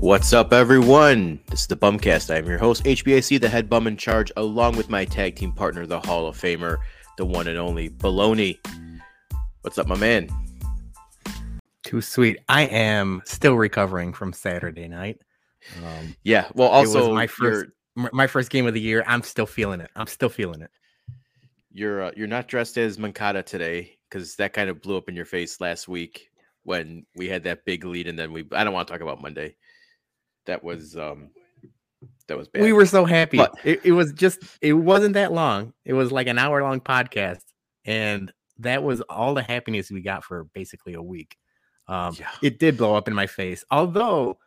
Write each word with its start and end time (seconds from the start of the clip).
What's 0.00 0.32
up, 0.32 0.54
everyone? 0.54 1.38
This 1.48 1.60
is 1.60 1.66
the 1.66 1.76
Bumcast. 1.76 2.32
I 2.32 2.38
am 2.38 2.46
your 2.46 2.56
host, 2.56 2.84
HBAC, 2.84 3.38
the 3.38 3.50
head 3.50 3.68
bum 3.68 3.86
in 3.86 3.98
charge, 3.98 4.32
along 4.38 4.78
with 4.78 4.88
my 4.88 5.04
tag 5.04 5.36
team 5.36 5.52
partner, 5.52 5.84
the 5.84 6.00
Hall 6.00 6.26
of 6.26 6.38
Famer, 6.40 6.78
the 7.18 7.26
one 7.26 7.46
and 7.46 7.58
only 7.58 7.90
Baloney. 7.90 8.58
What's 9.60 9.76
up, 9.76 9.86
my 9.86 9.98
man? 9.98 10.30
Too 11.84 12.00
sweet. 12.00 12.38
I 12.48 12.62
am 12.62 13.20
still 13.26 13.56
recovering 13.56 14.14
from 14.14 14.32
Saturday 14.32 14.88
night. 14.88 15.20
Um, 15.84 16.16
yeah. 16.24 16.48
Well, 16.54 16.68
also 16.68 17.14
my 17.14 17.26
first 17.26 17.66
my 17.94 18.26
first 18.26 18.48
game 18.48 18.66
of 18.66 18.72
the 18.72 18.80
year. 18.80 19.04
I'm 19.06 19.22
still 19.22 19.44
feeling 19.44 19.82
it. 19.82 19.90
I'm 19.96 20.06
still 20.06 20.30
feeling 20.30 20.62
it. 20.62 20.70
You're 21.74 22.04
uh, 22.04 22.12
you're 22.16 22.26
not 22.26 22.48
dressed 22.48 22.78
as 22.78 22.98
Moncada 22.98 23.42
today 23.42 23.98
because 24.08 24.34
that 24.36 24.54
kind 24.54 24.70
of 24.70 24.80
blew 24.80 24.96
up 24.96 25.10
in 25.10 25.14
your 25.14 25.26
face 25.26 25.60
last 25.60 25.88
week 25.88 26.30
when 26.62 27.04
we 27.16 27.28
had 27.28 27.44
that 27.44 27.66
big 27.66 27.84
lead, 27.84 28.08
and 28.08 28.18
then 28.18 28.32
we. 28.32 28.46
I 28.52 28.64
don't 28.64 28.72
want 28.72 28.88
to 28.88 28.94
talk 28.94 29.02
about 29.02 29.20
Monday. 29.20 29.56
That 30.46 30.64
was 30.64 30.96
um 30.96 31.30
that 32.28 32.38
was 32.38 32.48
bad. 32.48 32.62
We 32.62 32.72
were 32.72 32.86
so 32.86 33.04
happy. 33.04 33.38
But, 33.38 33.54
it, 33.64 33.80
it 33.84 33.92
was 33.92 34.12
just 34.12 34.38
it 34.60 34.72
wasn't 34.72 35.14
that 35.14 35.32
long. 35.32 35.72
It 35.84 35.92
was 35.92 36.12
like 36.12 36.26
an 36.26 36.38
hour 36.38 36.62
long 36.62 36.80
podcast, 36.80 37.42
and 37.84 38.32
that 38.58 38.82
was 38.82 39.00
all 39.02 39.34
the 39.34 39.42
happiness 39.42 39.90
we 39.90 40.00
got 40.00 40.24
for 40.24 40.44
basically 40.44 40.94
a 40.94 41.02
week. 41.02 41.36
Um, 41.88 42.14
yeah. 42.18 42.30
It 42.42 42.58
did 42.58 42.76
blow 42.76 42.94
up 42.94 43.08
in 43.08 43.14
my 43.14 43.26
face, 43.26 43.64
although 43.70 44.38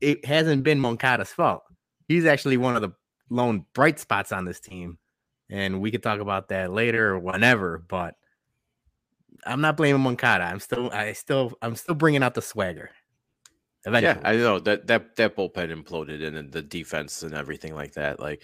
it 0.00 0.24
hasn't 0.24 0.62
been 0.62 0.78
Moncada's 0.78 1.32
fault. 1.32 1.64
He's 2.06 2.26
actually 2.26 2.58
one 2.58 2.76
of 2.76 2.82
the 2.82 2.92
lone 3.28 3.64
bright 3.74 3.98
spots 3.98 4.30
on 4.30 4.44
this 4.44 4.60
team, 4.60 4.98
and 5.50 5.80
we 5.80 5.90
could 5.90 6.02
talk 6.02 6.20
about 6.20 6.48
that 6.48 6.72
later 6.72 7.14
or 7.14 7.18
whenever. 7.18 7.82
But 7.88 8.14
I'm 9.44 9.60
not 9.60 9.76
blaming 9.76 10.02
Moncada. 10.02 10.44
I'm 10.44 10.60
still, 10.60 10.90
I 10.92 11.12
still, 11.12 11.52
I'm 11.60 11.74
still 11.74 11.94
bringing 11.96 12.22
out 12.22 12.34
the 12.34 12.42
swagger. 12.42 12.90
Eventually. 13.86 14.20
Yeah, 14.20 14.28
I 14.28 14.36
know 14.36 14.58
that 14.58 14.88
that 14.88 15.14
that 15.16 15.36
bullpen 15.36 15.72
imploded 15.72 16.26
and 16.26 16.50
the 16.50 16.62
defense 16.62 17.22
and 17.22 17.34
everything 17.34 17.74
like 17.74 17.92
that, 17.92 18.18
like 18.18 18.42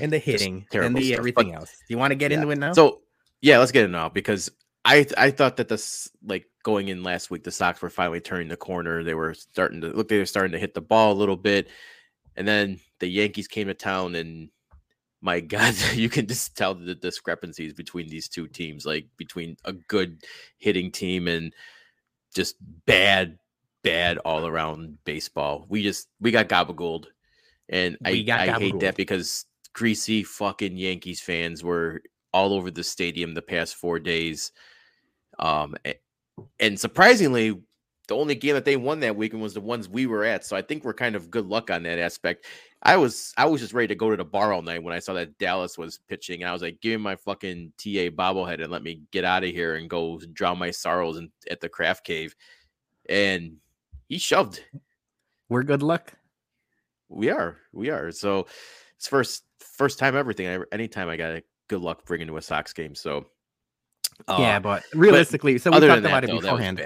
and 0.00 0.12
the 0.12 0.18
hitting 0.18 0.66
and 0.72 0.96
the 0.96 1.02
stuff. 1.02 1.18
everything 1.18 1.50
but, 1.50 1.56
else. 1.56 1.70
Do 1.70 1.84
you 1.88 1.98
want 1.98 2.12
to 2.12 2.16
get 2.16 2.30
yeah. 2.30 2.38
into 2.38 2.50
it 2.50 2.58
now? 2.58 2.72
So 2.72 3.00
yeah, 3.42 3.58
let's 3.58 3.72
get 3.72 3.84
it 3.84 3.90
now 3.90 4.08
because 4.08 4.50
I 4.84 5.04
I 5.18 5.32
thought 5.32 5.56
that 5.56 5.68
this 5.68 6.08
like 6.24 6.46
going 6.62 6.88
in 6.88 7.02
last 7.02 7.28
week, 7.28 7.42
the 7.42 7.50
Sox 7.50 7.82
were 7.82 7.90
finally 7.90 8.20
turning 8.20 8.48
the 8.48 8.56
corner. 8.56 9.02
They 9.02 9.14
were 9.14 9.34
starting 9.34 9.80
to 9.80 9.88
look. 9.88 10.08
They 10.08 10.18
were 10.18 10.26
starting 10.26 10.52
to 10.52 10.58
hit 10.60 10.74
the 10.74 10.80
ball 10.80 11.12
a 11.12 11.18
little 11.18 11.36
bit, 11.36 11.68
and 12.36 12.46
then 12.46 12.78
the 13.00 13.08
Yankees 13.08 13.48
came 13.48 13.66
to 13.66 13.74
town, 13.74 14.14
and 14.14 14.48
my 15.20 15.40
God, 15.40 15.74
you 15.94 16.08
can 16.08 16.26
just 16.28 16.56
tell 16.56 16.74
the 16.74 16.94
discrepancies 16.94 17.72
between 17.72 18.08
these 18.08 18.28
two 18.28 18.46
teams, 18.46 18.86
like 18.86 19.06
between 19.16 19.56
a 19.64 19.72
good 19.72 20.22
hitting 20.58 20.92
team 20.92 21.26
and 21.26 21.52
just 22.34 22.56
bad, 22.86 23.38
bad 23.84 24.18
all 24.18 24.46
around 24.46 24.98
baseball. 25.04 25.66
We 25.68 25.84
just 25.84 26.08
we 26.20 26.32
got 26.32 26.48
gobbled, 26.48 27.06
and 27.68 27.96
we 28.04 28.28
I 28.30 28.44
I 28.44 28.58
hate 28.58 28.80
that 28.80 28.96
because 28.96 29.46
greasy 29.72 30.24
fucking 30.24 30.76
Yankees 30.76 31.20
fans 31.20 31.62
were 31.62 32.02
all 32.32 32.52
over 32.52 32.72
the 32.72 32.82
stadium 32.82 33.34
the 33.34 33.42
past 33.42 33.76
four 33.76 34.00
days 34.00 34.50
um, 35.38 35.74
and 36.60 36.78
surprisingly, 36.78 37.60
the 38.06 38.16
only 38.16 38.34
game 38.34 38.54
that 38.54 38.64
they 38.64 38.76
won 38.76 39.00
that 39.00 39.16
weekend 39.16 39.42
was 39.42 39.54
the 39.54 39.60
ones 39.60 39.88
we 39.88 40.06
were 40.06 40.24
at. 40.24 40.44
So 40.44 40.56
I 40.56 40.62
think 40.62 40.84
we're 40.84 40.92
kind 40.92 41.16
of 41.16 41.30
good 41.30 41.46
luck 41.46 41.70
on 41.70 41.84
that 41.84 41.98
aspect. 41.98 42.44
I 42.82 42.96
was 42.98 43.32
I 43.38 43.46
was 43.46 43.62
just 43.62 43.72
ready 43.72 43.88
to 43.88 43.94
go 43.94 44.10
to 44.10 44.16
the 44.16 44.24
bar 44.24 44.52
all 44.52 44.60
night 44.60 44.82
when 44.82 44.94
I 44.94 44.98
saw 44.98 45.14
that 45.14 45.38
Dallas 45.38 45.78
was 45.78 46.00
pitching. 46.08 46.42
And 46.42 46.50
I 46.50 46.52
was 46.52 46.60
like, 46.60 46.80
give 46.82 47.00
me 47.00 47.04
my 47.04 47.16
fucking 47.16 47.72
TA 47.78 48.10
bobblehead 48.10 48.62
and 48.62 48.70
let 48.70 48.82
me 48.82 49.00
get 49.10 49.24
out 49.24 49.44
of 49.44 49.50
here 49.50 49.76
and 49.76 49.88
go 49.88 50.20
drown 50.34 50.58
my 50.58 50.70
sorrows 50.70 51.16
in, 51.16 51.30
at 51.50 51.60
the 51.60 51.68
craft 51.68 52.04
cave. 52.04 52.34
And 53.08 53.56
he 54.14 54.18
shoved. 54.18 54.62
We're 55.48 55.64
good 55.64 55.82
luck. 55.82 56.12
We 57.08 57.30
are. 57.30 57.58
We 57.72 57.90
are. 57.90 58.12
So 58.12 58.46
it's 58.96 59.08
first 59.08 59.42
first 59.58 59.98
time 59.98 60.16
everything. 60.16 60.62
Anytime 60.70 61.08
I 61.08 61.16
got 61.16 61.32
a 61.32 61.42
good 61.68 61.80
luck 61.80 62.06
bringing 62.06 62.28
to 62.28 62.36
a 62.36 62.42
Sox 62.42 62.72
game. 62.72 62.94
So 62.94 63.26
uh, 64.28 64.36
yeah, 64.38 64.60
but 64.60 64.84
realistically, 64.94 65.54
but 65.54 65.62
so 65.62 65.70
we 65.72 65.80
talked 65.80 65.98
about 65.98 66.20
that, 66.20 66.24
it 66.24 66.26
though, 66.28 66.40
beforehand. 66.40 66.80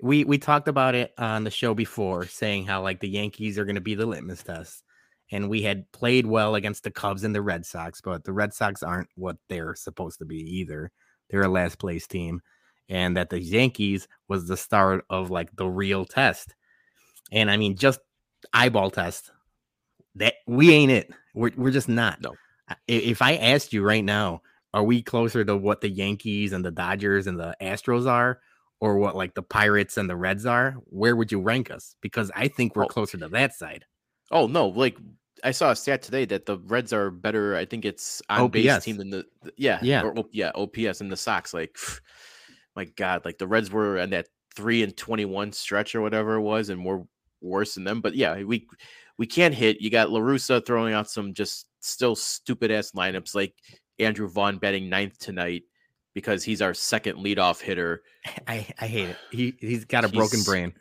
We 0.00 0.24
we 0.24 0.38
talked 0.38 0.68
about 0.68 0.94
it 0.94 1.12
on 1.18 1.42
the 1.42 1.50
show 1.50 1.74
before, 1.74 2.26
saying 2.26 2.66
how 2.66 2.80
like 2.80 3.00
the 3.00 3.08
Yankees 3.08 3.58
are 3.58 3.64
going 3.64 3.74
to 3.74 3.80
be 3.80 3.96
the 3.96 4.06
litmus 4.06 4.44
test, 4.44 4.84
and 5.32 5.50
we 5.50 5.62
had 5.62 5.90
played 5.90 6.26
well 6.26 6.54
against 6.54 6.84
the 6.84 6.92
Cubs 6.92 7.24
and 7.24 7.34
the 7.34 7.42
Red 7.42 7.66
Sox, 7.66 8.00
but 8.00 8.22
the 8.22 8.32
Red 8.32 8.54
Sox 8.54 8.84
aren't 8.84 9.08
what 9.16 9.36
they're 9.48 9.74
supposed 9.74 10.20
to 10.20 10.24
be 10.24 10.38
either. 10.58 10.92
They're 11.28 11.42
a 11.42 11.48
last 11.48 11.80
place 11.80 12.06
team, 12.06 12.40
and 12.88 13.16
that 13.16 13.30
the 13.30 13.40
Yankees 13.40 14.08
was 14.28 14.48
the 14.48 14.56
start 14.56 15.04
of 15.10 15.30
like 15.30 15.54
the 15.56 15.66
real 15.66 16.04
test. 16.04 16.54
And 17.32 17.50
I 17.50 17.56
mean, 17.56 17.76
just 17.76 18.00
eyeball 18.52 18.90
test. 18.90 19.30
That 20.14 20.34
we 20.46 20.72
ain't 20.72 20.92
it. 20.92 21.10
We're 21.34 21.50
we're 21.56 21.70
just 21.70 21.88
not. 21.88 22.22
No. 22.22 22.34
If 22.88 23.20
I 23.22 23.36
asked 23.36 23.72
you 23.72 23.82
right 23.82 24.04
now, 24.04 24.40
are 24.72 24.82
we 24.82 25.02
closer 25.02 25.44
to 25.44 25.56
what 25.56 25.80
the 25.80 25.88
Yankees 25.88 26.52
and 26.52 26.64
the 26.64 26.70
Dodgers 26.70 27.26
and 27.26 27.38
the 27.38 27.54
Astros 27.60 28.06
are, 28.06 28.40
or 28.80 28.98
what 28.98 29.14
like 29.14 29.34
the 29.34 29.42
Pirates 29.42 29.96
and 29.96 30.08
the 30.08 30.16
Reds 30.16 30.46
are? 30.46 30.76
Where 30.86 31.14
would 31.14 31.30
you 31.30 31.40
rank 31.40 31.70
us? 31.70 31.96
Because 32.00 32.30
I 32.34 32.48
think 32.48 32.74
we're 32.74 32.84
oh. 32.84 32.88
closer 32.88 33.18
to 33.18 33.28
that 33.28 33.54
side. 33.54 33.84
Oh 34.30 34.46
no, 34.46 34.68
like 34.68 34.96
I 35.44 35.50
saw 35.50 35.70
a 35.70 35.76
stat 35.76 36.02
today 36.02 36.24
that 36.26 36.46
the 36.46 36.58
Reds 36.58 36.92
are 36.92 37.10
better. 37.10 37.56
I 37.56 37.64
think 37.64 37.84
it's 37.84 38.22
on 38.28 38.48
base 38.48 38.82
team 38.82 38.96
than 38.96 39.10
the, 39.10 39.24
the 39.42 39.52
yeah 39.56 39.78
yeah 39.82 40.02
or, 40.02 40.24
yeah 40.32 40.50
OPS 40.54 41.00
and 41.00 41.12
the 41.12 41.16
Sox. 41.16 41.52
Like 41.52 41.76
my 42.76 42.84
God, 42.84 43.24
like 43.24 43.38
the 43.38 43.46
Reds 43.46 43.70
were 43.70 43.98
on 43.98 44.10
that 44.10 44.28
three 44.54 44.82
and 44.82 44.96
twenty 44.96 45.24
one 45.24 45.52
stretch 45.52 45.94
or 45.94 46.02
whatever 46.02 46.34
it 46.34 46.42
was, 46.42 46.68
and 46.68 46.84
we're 46.84 47.02
worse 47.40 47.74
than 47.74 47.84
them. 47.84 48.00
But 48.00 48.14
yeah, 48.14 48.42
we 48.42 48.68
we 49.18 49.26
can't 49.26 49.54
hit. 49.54 49.80
You 49.80 49.90
got 49.90 50.10
La 50.10 50.20
Russa 50.20 50.64
throwing 50.64 50.94
out 50.94 51.10
some 51.10 51.34
just 51.34 51.66
still 51.80 52.14
stupid 52.14 52.70
ass 52.70 52.92
lineups. 52.92 53.34
Like 53.34 53.54
Andrew 53.98 54.28
Vaughn 54.28 54.58
batting 54.58 54.88
ninth 54.88 55.18
tonight 55.18 55.62
because 56.14 56.42
he's 56.44 56.62
our 56.62 56.74
second 56.74 57.18
leadoff 57.18 57.60
hitter. 57.60 58.02
I, 58.48 58.66
I 58.80 58.86
hate 58.86 59.10
it. 59.10 59.16
He 59.30 59.54
he's 59.60 59.84
got 59.84 60.04
a 60.04 60.08
he's, 60.08 60.16
broken 60.16 60.42
brain. 60.42 60.74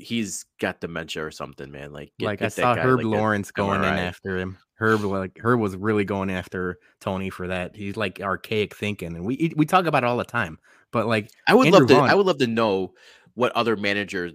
He's 0.00 0.44
got 0.60 0.80
dementia 0.80 1.24
or 1.24 1.30
something, 1.30 1.70
man. 1.70 1.92
Like 1.92 2.12
get, 2.18 2.26
like 2.26 2.38
get 2.40 2.46
I 2.46 2.48
saw 2.48 2.74
guy, 2.74 2.82
Herb 2.82 2.98
like 2.98 3.06
Lawrence 3.06 3.50
going 3.50 3.82
in 3.82 3.84
after 3.84 4.38
him. 4.38 4.58
Herb 4.80 5.02
like 5.02 5.38
Herb 5.42 5.60
was 5.60 5.76
really 5.76 6.04
going 6.04 6.30
after 6.30 6.78
Tony 7.00 7.30
for 7.30 7.48
that. 7.48 7.74
He's 7.74 7.96
like 7.96 8.20
archaic 8.20 8.76
thinking, 8.76 9.16
and 9.16 9.24
we 9.24 9.52
we 9.56 9.66
talk 9.66 9.86
about 9.86 10.04
it 10.04 10.06
all 10.06 10.16
the 10.16 10.24
time. 10.24 10.58
But 10.92 11.06
like 11.06 11.30
I 11.46 11.54
would 11.54 11.66
Andrew 11.66 11.80
love 11.80 11.88
to 11.88 11.94
Vaughn, 11.94 12.10
I 12.10 12.14
would 12.14 12.26
love 12.26 12.38
to 12.38 12.46
know 12.46 12.94
what 13.34 13.52
other 13.52 13.76
managers 13.76 14.34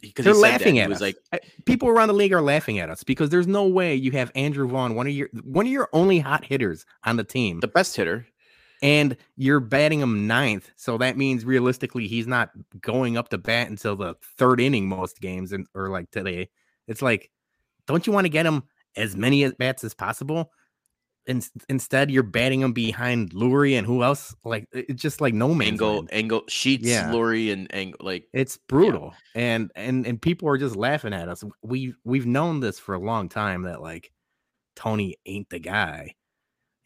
because 0.00 0.24
they're 0.24 0.34
laughing 0.34 0.78
at 0.78 0.90
us. 0.90 1.00
Like 1.00 1.16
people 1.64 1.88
around 1.88 2.08
the 2.08 2.14
league 2.14 2.32
are 2.32 2.42
laughing 2.42 2.78
at 2.78 2.90
us 2.90 3.04
because 3.04 3.30
there's 3.30 3.46
no 3.46 3.66
way 3.66 3.94
you 3.94 4.12
have 4.12 4.30
Andrew 4.34 4.68
Vaughn, 4.68 4.94
one 4.94 5.06
of 5.06 5.12
your 5.12 5.28
one 5.42 5.66
of 5.66 5.72
your 5.72 5.88
only 5.92 6.20
hot 6.20 6.44
hitters 6.44 6.84
on 7.04 7.16
the 7.16 7.24
team, 7.24 7.60
the 7.60 7.68
best 7.68 7.96
hitter, 7.96 8.26
and 8.84 9.16
you're 9.36 9.60
batting 9.60 9.98
him 9.98 10.26
ninth. 10.26 10.70
So 10.76 10.98
that 10.98 11.16
means 11.16 11.44
realistically 11.44 12.06
he's 12.06 12.26
not 12.26 12.50
going 12.80 13.16
up 13.16 13.30
to 13.30 13.38
bat 13.38 13.68
until 13.68 13.96
the 13.96 14.14
third 14.36 14.60
inning 14.60 14.86
most 14.86 15.20
games, 15.20 15.52
and 15.52 15.66
or 15.74 15.88
like 15.88 16.10
today. 16.10 16.50
It's 16.86 17.02
like, 17.02 17.30
don't 17.86 18.06
you 18.06 18.12
want 18.12 18.26
to 18.26 18.30
get 18.30 18.46
him 18.46 18.62
as 18.94 19.16
many 19.16 19.42
at 19.44 19.58
bats 19.58 19.82
as 19.82 19.94
possible? 19.94 20.52
in, 21.26 21.42
instead 21.68 22.10
you're 22.10 22.22
batting 22.22 22.60
him 22.60 22.72
behind 22.72 23.30
Leury 23.30 23.78
and 23.78 23.86
who 23.86 24.02
else? 24.02 24.34
Like 24.44 24.68
it's 24.72 25.00
just 25.00 25.20
like 25.20 25.34
no 25.34 25.54
man. 25.54 25.68
Engel, 25.68 26.06
Engel, 26.10 26.42
Sheets, 26.48 26.84
yeah. 26.84 27.10
Leury, 27.10 27.52
and 27.52 27.66
Engel. 27.72 28.00
Like 28.02 28.28
it's 28.32 28.58
brutal, 28.68 29.14
yeah. 29.34 29.42
and 29.42 29.72
and 29.74 30.06
and 30.06 30.20
people 30.20 30.48
are 30.48 30.58
just 30.58 30.76
laughing 30.76 31.14
at 31.14 31.28
us. 31.28 31.42
We 31.62 31.94
we've 32.04 32.26
known 32.26 32.60
this 32.60 32.78
for 32.78 32.94
a 32.94 33.00
long 33.00 33.28
time 33.28 33.62
that 33.62 33.80
like 33.80 34.12
Tony 34.76 35.16
ain't 35.26 35.48
the 35.50 35.58
guy, 35.58 36.14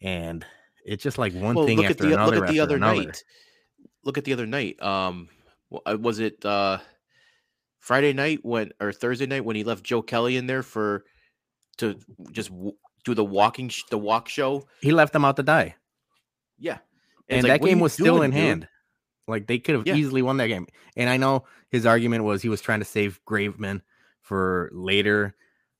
and 0.01 0.45
it's 0.89 1.03
just 1.03 1.17
like 1.17 1.33
one 1.33 1.55
well, 1.55 1.65
thing 1.65 1.85
after 1.85 2.05
the, 2.05 2.13
another. 2.13 2.37
Look 2.37 2.45
at 2.45 2.51
the 2.51 2.59
other 2.59 2.75
another. 2.77 3.03
night. 3.03 3.23
Look 4.03 4.17
at 4.17 4.25
the 4.25 4.33
other 4.33 4.47
night. 4.47 4.81
Um, 4.81 5.29
uh, 5.85 5.97
was 5.99 6.19
it 6.19 6.43
uh 6.43 6.79
Friday 7.77 8.11
night 8.13 8.39
when 8.43 8.71
or 8.79 8.91
Thursday 8.91 9.27
night 9.27 9.45
when 9.45 9.55
he 9.55 9.63
left 9.63 9.83
Joe 9.83 10.01
Kelly 10.01 10.35
in 10.35 10.47
there 10.47 10.63
for 10.63 11.05
to 11.77 11.97
just 12.31 12.51
do 13.05 13.13
the 13.13 13.23
walking 13.23 13.69
sh- 13.69 13.83
the 13.89 13.97
walk 13.97 14.27
show. 14.27 14.67
He 14.81 14.91
left 14.91 15.13
them 15.13 15.23
out 15.23 15.35
to 15.37 15.43
die. 15.43 15.75
Yeah, 16.57 16.79
and, 17.29 17.39
and 17.39 17.47
like, 17.47 17.61
that 17.61 17.67
game 17.67 17.79
was 17.79 17.93
still 17.93 18.21
in 18.21 18.31
dude? 18.31 18.39
hand. 18.39 18.67
Like 19.27 19.45
they 19.45 19.59
could 19.59 19.75
have 19.75 19.87
yeah. 19.87 19.95
easily 19.95 20.23
won 20.23 20.37
that 20.37 20.47
game. 20.47 20.67
And 20.97 21.09
I 21.09 21.17
know 21.17 21.45
his 21.69 21.85
argument 21.85 22.23
was 22.23 22.41
he 22.41 22.49
was 22.49 22.61
trying 22.61 22.79
to 22.79 22.85
save 22.85 23.19
Graveman 23.25 23.81
for 24.21 24.69
later 24.73 25.35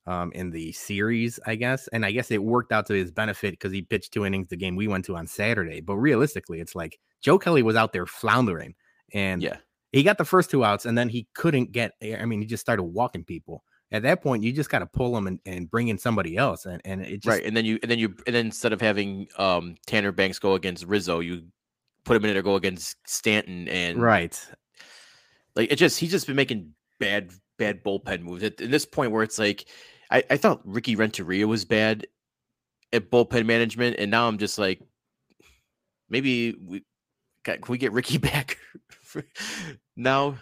um, 0.10 0.32
in 0.34 0.50
the 0.50 0.72
series, 0.72 1.40
I 1.46 1.56
guess. 1.56 1.88
And 1.90 2.06
I 2.06 2.12
guess 2.12 2.32
it 2.32 2.44
worked 2.44 2.72
out 2.72 2.88
to 2.88 2.94
his 2.94 3.12
benefit 3.12 3.52
because 3.52 3.72
he 3.72 3.84
pitched 3.84 4.12
two 4.12 4.26
innings 4.26 4.48
the 4.48 4.58
game 4.58 4.76
we 4.76 4.88
went 4.88 5.06
to 5.06 5.16
on 5.16 5.28
Saturday. 5.28 5.82
But 5.82 5.98
realistically, 5.98 6.60
it's 6.60 6.76
like 6.76 7.00
Joe 7.22 7.38
Kelly 7.38 7.62
was 7.62 7.76
out 7.76 7.94
there 7.94 8.06
floundering, 8.06 8.74
and 9.14 9.42
yeah, 9.42 9.58
he 9.92 10.04
got 10.04 10.18
the 10.18 10.26
first 10.26 10.50
two 10.50 10.66
outs, 10.66 10.86
and 10.86 10.98
then 10.98 11.10
he 11.10 11.28
couldn't 11.36 11.72
get. 11.72 11.94
I 12.02 12.26
mean, 12.26 12.42
he 12.42 12.48
just 12.48 12.62
started 12.62 12.84
walking 12.84 13.24
people 13.24 13.64
at 13.92 14.04
that 14.04 14.22
point 14.22 14.44
you 14.44 14.52
just 14.52 14.70
got 14.70 14.80
to 14.80 14.86
pull 14.86 15.14
them 15.14 15.28
and, 15.28 15.40
and 15.46 15.70
bring 15.70 15.88
in 15.88 15.98
somebody 15.98 16.38
else 16.38 16.66
and, 16.66 16.82
and 16.86 17.02
it 17.02 17.22
just 17.22 17.28
right 17.28 17.44
and 17.44 17.56
then 17.58 17.66
you 17.66 17.80
and 17.82 17.90
then 17.90 18.00
you 18.00 18.16
and 18.28 18.36
then 18.36 18.46
instead 18.46 18.74
of 18.74 18.80
having 18.80 19.28
um 19.38 19.76
tanner 19.88 20.12
banks 20.12 20.40
go 20.40 20.54
against 20.54 20.86
rizzo 20.86 21.20
you 21.20 21.42
put 22.04 22.16
him 22.16 22.26
in 22.26 22.34
there 22.34 22.42
go 22.42 22.56
against 22.56 22.98
stanton 23.08 23.68
and 23.68 24.00
right 24.00 24.48
like 25.56 25.72
it 25.72 25.78
just 25.78 26.00
he's 26.00 26.12
just 26.12 26.28
been 26.28 26.36
making 26.36 26.72
bad 27.00 27.32
bad 27.58 27.84
bullpen 27.84 28.22
moves 28.22 28.44
at, 28.44 28.60
at 28.62 28.72
this 28.72 28.86
point 28.86 29.12
where 29.12 29.24
it's 29.24 29.40
like 29.40 29.68
I, 30.12 30.24
I 30.30 30.38
thought 30.38 30.62
Ricky 30.64 30.96
Renteria 30.96 31.48
was 31.48 31.66
bad 31.66 32.08
at 32.92 33.12
bullpen 33.12 33.46
management, 33.46 33.98
and 34.00 34.10
now 34.10 34.28
I'm 34.28 34.38
just 34.38 34.58
like, 34.58 34.82
maybe 36.10 36.54
we 36.54 36.84
can 37.44 37.60
we 37.68 37.78
get 37.78 37.92
Ricky 37.92 38.18
back 38.18 38.58
now? 39.96 40.38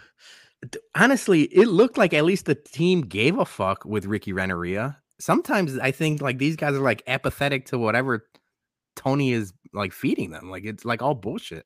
Honestly, 0.94 1.42
it 1.42 1.68
looked 1.68 1.96
like 1.96 2.12
at 2.12 2.24
least 2.24 2.46
the 2.46 2.54
team 2.54 3.02
gave 3.02 3.38
a 3.38 3.44
fuck 3.44 3.84
with 3.84 4.06
Ricky 4.06 4.32
Renteria. 4.32 4.98
Sometimes 5.20 5.78
I 5.78 5.92
think 5.92 6.20
like 6.20 6.38
these 6.38 6.56
guys 6.56 6.74
are 6.74 6.80
like 6.80 7.02
apathetic 7.06 7.66
to 7.66 7.78
whatever 7.78 8.28
Tony 8.96 9.32
is 9.32 9.52
like 9.72 9.92
feeding 9.92 10.30
them. 10.30 10.50
Like 10.50 10.64
it's 10.64 10.84
like 10.84 11.00
all 11.00 11.14
bullshit. 11.14 11.64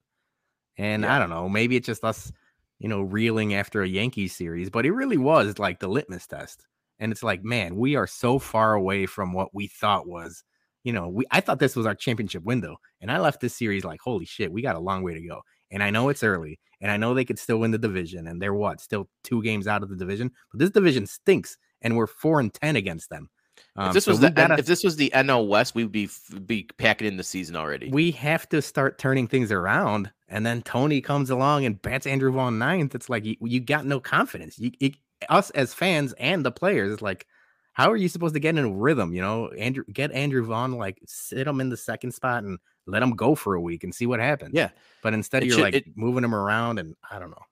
And 0.76 1.02
yeah. 1.02 1.16
I 1.16 1.18
don't 1.18 1.30
know, 1.30 1.48
maybe 1.48 1.76
it's 1.76 1.86
just 1.86 2.04
us, 2.04 2.32
you 2.78 2.88
know, 2.88 3.02
reeling 3.02 3.54
after 3.54 3.82
a 3.82 3.88
Yankees 3.88 4.34
series, 4.34 4.70
but 4.70 4.84
it 4.84 4.92
really 4.92 5.18
was 5.18 5.58
like 5.58 5.80
the 5.80 5.88
litmus 5.88 6.26
test. 6.26 6.66
And 7.02 7.10
it's 7.10 7.24
like, 7.24 7.42
man, 7.42 7.74
we 7.74 7.96
are 7.96 8.06
so 8.06 8.38
far 8.38 8.74
away 8.74 9.06
from 9.06 9.32
what 9.32 9.52
we 9.52 9.66
thought 9.66 10.06
was, 10.06 10.44
you 10.84 10.92
know, 10.92 11.08
we 11.08 11.24
I 11.32 11.40
thought 11.40 11.58
this 11.58 11.74
was 11.74 11.84
our 11.84 11.96
championship 11.96 12.44
window. 12.44 12.76
And 13.00 13.10
I 13.10 13.18
left 13.18 13.40
this 13.40 13.56
series 13.56 13.84
like, 13.84 14.00
holy 14.00 14.24
shit, 14.24 14.52
we 14.52 14.62
got 14.62 14.76
a 14.76 14.80
long 14.80 15.02
way 15.02 15.12
to 15.12 15.26
go. 15.26 15.40
And 15.72 15.82
I 15.82 15.90
know 15.90 16.10
it's 16.10 16.22
early, 16.22 16.60
and 16.80 16.92
I 16.92 16.96
know 16.96 17.12
they 17.12 17.24
could 17.24 17.40
still 17.40 17.58
win 17.58 17.72
the 17.72 17.78
division, 17.78 18.28
and 18.28 18.40
they're 18.40 18.54
what, 18.54 18.80
still 18.80 19.08
two 19.24 19.42
games 19.42 19.66
out 19.66 19.82
of 19.82 19.88
the 19.88 19.96
division, 19.96 20.30
but 20.52 20.60
this 20.60 20.70
division 20.70 21.06
stinks, 21.06 21.56
and 21.80 21.96
we're 21.96 22.06
four 22.06 22.38
and 22.38 22.54
ten 22.54 22.76
against 22.76 23.10
them. 23.10 23.30
Um, 23.74 23.88
if 23.88 23.94
this 23.94 24.06
was 24.06 24.20
the 24.20 24.30
gotta, 24.30 24.58
if 24.58 24.66
this 24.66 24.84
was 24.84 24.96
the 24.96 25.10
NL 25.14 25.48
West, 25.48 25.74
we 25.74 25.82
would 25.82 25.92
be 25.92 26.08
be 26.46 26.68
packing 26.78 27.08
in 27.08 27.16
the 27.16 27.24
season 27.24 27.56
already. 27.56 27.90
We 27.90 28.12
have 28.12 28.48
to 28.50 28.62
start 28.62 28.98
turning 28.98 29.26
things 29.26 29.50
around, 29.50 30.12
and 30.28 30.46
then 30.46 30.62
Tony 30.62 31.00
comes 31.00 31.30
along 31.30 31.64
and 31.64 31.80
bats 31.80 32.06
Andrew 32.06 32.30
Vaughn 32.30 32.58
ninth. 32.58 32.94
It's 32.94 33.08
like 33.08 33.24
you, 33.24 33.36
you 33.40 33.60
got 33.60 33.86
no 33.86 33.98
confidence. 33.98 34.58
You, 34.58 34.70
you, 34.78 34.92
us 35.28 35.50
as 35.50 35.74
fans 35.74 36.14
and 36.18 36.44
the 36.44 36.52
players, 36.52 36.92
it's 36.92 37.02
like, 37.02 37.26
how 37.72 37.90
are 37.90 37.96
you 37.96 38.08
supposed 38.08 38.34
to 38.34 38.40
get 38.40 38.56
in 38.56 38.78
rhythm? 38.78 39.14
You 39.14 39.22
know, 39.22 39.48
Andrew, 39.48 39.84
get 39.92 40.12
Andrew 40.12 40.44
Vaughn, 40.44 40.72
like 40.72 41.00
sit 41.06 41.46
him 41.46 41.60
in 41.60 41.70
the 41.70 41.76
second 41.76 42.12
spot 42.12 42.44
and 42.44 42.58
let 42.86 43.02
him 43.02 43.12
go 43.12 43.34
for 43.34 43.54
a 43.54 43.60
week 43.60 43.84
and 43.84 43.94
see 43.94 44.06
what 44.06 44.20
happens. 44.20 44.52
Yeah, 44.54 44.70
but 45.02 45.14
instead 45.14 45.42
it 45.42 45.46
you're 45.46 45.56
should, 45.56 45.62
like 45.62 45.74
it, 45.74 45.96
moving 45.96 46.24
him 46.24 46.34
around, 46.34 46.78
and 46.78 46.94
I 47.10 47.18
don't 47.18 47.30
know. 47.30 47.44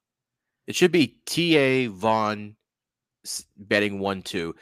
It 0.66 0.74
should 0.74 0.92
be 0.92 1.18
T.A. 1.26 1.86
Vaughn 1.86 2.54
betting 3.56 3.98
one 3.98 4.22
two 4.22 4.54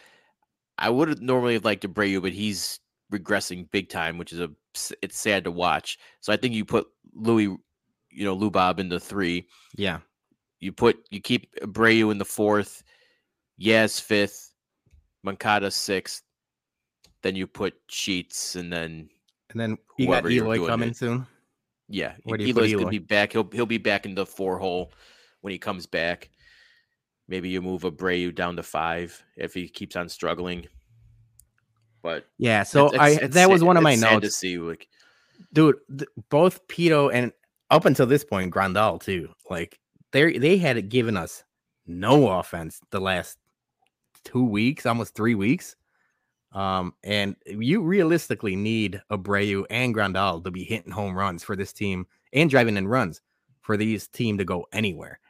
I 0.79 0.91
would 0.91 1.09
have 1.09 1.21
normally 1.21 1.55
have 1.55 1.65
liked 1.65 1.85
Abreu, 1.85 2.23
but 2.23 2.33
he's 2.33 2.79
regressing 3.13 3.71
big 3.71 3.89
time, 3.89 4.17
which 4.17 4.33
is 4.33 4.41
a 4.41 4.51
it's 5.03 5.19
sad 5.19 5.45
to 5.45 5.51
watch. 5.51 5.99
So 6.21 6.33
I 6.33 6.37
think 6.37 6.55
you 6.55 6.65
put 6.65 6.87
Louis, 7.15 7.57
you 8.11 8.25
know, 8.25 8.35
Lou 8.35 8.51
Bob 8.51 8.79
in 8.79 8.89
the 8.89 9.01
three. 9.01 9.49
Yeah. 9.77 9.99
You 10.61 10.73
put 10.73 11.05
you 11.11 11.21
keep 11.21 11.53
Abreu 11.57 12.13
in 12.13 12.19
the 12.19 12.25
fourth, 12.25 12.85
Yaz 13.61 14.01
fifth, 14.01 14.53
Moncada 15.23 15.71
sixth. 15.71 16.23
Then 17.23 17.35
you 17.35 17.47
put 17.47 17.75
Sheets, 17.89 18.57
and 18.57 18.73
then 18.73 19.09
and 19.51 19.61
then 19.61 19.79
you 19.97 20.07
got 20.07 20.31
Eloy 20.31 20.65
coming 20.67 20.91
it. 20.91 20.97
soon. 20.97 21.27
Yeah, 21.89 22.15
Eloy's 22.29 22.49
Eloy? 22.49 22.79
gonna 22.79 22.91
be 22.91 22.99
back. 22.99 23.33
He'll 23.33 23.49
he'll 23.53 23.67
be 23.67 23.79
back 23.79 24.07
in 24.07 24.15
the 24.15 24.27
four 24.27 24.59
hole 24.59 24.93
when 25.41 25.53
he 25.53 25.59
comes 25.59 25.87
back. 25.87 26.31
Maybe 27.27 27.49
you 27.49 27.61
move 27.61 27.83
Abreu 27.83 28.35
down 28.35 28.57
to 28.57 28.63
five 28.63 29.23
if 29.37 29.53
he 29.53 29.69
keeps 29.69 29.97
on 29.97 30.09
struggling. 30.09 30.67
But 32.03 32.27
yeah, 32.39 32.63
so 32.63 32.87
it's, 32.87 32.99
I 32.99 33.09
it's, 33.11 33.35
that 33.35 33.51
was 33.51 33.63
one 33.63 33.77
of 33.77 33.83
my 33.83 33.97
notes 33.97 34.27
to 34.27 34.31
see. 34.31 34.59
Like, 34.59 34.89
dude, 35.53 35.77
th- 35.91 36.09
both 36.31 36.67
Pito 36.69 37.11
and 37.13 37.33
up 37.71 37.85
until 37.85 38.07
this 38.07 38.25
point, 38.25 38.55
Grandal 38.55 39.03
too. 39.03 39.31
Like 39.51 39.79
they 40.13 40.39
they 40.39 40.57
had 40.59 40.89
given 40.89 41.17
us 41.17 41.43
no 41.87 42.29
offense 42.29 42.81
the 42.91 43.01
last 43.01 43.37
two 44.25 44.45
weeks, 44.45 44.87
almost 44.87 45.15
three 45.15 45.35
weeks. 45.35 45.77
Um, 46.53 46.95
and 47.05 47.37
you 47.47 47.83
realistically 47.83 48.57
need 48.57 49.03
Abreu 49.11 49.65
and 49.71 49.95
Grandal 49.95 50.43
to 50.45 50.51
be 50.51 50.65
hitting 50.65 50.93
home 50.93 51.17
runs 51.17 51.45
for 51.45 51.57
this 51.57 51.73
team 51.73 52.07
and 52.33 52.49
driving 52.49 52.77
in 52.77 52.89
runs 52.89 53.21
for 53.61 53.77
these 53.77 54.09
team 54.09 54.39
to 54.39 54.45
go 54.45 54.67
anywhere. 54.73 55.21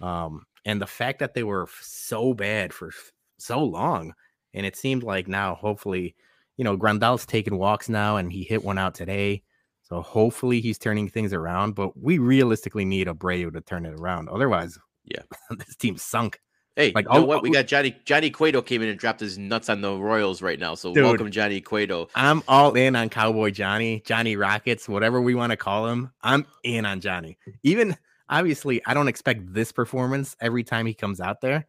Um, 0.00 0.46
and 0.64 0.80
the 0.80 0.86
fact 0.86 1.20
that 1.20 1.34
they 1.34 1.44
were 1.44 1.68
so 1.80 2.34
bad 2.34 2.72
for 2.72 2.90
so 3.38 3.62
long, 3.62 4.14
and 4.52 4.66
it 4.66 4.76
seemed 4.76 5.02
like 5.02 5.28
now, 5.28 5.54
hopefully, 5.54 6.14
you 6.56 6.64
know, 6.64 6.76
Grandal's 6.76 7.26
taking 7.26 7.58
walks 7.58 7.88
now, 7.88 8.16
and 8.16 8.32
he 8.32 8.42
hit 8.42 8.64
one 8.64 8.78
out 8.78 8.94
today. 8.94 9.42
So 9.82 10.00
hopefully 10.00 10.60
he's 10.60 10.78
turning 10.78 11.08
things 11.08 11.32
around. 11.32 11.74
But 11.74 11.96
we 11.96 12.18
realistically 12.18 12.84
need 12.84 13.06
Abreu 13.06 13.52
to 13.52 13.60
turn 13.60 13.84
it 13.84 14.00
around. 14.00 14.28
Otherwise, 14.28 14.78
yeah, 15.04 15.22
this 15.50 15.76
team's 15.76 16.02
sunk. 16.02 16.40
Hey, 16.76 16.90
like, 16.92 17.06
you 17.06 17.14
know 17.14 17.20
oh, 17.20 17.24
what? 17.24 17.42
We 17.42 17.50
oh, 17.50 17.52
got 17.52 17.66
Johnny 17.68 17.96
Johnny 18.04 18.30
Cueto 18.30 18.60
came 18.60 18.82
in 18.82 18.88
and 18.88 18.98
dropped 18.98 19.20
his 19.20 19.38
nuts 19.38 19.68
on 19.68 19.80
the 19.80 19.96
Royals 19.96 20.42
right 20.42 20.58
now. 20.58 20.74
So 20.74 20.92
dude, 20.92 21.04
welcome, 21.04 21.30
Johnny 21.30 21.60
Cueto. 21.60 22.08
I'm 22.16 22.42
all 22.48 22.74
in 22.74 22.96
on 22.96 23.10
Cowboy 23.10 23.50
Johnny, 23.50 24.02
Johnny 24.04 24.34
Rockets, 24.34 24.88
whatever 24.88 25.20
we 25.20 25.36
want 25.36 25.50
to 25.50 25.56
call 25.56 25.86
him. 25.86 26.10
I'm 26.22 26.46
in 26.64 26.84
on 26.84 27.00
Johnny. 27.00 27.38
Even 27.62 27.96
obviously, 28.28 28.84
I 28.86 28.94
don't 28.94 29.06
expect 29.06 29.54
this 29.54 29.70
performance 29.70 30.36
every 30.40 30.64
time 30.64 30.86
he 30.86 30.94
comes 30.94 31.20
out 31.20 31.40
there, 31.40 31.66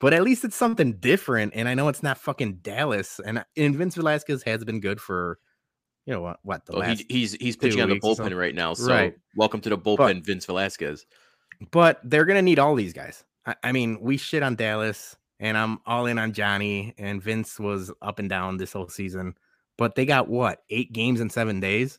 but 0.00 0.12
at 0.12 0.24
least 0.24 0.44
it's 0.44 0.56
something 0.56 0.94
different. 0.94 1.52
And 1.54 1.68
I 1.68 1.74
know 1.74 1.86
it's 1.86 2.02
not 2.02 2.18
fucking 2.18 2.54
Dallas. 2.54 3.20
And, 3.24 3.44
and 3.56 3.76
Vince 3.76 3.94
Velasquez 3.94 4.42
has 4.42 4.64
been 4.64 4.80
good 4.80 5.00
for, 5.00 5.38
you 6.06 6.12
know 6.12 6.22
what? 6.22 6.40
What 6.42 6.66
the 6.66 6.76
last 6.76 7.04
he, 7.08 7.20
he's 7.20 7.34
he's 7.34 7.56
pitching 7.56 7.82
on 7.82 7.88
the 7.88 8.00
bullpen 8.00 8.36
right 8.36 8.54
now. 8.54 8.74
So 8.74 8.92
right. 8.92 9.14
welcome 9.36 9.60
to 9.60 9.70
the 9.70 9.78
bullpen, 9.78 9.96
but, 9.96 10.26
Vince 10.26 10.44
Velasquez. 10.44 11.06
But 11.70 12.00
they're 12.02 12.24
gonna 12.24 12.42
need 12.42 12.58
all 12.58 12.74
these 12.74 12.92
guys. 12.92 13.22
I, 13.46 13.54
I 13.62 13.72
mean, 13.72 13.98
we 14.00 14.16
shit 14.16 14.42
on 14.42 14.56
Dallas, 14.56 15.16
and 15.40 15.56
I'm 15.56 15.78
all 15.86 16.06
in 16.06 16.18
on 16.18 16.32
Johnny. 16.32 16.94
And 16.98 17.22
Vince 17.22 17.58
was 17.58 17.92
up 18.02 18.18
and 18.18 18.28
down 18.28 18.56
this 18.56 18.72
whole 18.72 18.88
season. 18.88 19.34
But 19.76 19.94
they 19.94 20.06
got 20.06 20.28
what 20.28 20.62
eight 20.70 20.92
games 20.92 21.20
in 21.20 21.30
seven 21.30 21.60
days. 21.60 21.98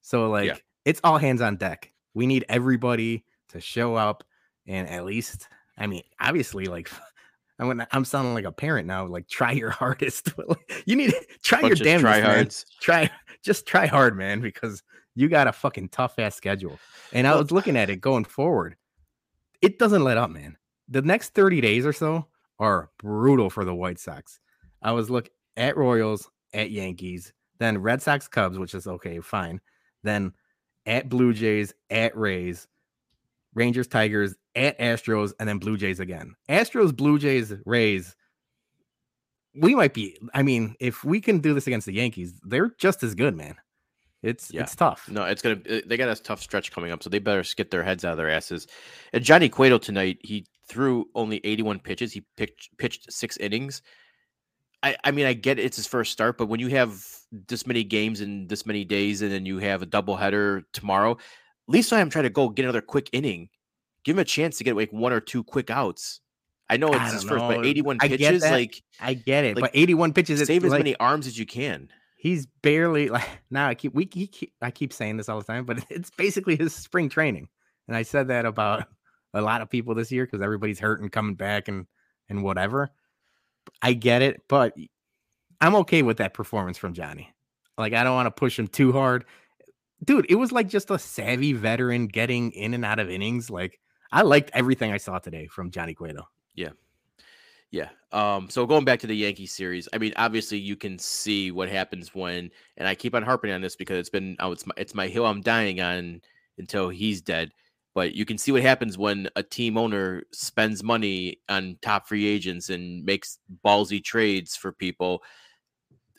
So 0.00 0.28
like 0.28 0.46
yeah. 0.48 0.56
it's 0.84 1.00
all 1.04 1.18
hands 1.18 1.40
on 1.40 1.56
deck. 1.56 1.92
We 2.14 2.26
need 2.26 2.44
everybody 2.48 3.24
to 3.50 3.60
show 3.60 3.94
up 3.94 4.24
and 4.66 4.88
at 4.88 5.04
least, 5.04 5.48
I 5.78 5.86
mean, 5.86 6.02
obviously, 6.20 6.66
like 6.66 6.90
I 7.58 7.66
am 7.66 7.84
I'm 7.92 8.04
sounding 8.04 8.34
like 8.34 8.44
a 8.44 8.52
parent 8.52 8.86
now. 8.86 9.06
Like, 9.06 9.28
try 9.28 9.52
your 9.52 9.70
hardest. 9.70 10.32
you 10.86 10.96
need 10.96 11.10
to 11.10 11.26
try 11.42 11.60
your 11.60 11.76
damn 11.76 12.00
try 12.00 12.20
hards. 12.20 12.66
Try 12.80 13.10
just 13.42 13.66
try 13.66 13.86
hard, 13.86 14.16
man, 14.16 14.40
because 14.40 14.82
you 15.14 15.28
got 15.28 15.46
a 15.46 15.52
fucking 15.52 15.88
tough 15.90 16.18
ass 16.18 16.34
schedule. 16.34 16.78
And 17.12 17.26
I 17.26 17.36
was 17.36 17.50
looking 17.50 17.76
at 17.76 17.90
it 17.90 18.00
going 18.00 18.24
forward. 18.24 18.76
It 19.60 19.78
doesn't 19.78 20.02
let 20.02 20.16
up, 20.16 20.30
man. 20.30 20.56
The 20.92 21.00
next 21.00 21.30
30 21.30 21.62
days 21.62 21.86
or 21.86 21.94
so 21.94 22.26
are 22.58 22.90
brutal 22.98 23.48
for 23.48 23.64
the 23.64 23.74
White 23.74 23.98
Sox. 23.98 24.38
I 24.82 24.92
was 24.92 25.08
look 25.08 25.30
at 25.56 25.78
Royals, 25.78 26.30
at 26.52 26.70
Yankees, 26.70 27.32
then 27.58 27.78
Red 27.78 28.02
Sox 28.02 28.28
Cubs, 28.28 28.58
which 28.58 28.74
is 28.74 28.86
okay, 28.86 29.18
fine. 29.20 29.58
Then 30.02 30.32
at 30.84 31.08
Blue 31.08 31.32
Jays, 31.32 31.72
at 31.88 32.14
Rays, 32.14 32.68
Rangers, 33.54 33.86
Tigers, 33.86 34.34
at 34.54 34.78
Astros, 34.78 35.32
and 35.40 35.48
then 35.48 35.56
Blue 35.56 35.78
Jays 35.78 35.98
again. 35.98 36.34
Astros, 36.50 36.94
Blue 36.94 37.18
Jays, 37.18 37.54
Rays. 37.64 38.14
We 39.54 39.74
might 39.74 39.94
be. 39.94 40.18
I 40.34 40.42
mean, 40.42 40.76
if 40.78 41.04
we 41.04 41.22
can 41.22 41.38
do 41.38 41.54
this 41.54 41.66
against 41.66 41.86
the 41.86 41.94
Yankees, 41.94 42.34
they're 42.44 42.74
just 42.76 43.02
as 43.02 43.14
good, 43.14 43.34
man. 43.34 43.56
It's 44.22 44.52
yeah. 44.52 44.60
it's 44.60 44.76
tough. 44.76 45.08
No, 45.08 45.24
it's 45.24 45.40
gonna. 45.40 45.60
They 45.86 45.96
got 45.96 46.08
a 46.08 46.22
tough 46.22 46.42
stretch 46.42 46.70
coming 46.70 46.92
up, 46.92 47.02
so 47.02 47.08
they 47.08 47.18
better 47.18 47.44
get 47.56 47.70
their 47.70 47.82
heads 47.82 48.04
out 48.04 48.12
of 48.12 48.18
their 48.18 48.30
asses. 48.30 48.66
And 49.14 49.24
Johnny 49.24 49.48
Cueto 49.48 49.78
tonight, 49.78 50.18
he 50.20 50.46
threw 50.72 51.06
only 51.14 51.40
81 51.44 51.80
pitches. 51.80 52.12
He 52.12 52.24
pitched 52.36 52.70
pitched 52.78 53.12
six 53.12 53.36
innings. 53.36 53.82
I, 54.82 54.96
I 55.04 55.10
mean, 55.12 55.26
I 55.26 55.32
get 55.34 55.58
it, 55.58 55.64
it's 55.64 55.76
his 55.76 55.86
first 55.86 56.10
start, 56.10 56.38
but 56.38 56.46
when 56.46 56.58
you 56.58 56.68
have 56.68 57.04
this 57.48 57.66
many 57.66 57.84
games 57.84 58.20
in 58.20 58.48
this 58.48 58.66
many 58.66 58.84
days, 58.84 59.22
and 59.22 59.30
then 59.30 59.46
you 59.46 59.58
have 59.58 59.82
a 59.82 59.86
doubleheader 59.86 60.64
tomorrow, 60.72 61.12
at 61.12 61.18
least 61.68 61.92
I'm 61.92 62.10
trying 62.10 62.24
to 62.24 62.30
go 62.30 62.48
get 62.48 62.64
another 62.64 62.80
quick 62.80 63.08
inning. 63.12 63.48
Give 64.04 64.16
him 64.16 64.20
a 64.20 64.24
chance 64.24 64.58
to 64.58 64.64
get 64.64 64.74
like 64.74 64.92
one 64.92 65.12
or 65.12 65.20
two 65.20 65.44
quick 65.44 65.70
outs. 65.70 66.20
I 66.68 66.78
know 66.78 66.88
it's 66.88 67.12
his 67.12 67.24
know. 67.24 67.32
first, 67.32 67.44
but 67.44 67.66
81 67.66 67.98
pitches, 67.98 68.42
like 68.42 68.82
I 68.98 69.14
get 69.14 69.44
it, 69.44 69.56
like, 69.56 69.62
but 69.62 69.70
81 69.74 70.14
pitches, 70.14 70.44
save 70.46 70.64
as 70.64 70.70
like, 70.70 70.80
many 70.80 70.96
arms 70.96 71.26
as 71.26 71.38
you 71.38 71.46
can. 71.46 71.88
He's 72.16 72.46
barely 72.62 73.08
like 73.10 73.28
now. 73.50 73.68
I 73.68 73.74
keep 73.74 73.94
we 73.94 74.06
keep, 74.06 74.52
I 74.60 74.70
keep 74.70 74.92
saying 74.92 75.18
this 75.18 75.28
all 75.28 75.38
the 75.38 75.44
time, 75.44 75.64
but 75.64 75.84
it's 75.90 76.10
basically 76.10 76.56
his 76.56 76.74
spring 76.74 77.08
training, 77.08 77.48
and 77.86 77.96
I 77.96 78.02
said 78.02 78.28
that 78.28 78.46
about 78.46 78.88
a 79.34 79.40
lot 79.40 79.62
of 79.62 79.70
people 79.70 79.94
this 79.94 80.12
year 80.12 80.24
because 80.24 80.42
everybody's 80.42 80.80
hurt 80.80 81.00
and 81.00 81.10
coming 81.10 81.34
back 81.34 81.68
and 81.68 81.86
and 82.28 82.42
whatever. 82.42 82.90
I 83.80 83.92
get 83.92 84.22
it, 84.22 84.42
but 84.48 84.74
I'm 85.60 85.76
okay 85.76 86.02
with 86.02 86.18
that 86.18 86.34
performance 86.34 86.78
from 86.78 86.94
Johnny. 86.94 87.32
Like 87.78 87.92
I 87.92 88.04
don't 88.04 88.14
want 88.14 88.26
to 88.26 88.30
push 88.30 88.58
him 88.58 88.68
too 88.68 88.92
hard. 88.92 89.24
Dude, 90.04 90.26
it 90.28 90.34
was 90.34 90.50
like 90.50 90.68
just 90.68 90.90
a 90.90 90.98
savvy 90.98 91.52
veteran 91.52 92.08
getting 92.08 92.50
in 92.52 92.74
and 92.74 92.84
out 92.84 92.98
of 92.98 93.08
innings. 93.08 93.50
Like 93.50 93.78
I 94.10 94.22
liked 94.22 94.50
everything 94.52 94.92
I 94.92 94.96
saw 94.96 95.18
today 95.18 95.46
from 95.46 95.70
Johnny 95.70 95.94
Cueto. 95.94 96.28
Yeah. 96.54 96.70
Yeah. 97.70 97.88
Um, 98.12 98.50
so 98.50 98.66
going 98.66 98.84
back 98.84 99.00
to 99.00 99.06
the 99.06 99.16
Yankee 99.16 99.46
series, 99.46 99.88
I 99.92 99.98
mean, 99.98 100.12
obviously 100.16 100.58
you 100.58 100.76
can 100.76 100.98
see 100.98 101.50
what 101.50 101.70
happens 101.70 102.14
when, 102.14 102.50
and 102.76 102.86
I 102.86 102.94
keep 102.94 103.14
on 103.14 103.22
harping 103.22 103.50
on 103.50 103.62
this 103.62 103.76
because 103.76 103.98
it's 103.98 104.10
been, 104.10 104.36
oh, 104.40 104.52
it's 104.52 104.66
my, 104.66 104.74
it's 104.76 104.94
my 104.94 105.08
hill 105.08 105.24
I'm 105.24 105.40
dying 105.40 105.80
on 105.80 106.20
until 106.58 106.90
he's 106.90 107.22
dead. 107.22 107.52
But 107.94 108.14
you 108.14 108.24
can 108.24 108.38
see 108.38 108.52
what 108.52 108.62
happens 108.62 108.96
when 108.96 109.28
a 109.36 109.42
team 109.42 109.76
owner 109.76 110.22
spends 110.32 110.82
money 110.82 111.40
on 111.48 111.78
top 111.82 112.08
free 112.08 112.26
agents 112.26 112.70
and 112.70 113.04
makes 113.04 113.38
ballsy 113.64 114.02
trades 114.02 114.56
for 114.56 114.72
people. 114.72 115.22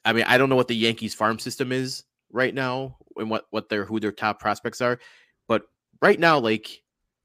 I 0.06 0.14
mean, 0.14 0.26
I 0.28 0.38
don't 0.38 0.50
know 0.50 0.56
what 0.56 0.68
the 0.68 0.76
Yankees 0.76 1.16
farm 1.16 1.40
system 1.40 1.72
is 1.72 2.04
right 2.32 2.54
now 2.54 2.98
and 3.18 3.30
what 3.30 3.46
what 3.50 3.70
their 3.70 3.86
who 3.86 4.00
their 4.00 4.12
top 4.12 4.40
prospects 4.40 4.82
are, 4.82 5.00
but 5.48 5.64
right 6.02 6.20
now, 6.20 6.38
like 6.40 6.82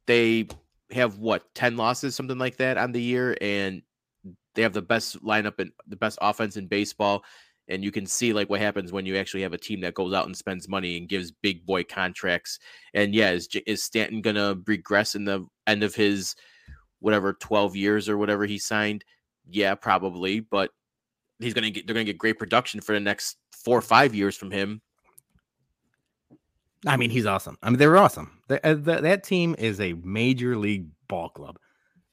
they 0.06 0.48
have 0.90 1.18
what 1.18 1.54
10 1.54 1.76
losses, 1.76 2.14
something 2.14 2.38
like 2.38 2.56
that 2.56 2.78
on 2.78 2.92
the 2.92 3.02
year, 3.02 3.36
and 3.40 3.82
they 4.54 4.62
have 4.62 4.72
the 4.72 4.82
best 4.82 5.22
lineup 5.22 5.58
and 5.58 5.72
the 5.86 5.96
best 5.96 6.18
offense 6.22 6.56
in 6.56 6.66
baseball 6.66 7.22
and 7.68 7.84
you 7.84 7.90
can 7.90 8.06
see 8.06 8.32
like 8.32 8.48
what 8.48 8.60
happens 8.60 8.92
when 8.92 9.06
you 9.06 9.16
actually 9.16 9.42
have 9.42 9.52
a 9.52 9.58
team 9.58 9.80
that 9.80 9.94
goes 9.94 10.12
out 10.12 10.26
and 10.26 10.36
spends 10.36 10.68
money 10.68 10.96
and 10.96 11.08
gives 11.08 11.30
big 11.30 11.66
boy 11.66 11.84
contracts. 11.84 12.58
And 12.94 13.14
yeah, 13.14 13.30
is, 13.30 13.48
is 13.66 13.82
Stanton 13.82 14.22
gonna 14.22 14.56
regress 14.66 15.14
in 15.14 15.24
the 15.24 15.46
end 15.66 15.82
of 15.82 15.94
his 15.94 16.34
whatever 17.00 17.34
12 17.34 17.76
years 17.76 18.08
or 18.08 18.16
whatever 18.16 18.46
he 18.46 18.58
signed? 18.58 19.04
Yeah, 19.48 19.74
probably, 19.74 20.40
but 20.40 20.70
he's 21.38 21.54
gonna 21.54 21.70
get 21.70 21.86
they're 21.86 21.94
gonna 21.94 22.04
get 22.04 22.18
great 22.18 22.38
production 22.38 22.80
for 22.80 22.94
the 22.94 23.00
next 23.00 23.36
four 23.52 23.78
or 23.78 23.82
five 23.82 24.14
years 24.14 24.36
from 24.36 24.50
him. 24.50 24.80
I 26.86 26.96
mean, 26.96 27.10
he's 27.10 27.26
awesome. 27.26 27.58
I 27.62 27.70
mean, 27.70 27.78
they're 27.78 27.96
awesome. 27.96 28.40
The, 28.46 28.64
uh, 28.64 28.74
the, 28.74 29.00
that 29.00 29.24
team 29.24 29.56
is 29.58 29.80
a 29.80 29.94
major 29.94 30.56
league 30.56 30.86
ball 31.08 31.28
club, 31.28 31.58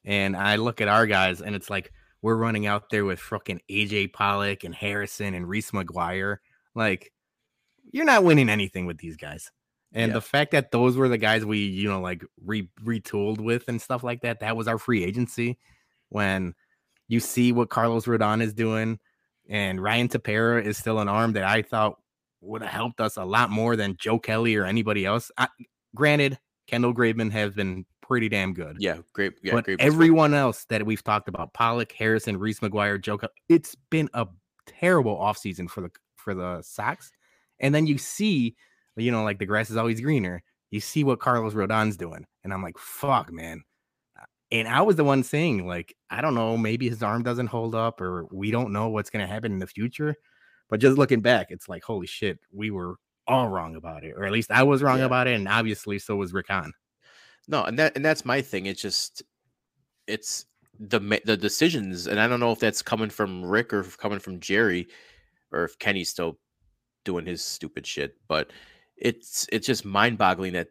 and 0.04 0.36
I 0.36 0.56
look 0.56 0.80
at 0.80 0.88
our 0.88 1.06
guys, 1.06 1.40
and 1.40 1.54
it's 1.54 1.70
like 1.70 1.92
we're 2.26 2.34
running 2.34 2.66
out 2.66 2.90
there 2.90 3.04
with 3.04 3.20
fucking 3.20 3.60
AJ 3.70 4.12
Pollock 4.12 4.64
and 4.64 4.74
Harrison 4.74 5.32
and 5.32 5.48
Reese 5.48 5.70
McGuire. 5.70 6.38
Like, 6.74 7.12
you're 7.92 8.04
not 8.04 8.24
winning 8.24 8.48
anything 8.48 8.84
with 8.84 8.98
these 8.98 9.16
guys. 9.16 9.52
And 9.92 10.08
yeah. 10.08 10.14
the 10.14 10.20
fact 10.20 10.50
that 10.50 10.72
those 10.72 10.96
were 10.96 11.08
the 11.08 11.18
guys 11.18 11.44
we, 11.44 11.58
you 11.58 11.88
know, 11.88 12.00
like 12.00 12.24
re- 12.44 12.68
retooled 12.84 13.38
with 13.38 13.68
and 13.68 13.80
stuff 13.80 14.02
like 14.02 14.22
that, 14.22 14.40
that 14.40 14.56
was 14.56 14.66
our 14.66 14.76
free 14.76 15.04
agency. 15.04 15.56
When 16.08 16.54
you 17.06 17.20
see 17.20 17.52
what 17.52 17.70
Carlos 17.70 18.06
Rodon 18.06 18.42
is 18.42 18.52
doing, 18.52 18.98
and 19.48 19.80
Ryan 19.80 20.08
Tepera 20.08 20.64
is 20.64 20.76
still 20.76 20.98
an 20.98 21.08
arm 21.08 21.34
that 21.34 21.44
I 21.44 21.62
thought 21.62 21.94
would 22.40 22.60
have 22.60 22.72
helped 22.72 23.00
us 23.00 23.16
a 23.16 23.24
lot 23.24 23.50
more 23.50 23.76
than 23.76 23.96
Joe 24.00 24.18
Kelly 24.18 24.56
or 24.56 24.64
anybody 24.64 25.06
else. 25.06 25.30
I, 25.38 25.46
granted, 25.94 26.40
Kendall 26.66 26.92
Graveman 26.92 27.30
has 27.30 27.52
been 27.52 27.86
pretty 28.06 28.28
damn 28.28 28.52
good. 28.52 28.76
Yeah, 28.78 28.98
great. 29.12 29.34
Yeah, 29.42 29.54
but 29.54 29.64
great 29.64 29.80
everyone 29.80 30.34
else 30.34 30.64
that 30.66 30.84
we've 30.84 31.02
talked 31.02 31.28
about, 31.28 31.52
Pollock, 31.54 31.92
Harrison, 31.92 32.38
Reese 32.38 32.60
McGuire, 32.60 33.00
Joe, 33.00 33.18
it's 33.48 33.74
been 33.90 34.08
a 34.14 34.26
terrible 34.66 35.16
offseason 35.16 35.68
for 35.68 35.80
the 35.80 35.90
for 36.14 36.34
the 36.34 36.62
Sox. 36.62 37.10
And 37.60 37.74
then 37.74 37.86
you 37.86 37.98
see, 37.98 38.56
you 38.96 39.10
know, 39.10 39.24
like 39.24 39.38
the 39.38 39.46
grass 39.46 39.70
is 39.70 39.76
always 39.76 40.00
greener. 40.00 40.42
You 40.70 40.80
see 40.80 41.04
what 41.04 41.20
Carlos 41.20 41.54
Rodon's 41.54 41.96
doing, 41.96 42.26
and 42.44 42.52
I'm 42.52 42.62
like, 42.62 42.78
fuck, 42.78 43.32
man. 43.32 43.62
Uh, 44.20 44.24
and 44.50 44.68
I 44.68 44.82
was 44.82 44.96
the 44.96 45.04
one 45.04 45.22
saying, 45.22 45.66
like, 45.66 45.94
I 46.10 46.20
don't 46.20 46.34
know, 46.34 46.56
maybe 46.56 46.88
his 46.88 47.02
arm 47.02 47.22
doesn't 47.22 47.46
hold 47.46 47.74
up, 47.74 48.00
or 48.00 48.26
we 48.32 48.50
don't 48.50 48.72
know 48.72 48.88
what's 48.88 49.10
gonna 49.10 49.26
happen 49.26 49.52
in 49.52 49.58
the 49.58 49.66
future. 49.66 50.14
But 50.68 50.80
just 50.80 50.98
looking 50.98 51.20
back, 51.20 51.48
it's 51.50 51.68
like, 51.68 51.84
holy 51.84 52.08
shit, 52.08 52.40
we 52.52 52.70
were 52.70 52.96
all 53.28 53.48
wrong 53.48 53.76
about 53.76 54.04
it, 54.04 54.14
or 54.16 54.24
at 54.24 54.32
least 54.32 54.50
I 54.50 54.64
was 54.64 54.82
wrong 54.82 54.98
yeah. 54.98 55.04
about 55.04 55.28
it, 55.28 55.34
and 55.34 55.48
obviously 55.48 55.98
so 55.98 56.16
was 56.16 56.32
Rick 56.32 56.48
Hahn. 56.48 56.72
No, 57.48 57.64
and 57.64 57.78
that 57.78 57.96
and 57.96 58.04
that's 58.04 58.24
my 58.24 58.42
thing. 58.42 58.66
It's 58.66 58.82
just 58.82 59.22
it's 60.06 60.46
the 60.78 61.00
the 61.24 61.36
decisions, 61.36 62.06
and 62.06 62.20
I 62.20 62.26
don't 62.28 62.40
know 62.40 62.52
if 62.52 62.60
that's 62.60 62.82
coming 62.82 63.10
from 63.10 63.44
Rick 63.44 63.72
or 63.72 63.82
coming 63.84 64.18
from 64.18 64.40
Jerry, 64.40 64.88
or 65.52 65.64
if 65.64 65.78
Kenny's 65.78 66.10
still 66.10 66.38
doing 67.04 67.26
his 67.26 67.44
stupid 67.44 67.86
shit. 67.86 68.16
But 68.28 68.50
it's 68.96 69.46
it's 69.52 69.66
just 69.66 69.84
mind 69.84 70.18
boggling 70.18 70.54
that 70.54 70.68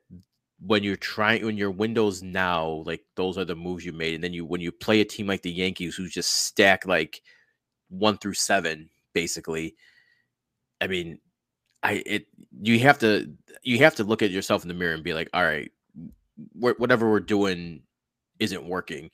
when 0.59 0.83
you're 0.83 0.95
trying 0.95 1.45
when 1.45 1.57
your 1.57 1.71
windows 1.71 2.23
now 2.23 2.83
like 2.85 3.03
those 3.15 3.37
are 3.37 3.45
the 3.45 3.55
moves 3.55 3.85
you 3.85 3.93
made, 3.93 4.15
and 4.15 4.23
then 4.23 4.33
you 4.33 4.45
when 4.45 4.61
you 4.61 4.71
play 4.71 5.01
a 5.01 5.05
team 5.05 5.27
like 5.27 5.41
the 5.43 5.51
Yankees 5.51 5.95
who 5.95 6.07
just 6.09 6.31
stack 6.47 6.85
like 6.85 7.21
one 7.89 8.17
through 8.17 8.33
seven 8.33 8.89
basically. 9.13 9.75
I 10.81 10.87
mean, 10.87 11.19
I 11.83 12.03
it 12.05 12.27
you 12.61 12.79
have 12.79 12.99
to 12.99 13.31
you 13.63 13.79
have 13.79 13.95
to 13.95 14.03
look 14.03 14.21
at 14.21 14.31
yourself 14.31 14.63
in 14.63 14.67
the 14.67 14.73
mirror 14.73 14.93
and 14.93 15.03
be 15.03 15.13
like, 15.13 15.29
all 15.33 15.43
right, 15.43 15.71
whatever 16.53 17.09
we're 17.09 17.19
doing 17.19 17.83
isn't 18.39 18.65
working. 18.65 19.09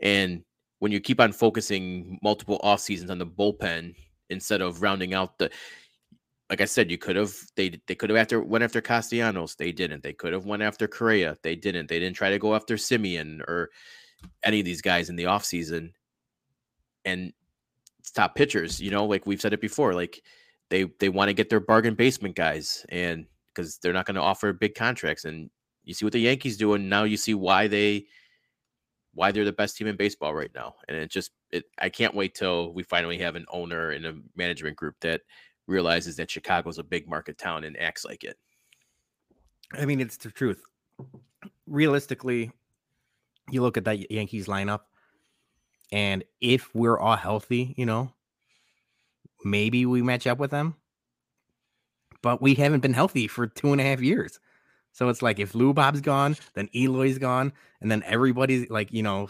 And 0.00 0.44
when 0.78 0.92
you 0.92 1.00
keep 1.00 1.20
on 1.20 1.32
focusing 1.32 2.18
multiple 2.22 2.60
off 2.62 2.80
seasons 2.80 3.10
on 3.10 3.18
the 3.18 3.26
bullpen 3.26 3.94
instead 4.30 4.60
of 4.60 4.82
rounding 4.82 5.14
out 5.14 5.38
the 5.38 5.50
like 6.50 6.60
I 6.60 6.66
said, 6.66 6.90
you 6.90 6.98
could 6.98 7.16
have 7.16 7.34
they 7.56 7.80
they 7.86 7.94
could 7.94 8.10
have 8.10 8.18
after 8.18 8.40
went 8.42 8.64
after 8.64 8.80
Castellanos, 8.80 9.56
they 9.56 9.72
didn't. 9.72 10.02
They 10.02 10.12
could 10.12 10.32
have 10.32 10.44
went 10.44 10.62
after 10.62 10.86
Correa, 10.86 11.36
they 11.42 11.56
didn't. 11.56 11.88
They 11.88 11.98
didn't 11.98 12.16
try 12.16 12.30
to 12.30 12.38
go 12.38 12.54
after 12.54 12.76
Semien 12.76 13.40
or 13.40 13.70
any 14.42 14.60
of 14.60 14.64
these 14.64 14.82
guys 14.82 15.08
in 15.08 15.16
the 15.16 15.24
offseason. 15.24 15.92
And 17.04 17.32
top 18.14 18.34
pitchers, 18.34 18.80
you 18.80 18.90
know, 18.90 19.06
like 19.06 19.26
we've 19.26 19.40
said 19.40 19.52
it 19.52 19.60
before, 19.60 19.94
like 19.94 20.22
they 20.70 20.84
they 21.00 21.08
want 21.08 21.28
to 21.28 21.34
get 21.34 21.48
their 21.48 21.60
bargain 21.60 21.94
basement 21.94 22.36
guys 22.36 22.84
and 22.90 23.26
because 23.54 23.78
they're 23.78 23.92
not 23.92 24.06
going 24.06 24.16
to 24.16 24.20
offer 24.20 24.52
big 24.52 24.74
contracts 24.74 25.24
and 25.24 25.48
you 25.84 25.94
see 25.94 26.04
what 26.04 26.12
the 26.12 26.20
Yankees 26.20 26.56
do, 26.56 26.74
and 26.74 26.88
now 26.88 27.04
you 27.04 27.16
see 27.16 27.34
why 27.34 27.66
they 27.68 28.06
why 29.14 29.30
they're 29.30 29.44
the 29.44 29.52
best 29.52 29.76
team 29.76 29.86
in 29.86 29.96
baseball 29.96 30.34
right 30.34 30.50
now. 30.54 30.74
And 30.88 30.96
it 30.96 31.10
just 31.10 31.30
it 31.50 31.64
I 31.78 31.88
can't 31.88 32.14
wait 32.14 32.34
till 32.34 32.72
we 32.72 32.82
finally 32.82 33.18
have 33.18 33.36
an 33.36 33.46
owner 33.50 33.90
and 33.90 34.06
a 34.06 34.16
management 34.36 34.76
group 34.76 34.96
that 35.00 35.20
realizes 35.66 36.16
that 36.16 36.30
Chicago's 36.30 36.78
a 36.78 36.82
big 36.82 37.08
market 37.08 37.38
town 37.38 37.64
and 37.64 37.78
acts 37.78 38.04
like 38.04 38.24
it. 38.24 38.36
I 39.72 39.84
mean, 39.84 40.00
it's 40.00 40.16
the 40.16 40.30
truth. 40.30 40.62
Realistically, 41.66 42.50
you 43.50 43.62
look 43.62 43.76
at 43.76 43.84
that 43.84 44.10
Yankees 44.10 44.46
lineup, 44.46 44.80
and 45.92 46.24
if 46.40 46.74
we're 46.74 46.98
all 46.98 47.16
healthy, 47.16 47.74
you 47.76 47.86
know, 47.86 48.12
maybe 49.44 49.86
we 49.86 50.02
match 50.02 50.26
up 50.26 50.38
with 50.38 50.50
them. 50.50 50.76
But 52.22 52.40
we 52.40 52.54
haven't 52.54 52.80
been 52.80 52.94
healthy 52.94 53.28
for 53.28 53.46
two 53.46 53.72
and 53.72 53.80
a 53.80 53.84
half 53.84 54.00
years. 54.00 54.40
So 54.94 55.08
it's 55.08 55.22
like 55.22 55.38
if 55.38 55.54
Lou 55.54 55.74
Bob's 55.74 56.00
gone, 56.00 56.36
then 56.54 56.68
Eloy's 56.74 57.18
gone, 57.18 57.52
and 57.80 57.90
then 57.90 58.02
everybody's 58.06 58.70
like, 58.70 58.92
you 58.92 59.02
know, 59.02 59.28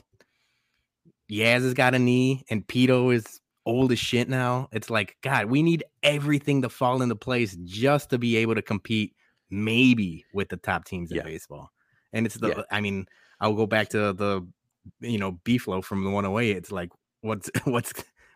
Yaz 1.30 1.62
has 1.62 1.74
got 1.74 1.94
a 1.94 1.98
knee, 1.98 2.44
and 2.50 2.66
Pito 2.66 3.12
is 3.12 3.40
old 3.66 3.90
as 3.90 3.98
shit 3.98 4.28
now. 4.28 4.68
It's 4.72 4.90
like, 4.90 5.16
God, 5.22 5.46
we 5.46 5.62
need 5.62 5.82
everything 6.02 6.62
to 6.62 6.68
fall 6.68 7.00
into 7.00 7.16
place 7.16 7.56
just 7.64 8.10
to 8.10 8.18
be 8.18 8.36
able 8.36 8.54
to 8.54 8.62
compete, 8.62 9.14
maybe 9.50 10.26
with 10.34 10.50
the 10.50 10.58
top 10.58 10.84
teams 10.84 11.10
in 11.10 11.16
yeah. 11.16 11.22
baseball. 11.22 11.70
And 12.12 12.26
it's 12.26 12.36
the, 12.36 12.48
yeah. 12.48 12.62
I 12.70 12.82
mean, 12.82 13.06
I'll 13.40 13.54
go 13.54 13.66
back 13.66 13.88
to 13.90 14.12
the, 14.12 14.46
you 15.00 15.18
know, 15.18 15.40
Beeflo 15.44 15.82
from 15.82 16.04
the 16.04 16.10
108. 16.10 16.56
It's 16.56 16.70
like, 16.70 16.90
what's 17.22 17.50
what's 17.64 17.92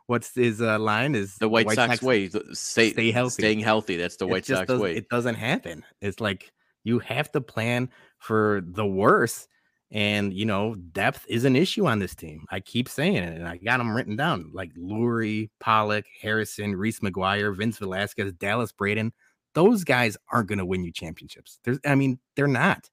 what's 0.06 0.34
his 0.34 0.62
uh, 0.62 0.78
line 0.78 1.14
is 1.14 1.36
the 1.36 1.48
White, 1.48 1.66
White 1.66 1.76
Sox, 1.76 1.92
Sox, 1.92 2.02
way. 2.02 2.30
Stay, 2.52 2.92
stay 2.92 3.10
healthy, 3.10 3.42
staying 3.42 3.60
healthy. 3.60 3.96
That's 3.96 4.16
the 4.16 4.26
White 4.26 4.46
Sox 4.46 4.68
way. 4.72 4.96
It 4.96 5.10
doesn't 5.10 5.34
happen. 5.34 5.84
It's 6.00 6.20
like 6.20 6.50
you 6.88 6.98
have 7.00 7.30
to 7.32 7.40
plan 7.40 7.90
for 8.18 8.62
the 8.64 8.86
worst. 8.86 9.48
And 9.90 10.34
you 10.34 10.44
know, 10.44 10.74
depth 10.74 11.24
is 11.28 11.44
an 11.44 11.56
issue 11.56 11.86
on 11.86 11.98
this 11.98 12.14
team. 12.14 12.44
I 12.50 12.60
keep 12.60 12.88
saying 12.88 13.16
it, 13.16 13.38
and 13.38 13.48
I 13.48 13.56
got 13.56 13.78
them 13.78 13.94
written 13.94 14.16
down 14.16 14.50
like 14.52 14.74
Leury, 14.74 15.50
Pollock, 15.60 16.04
Harrison, 16.20 16.74
Reese 16.74 17.00
McGuire, 17.00 17.56
Vince 17.56 17.78
Velasquez, 17.78 18.32
Dallas 18.34 18.72
Braden. 18.72 19.12
Those 19.54 19.84
guys 19.84 20.16
aren't 20.30 20.48
going 20.48 20.58
to 20.58 20.66
win 20.66 20.84
you 20.84 20.92
championships. 20.92 21.58
There's, 21.64 21.78
I 21.86 21.94
mean, 21.94 22.18
they're 22.36 22.46
not. 22.46 22.90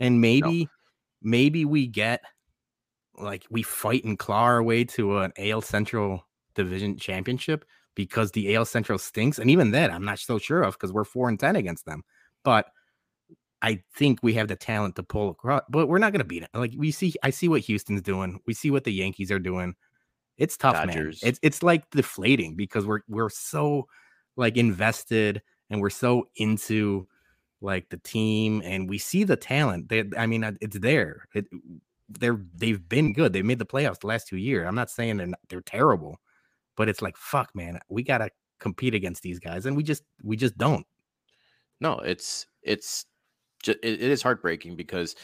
And 0.00 0.20
maybe, 0.20 0.64
no. 0.64 0.70
maybe 1.22 1.64
we 1.64 1.86
get 1.86 2.22
like 3.16 3.44
we 3.50 3.62
fight 3.62 4.04
and 4.04 4.18
claw 4.18 4.42
our 4.42 4.62
way 4.62 4.84
to 4.84 5.18
an 5.18 5.32
AL 5.38 5.60
Central 5.62 6.26
Division 6.54 6.96
championship 6.96 7.64
because 7.94 8.32
the 8.32 8.56
AL 8.56 8.64
Central 8.64 8.98
stinks. 8.98 9.38
And 9.38 9.48
even 9.48 9.70
that, 9.72 9.92
I'm 9.92 10.04
not 10.04 10.18
so 10.18 10.38
sure 10.38 10.62
of 10.62 10.74
because 10.74 10.92
we're 10.92 11.04
four 11.04 11.28
and 11.28 11.38
ten 11.38 11.54
against 11.54 11.86
them. 11.86 12.02
But 12.42 12.66
I 13.62 13.82
think 13.94 14.20
we 14.22 14.34
have 14.34 14.48
the 14.48 14.56
talent 14.56 14.96
to 14.96 15.02
pull 15.02 15.30
across, 15.30 15.62
but 15.68 15.86
we're 15.86 15.98
not 15.98 16.12
going 16.12 16.20
to 16.20 16.24
beat 16.24 16.42
it. 16.42 16.50
Like 16.54 16.72
we 16.76 16.90
see, 16.90 17.14
I 17.22 17.30
see 17.30 17.48
what 17.48 17.60
Houston's 17.62 18.02
doing. 18.02 18.40
We 18.46 18.54
see 18.54 18.70
what 18.70 18.84
the 18.84 18.92
Yankees 18.92 19.30
are 19.30 19.38
doing. 19.38 19.74
It's 20.38 20.56
tough, 20.56 20.74
Dodgers. 20.74 21.22
man. 21.22 21.28
It's 21.28 21.40
it's 21.42 21.62
like 21.62 21.90
deflating 21.90 22.56
because 22.56 22.86
we're 22.86 23.00
we're 23.08 23.28
so 23.28 23.86
like 24.36 24.56
invested 24.56 25.42
and 25.68 25.80
we're 25.80 25.90
so 25.90 26.28
into 26.36 27.06
like 27.60 27.90
the 27.90 27.98
team 27.98 28.62
and 28.64 28.88
we 28.88 28.96
see 28.96 29.24
the 29.24 29.36
talent. 29.36 29.90
They, 29.90 30.04
I 30.16 30.26
mean, 30.26 30.44
uh, 30.44 30.52
it's 30.62 30.78
there. 30.78 31.28
It, 31.34 31.46
they're 32.08 32.40
they've 32.54 32.88
been 32.88 33.12
good. 33.12 33.34
They 33.34 33.42
made 33.42 33.58
the 33.58 33.66
playoffs 33.66 34.00
the 34.00 34.06
last 34.06 34.28
two 34.28 34.38
years. 34.38 34.66
I'm 34.66 34.74
not 34.74 34.90
saying 34.90 35.18
they're 35.18 35.26
not, 35.26 35.40
they're 35.48 35.60
terrible, 35.60 36.18
but 36.76 36.88
it's 36.88 37.02
like 37.02 37.16
fuck, 37.16 37.54
man. 37.54 37.78
We 37.90 38.02
gotta 38.02 38.30
compete 38.58 38.94
against 38.94 39.22
these 39.22 39.38
guys, 39.38 39.66
and 39.66 39.76
we 39.76 39.82
just 39.82 40.02
we 40.22 40.36
just 40.36 40.56
don't. 40.56 40.86
No, 41.80 41.98
it's 41.98 42.46
it's 42.62 43.06
it, 43.66 43.78
is 43.82 44.22
heartbreaking 44.22 44.76
because 44.76 45.16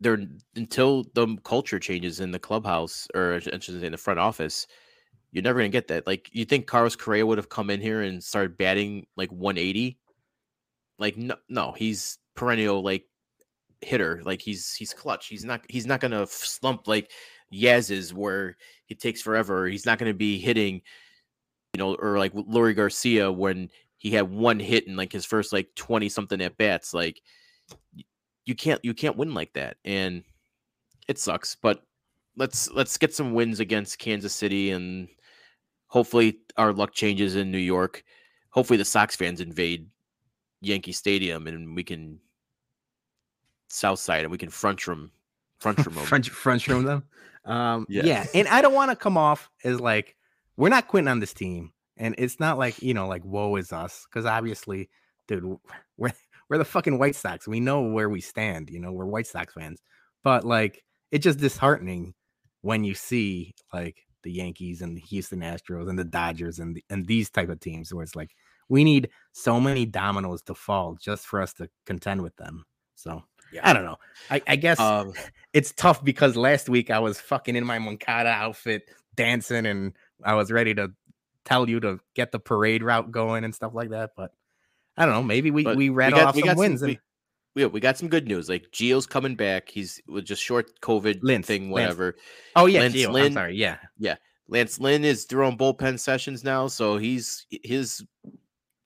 there 0.00 0.18
until 0.56 1.04
the 1.14 1.36
culture 1.44 1.78
changes 1.78 2.20
in 2.20 2.30
the 2.30 2.38
clubhouse 2.38 3.08
or 3.14 3.34
in 3.34 3.92
the 3.92 3.98
front 3.98 4.20
office, 4.20 4.66
you're 5.32 5.42
never 5.42 5.58
gonna 5.58 5.68
get 5.68 5.88
that. 5.88 6.06
Like 6.06 6.30
you 6.32 6.44
think 6.44 6.66
Carlos 6.66 6.96
Correa 6.96 7.26
would 7.26 7.38
have 7.38 7.48
come 7.48 7.70
in 7.70 7.80
here 7.80 8.02
and 8.02 8.22
started 8.22 8.56
batting 8.56 9.06
like 9.16 9.30
180? 9.32 9.98
Like 10.98 11.16
no, 11.16 11.36
no, 11.48 11.72
he's 11.76 12.18
perennial 12.34 12.82
like 12.82 13.04
hitter. 13.80 14.22
Like 14.24 14.40
he's 14.40 14.74
he's 14.74 14.94
clutch. 14.94 15.26
He's 15.26 15.44
not 15.44 15.62
he's 15.68 15.86
not 15.86 16.00
gonna 16.00 16.26
slump 16.26 16.86
like 16.86 17.10
Yaz 17.52 17.90
is, 17.90 18.14
where 18.14 18.56
he 18.86 18.94
takes 18.94 19.22
forever. 19.22 19.66
He's 19.66 19.86
not 19.86 19.98
gonna 19.98 20.14
be 20.14 20.38
hitting, 20.38 20.82
you 21.74 21.78
know, 21.78 21.94
or 21.94 22.18
like 22.18 22.32
Leury 22.34 22.74
Garcia 22.76 23.30
when 23.32 23.70
he 23.98 24.10
had 24.10 24.30
one 24.30 24.60
hit 24.60 24.86
in 24.86 24.96
like 24.96 25.12
his 25.12 25.24
first 25.24 25.52
like 25.52 25.68
twenty 25.74 26.08
something 26.08 26.40
at 26.40 26.56
bats. 26.56 26.94
Like 26.94 27.20
you 28.44 28.54
can't 28.54 28.80
you 28.84 28.94
can't 28.94 29.16
win 29.16 29.34
like 29.34 29.52
that, 29.54 29.76
and 29.84 30.24
it 31.08 31.18
sucks. 31.18 31.56
But 31.56 31.82
let's 32.38 32.70
let's 32.70 32.96
get 32.96 33.14
some 33.14 33.34
wins 33.34 33.60
against 33.60 33.98
Kansas 33.98 34.32
City 34.32 34.70
and 34.70 35.08
hopefully 35.88 36.38
our 36.56 36.72
luck 36.72 36.92
changes 36.94 37.36
in 37.36 37.50
New 37.50 37.58
York. 37.58 38.04
Hopefully 38.50 38.76
the 38.76 38.84
Sox 38.84 39.16
fans 39.16 39.40
invade 39.40 39.88
Yankee 40.60 40.92
Stadium 40.92 41.46
and 41.46 41.74
we 41.74 41.82
can 41.82 42.18
south 43.68 43.98
side 43.98 44.22
and 44.22 44.30
we 44.30 44.38
can 44.38 44.48
front 44.48 44.86
room 44.86 45.10
front 45.58 45.84
room 45.84 45.94
front, 46.06 46.26
front 46.26 46.66
room 46.68 46.84
them. 46.84 47.04
Um 47.44 47.86
yeah. 47.88 48.04
yeah. 48.04 48.26
And 48.34 48.48
I 48.48 48.62
don't 48.62 48.74
want 48.74 48.90
to 48.90 48.96
come 48.96 49.18
off 49.18 49.50
as 49.64 49.80
like 49.80 50.16
we're 50.56 50.68
not 50.68 50.88
quitting 50.88 51.08
on 51.08 51.20
this 51.20 51.34
team. 51.34 51.72
And 51.96 52.14
it's 52.16 52.38
not 52.38 52.58
like, 52.58 52.80
you 52.80 52.94
know, 52.94 53.08
like 53.08 53.24
woe 53.24 53.56
is 53.56 53.72
us. 53.72 54.06
Cause 54.12 54.24
obviously, 54.24 54.88
dude, 55.26 55.58
we're 55.96 56.12
we're 56.48 56.58
the 56.58 56.64
fucking 56.64 56.98
White 56.98 57.16
Sox. 57.16 57.46
We 57.46 57.60
know 57.60 57.82
where 57.82 58.08
we 58.08 58.20
stand, 58.20 58.70
you 58.70 58.80
know, 58.80 58.92
we're 58.92 59.06
White 59.06 59.26
Sox 59.26 59.54
fans. 59.54 59.80
But 60.24 60.44
like 60.44 60.82
it's 61.10 61.24
just 61.24 61.38
disheartening 61.38 62.14
when 62.62 62.84
you 62.84 62.94
see 62.94 63.54
like 63.72 64.06
the 64.22 64.32
Yankees 64.32 64.82
and 64.82 64.96
the 64.96 65.00
Houston 65.02 65.40
Astros 65.40 65.88
and 65.88 65.98
the 65.98 66.04
Dodgers 66.04 66.58
and 66.58 66.76
the, 66.76 66.84
and 66.90 67.06
these 67.06 67.30
type 67.30 67.48
of 67.48 67.60
teams 67.60 67.92
where 67.92 68.02
it's 68.02 68.16
like 68.16 68.30
we 68.68 68.84
need 68.84 69.10
so 69.32 69.60
many 69.60 69.86
dominoes 69.86 70.42
to 70.42 70.54
fall 70.54 70.96
just 71.00 71.26
for 71.26 71.40
us 71.40 71.52
to 71.54 71.68
contend 71.86 72.22
with 72.22 72.36
them. 72.36 72.64
So 72.94 73.22
yeah. 73.52 73.62
I 73.64 73.72
don't 73.72 73.84
know. 73.84 73.96
I, 74.30 74.42
I 74.46 74.56
guess 74.56 74.78
um, 74.80 75.12
it's 75.52 75.72
tough 75.72 76.04
because 76.04 76.36
last 76.36 76.68
week 76.68 76.90
I 76.90 76.98
was 76.98 77.20
fucking 77.20 77.56
in 77.56 77.64
my 77.64 77.78
Moncada 77.78 78.30
outfit 78.30 78.90
dancing 79.14 79.66
and 79.66 79.94
I 80.22 80.34
was 80.34 80.50
ready 80.50 80.74
to 80.74 80.90
tell 81.44 81.68
you 81.68 81.80
to 81.80 81.98
get 82.14 82.32
the 82.32 82.38
parade 82.38 82.82
route 82.82 83.10
going 83.10 83.44
and 83.44 83.54
stuff 83.54 83.72
like 83.74 83.90
that. 83.90 84.10
But 84.16 84.32
I 84.98 85.06
don't 85.06 85.14
know. 85.14 85.22
Maybe 85.22 85.50
we, 85.50 85.64
we 85.64 85.88
read 85.88 86.12
we 86.12 86.18
got, 86.18 86.26
off 86.28 86.34
we 86.34 86.42
some 86.42 86.56
wins. 86.56 86.80
Some, 86.80 86.90
and, 86.90 86.98
we, 87.54 87.66
we 87.66 87.80
got 87.80 87.96
some 87.96 88.08
good 88.08 88.26
news. 88.26 88.48
Like 88.48 88.70
Gio's 88.72 89.06
coming 89.06 89.34
back. 89.34 89.68
He's 89.68 90.00
with 90.06 90.24
just 90.24 90.42
short 90.42 90.80
COVID 90.80 91.44
thing, 91.44 91.70
whatever. 91.70 92.16
Oh 92.56 92.66
yeah, 92.66 92.80
Lance 92.80 92.94
Gio. 92.94 93.12
Lynn, 93.12 93.26
I'm 93.26 93.32
sorry. 93.32 93.56
Yeah, 93.56 93.78
yeah. 93.98 94.16
Lance 94.48 94.80
Lynn 94.80 95.04
is 95.04 95.24
throwing 95.24 95.58
bullpen 95.58 95.98
sessions 95.98 96.44
now, 96.44 96.66
so 96.68 96.96
he's 96.98 97.46
his 97.62 98.04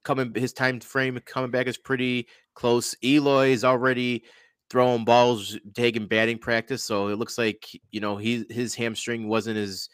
coming 0.04 0.35
his 0.35 0.52
time 0.52 0.81
frame 0.81 1.19
coming 1.25 1.50
back 1.50 1.66
is 1.66 1.78
pretty 1.78 2.28
close. 2.54 2.95
Eloy 3.02 3.49
is 3.49 3.64
already 3.64 4.25
throwing 4.71 5.04
balls, 5.04 5.59
taking 5.75 6.07
batting 6.07 6.38
practice, 6.38 6.83
so 6.83 7.09
it 7.09 7.19
looks 7.19 7.38
like 7.38 7.69
you 7.90 8.00
know 8.00 8.16
he 8.16 8.45
his 8.50 8.75
hamstring 8.75 9.28
wasn't 9.28 9.57
as 9.57 9.88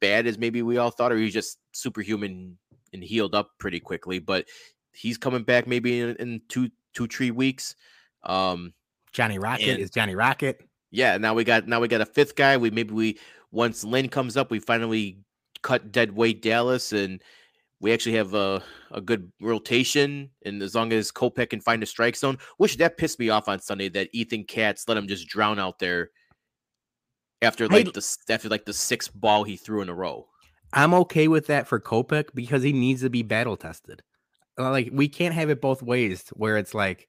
bad 0.00 0.26
as 0.26 0.38
maybe 0.38 0.62
we 0.62 0.78
all 0.78 0.90
thought, 0.90 1.12
or 1.12 1.16
he's 1.16 1.32
just 1.32 1.58
superhuman 1.72 2.56
and 2.92 3.02
healed 3.02 3.34
up 3.34 3.50
pretty 3.58 3.80
quickly. 3.80 4.18
But 4.18 4.46
he's 4.94 5.18
coming 5.18 5.42
back 5.42 5.66
maybe 5.66 6.00
in, 6.00 6.16
in 6.16 6.40
two 6.48 6.70
two 6.94 7.06
three 7.06 7.30
weeks. 7.30 7.74
Um, 8.22 8.72
Johnny 9.12 9.38
Rocket 9.38 9.68
and, 9.68 9.78
is 9.80 9.90
Johnny 9.90 10.14
Rocket. 10.14 10.60
Yeah, 10.90 11.16
now 11.18 11.34
we 11.34 11.44
got 11.44 11.66
now 11.66 11.80
we 11.80 11.88
got 11.88 12.00
a 12.00 12.06
fifth 12.06 12.36
guy. 12.36 12.56
We 12.56 12.70
maybe 12.70 12.92
we 12.92 13.18
once 13.50 13.84
Lynn 13.84 14.08
comes 14.08 14.36
up, 14.36 14.50
we 14.50 14.58
finally 14.58 15.18
cut 15.62 15.92
dead 15.92 16.12
weight 16.12 16.42
Dallas 16.42 16.92
and 16.92 17.22
we 17.80 17.92
actually 17.92 18.14
have 18.16 18.34
a, 18.34 18.62
a 18.90 19.00
good 19.00 19.32
rotation. 19.40 20.30
And 20.44 20.62
as 20.62 20.74
long 20.74 20.92
as 20.92 21.10
Kopech 21.10 21.50
can 21.50 21.60
find 21.60 21.82
a 21.82 21.86
strike 21.86 22.16
zone, 22.16 22.38
which 22.58 22.76
that 22.76 22.98
pissed 22.98 23.18
me 23.18 23.30
off 23.30 23.48
on 23.48 23.60
Sunday 23.60 23.88
that 23.90 24.10
Ethan 24.12 24.44
Katz 24.44 24.86
let 24.86 24.96
him 24.96 25.08
just 25.08 25.26
drown 25.28 25.58
out 25.58 25.78
there 25.78 26.10
after 27.42 27.68
like 27.68 27.88
I, 27.88 27.90
the 27.90 28.16
after 28.28 28.48
like 28.48 28.66
the 28.66 28.72
sixth 28.72 29.10
ball 29.14 29.44
he 29.44 29.56
threw 29.56 29.80
in 29.82 29.88
a 29.88 29.94
row. 29.94 30.26
I'm 30.72 30.94
okay 30.94 31.26
with 31.26 31.46
that 31.48 31.66
for 31.66 31.80
Kopech 31.80 32.28
because 32.34 32.62
he 32.62 32.72
needs 32.72 33.00
to 33.00 33.10
be 33.10 33.22
battle 33.22 33.56
tested. 33.56 34.02
Uh, 34.58 34.70
like 34.70 34.90
we 34.92 35.08
can't 35.08 35.34
have 35.34 35.50
it 35.50 35.60
both 35.60 35.82
ways 35.82 36.24
where 36.34 36.58
it's 36.58 36.74
like 36.74 37.08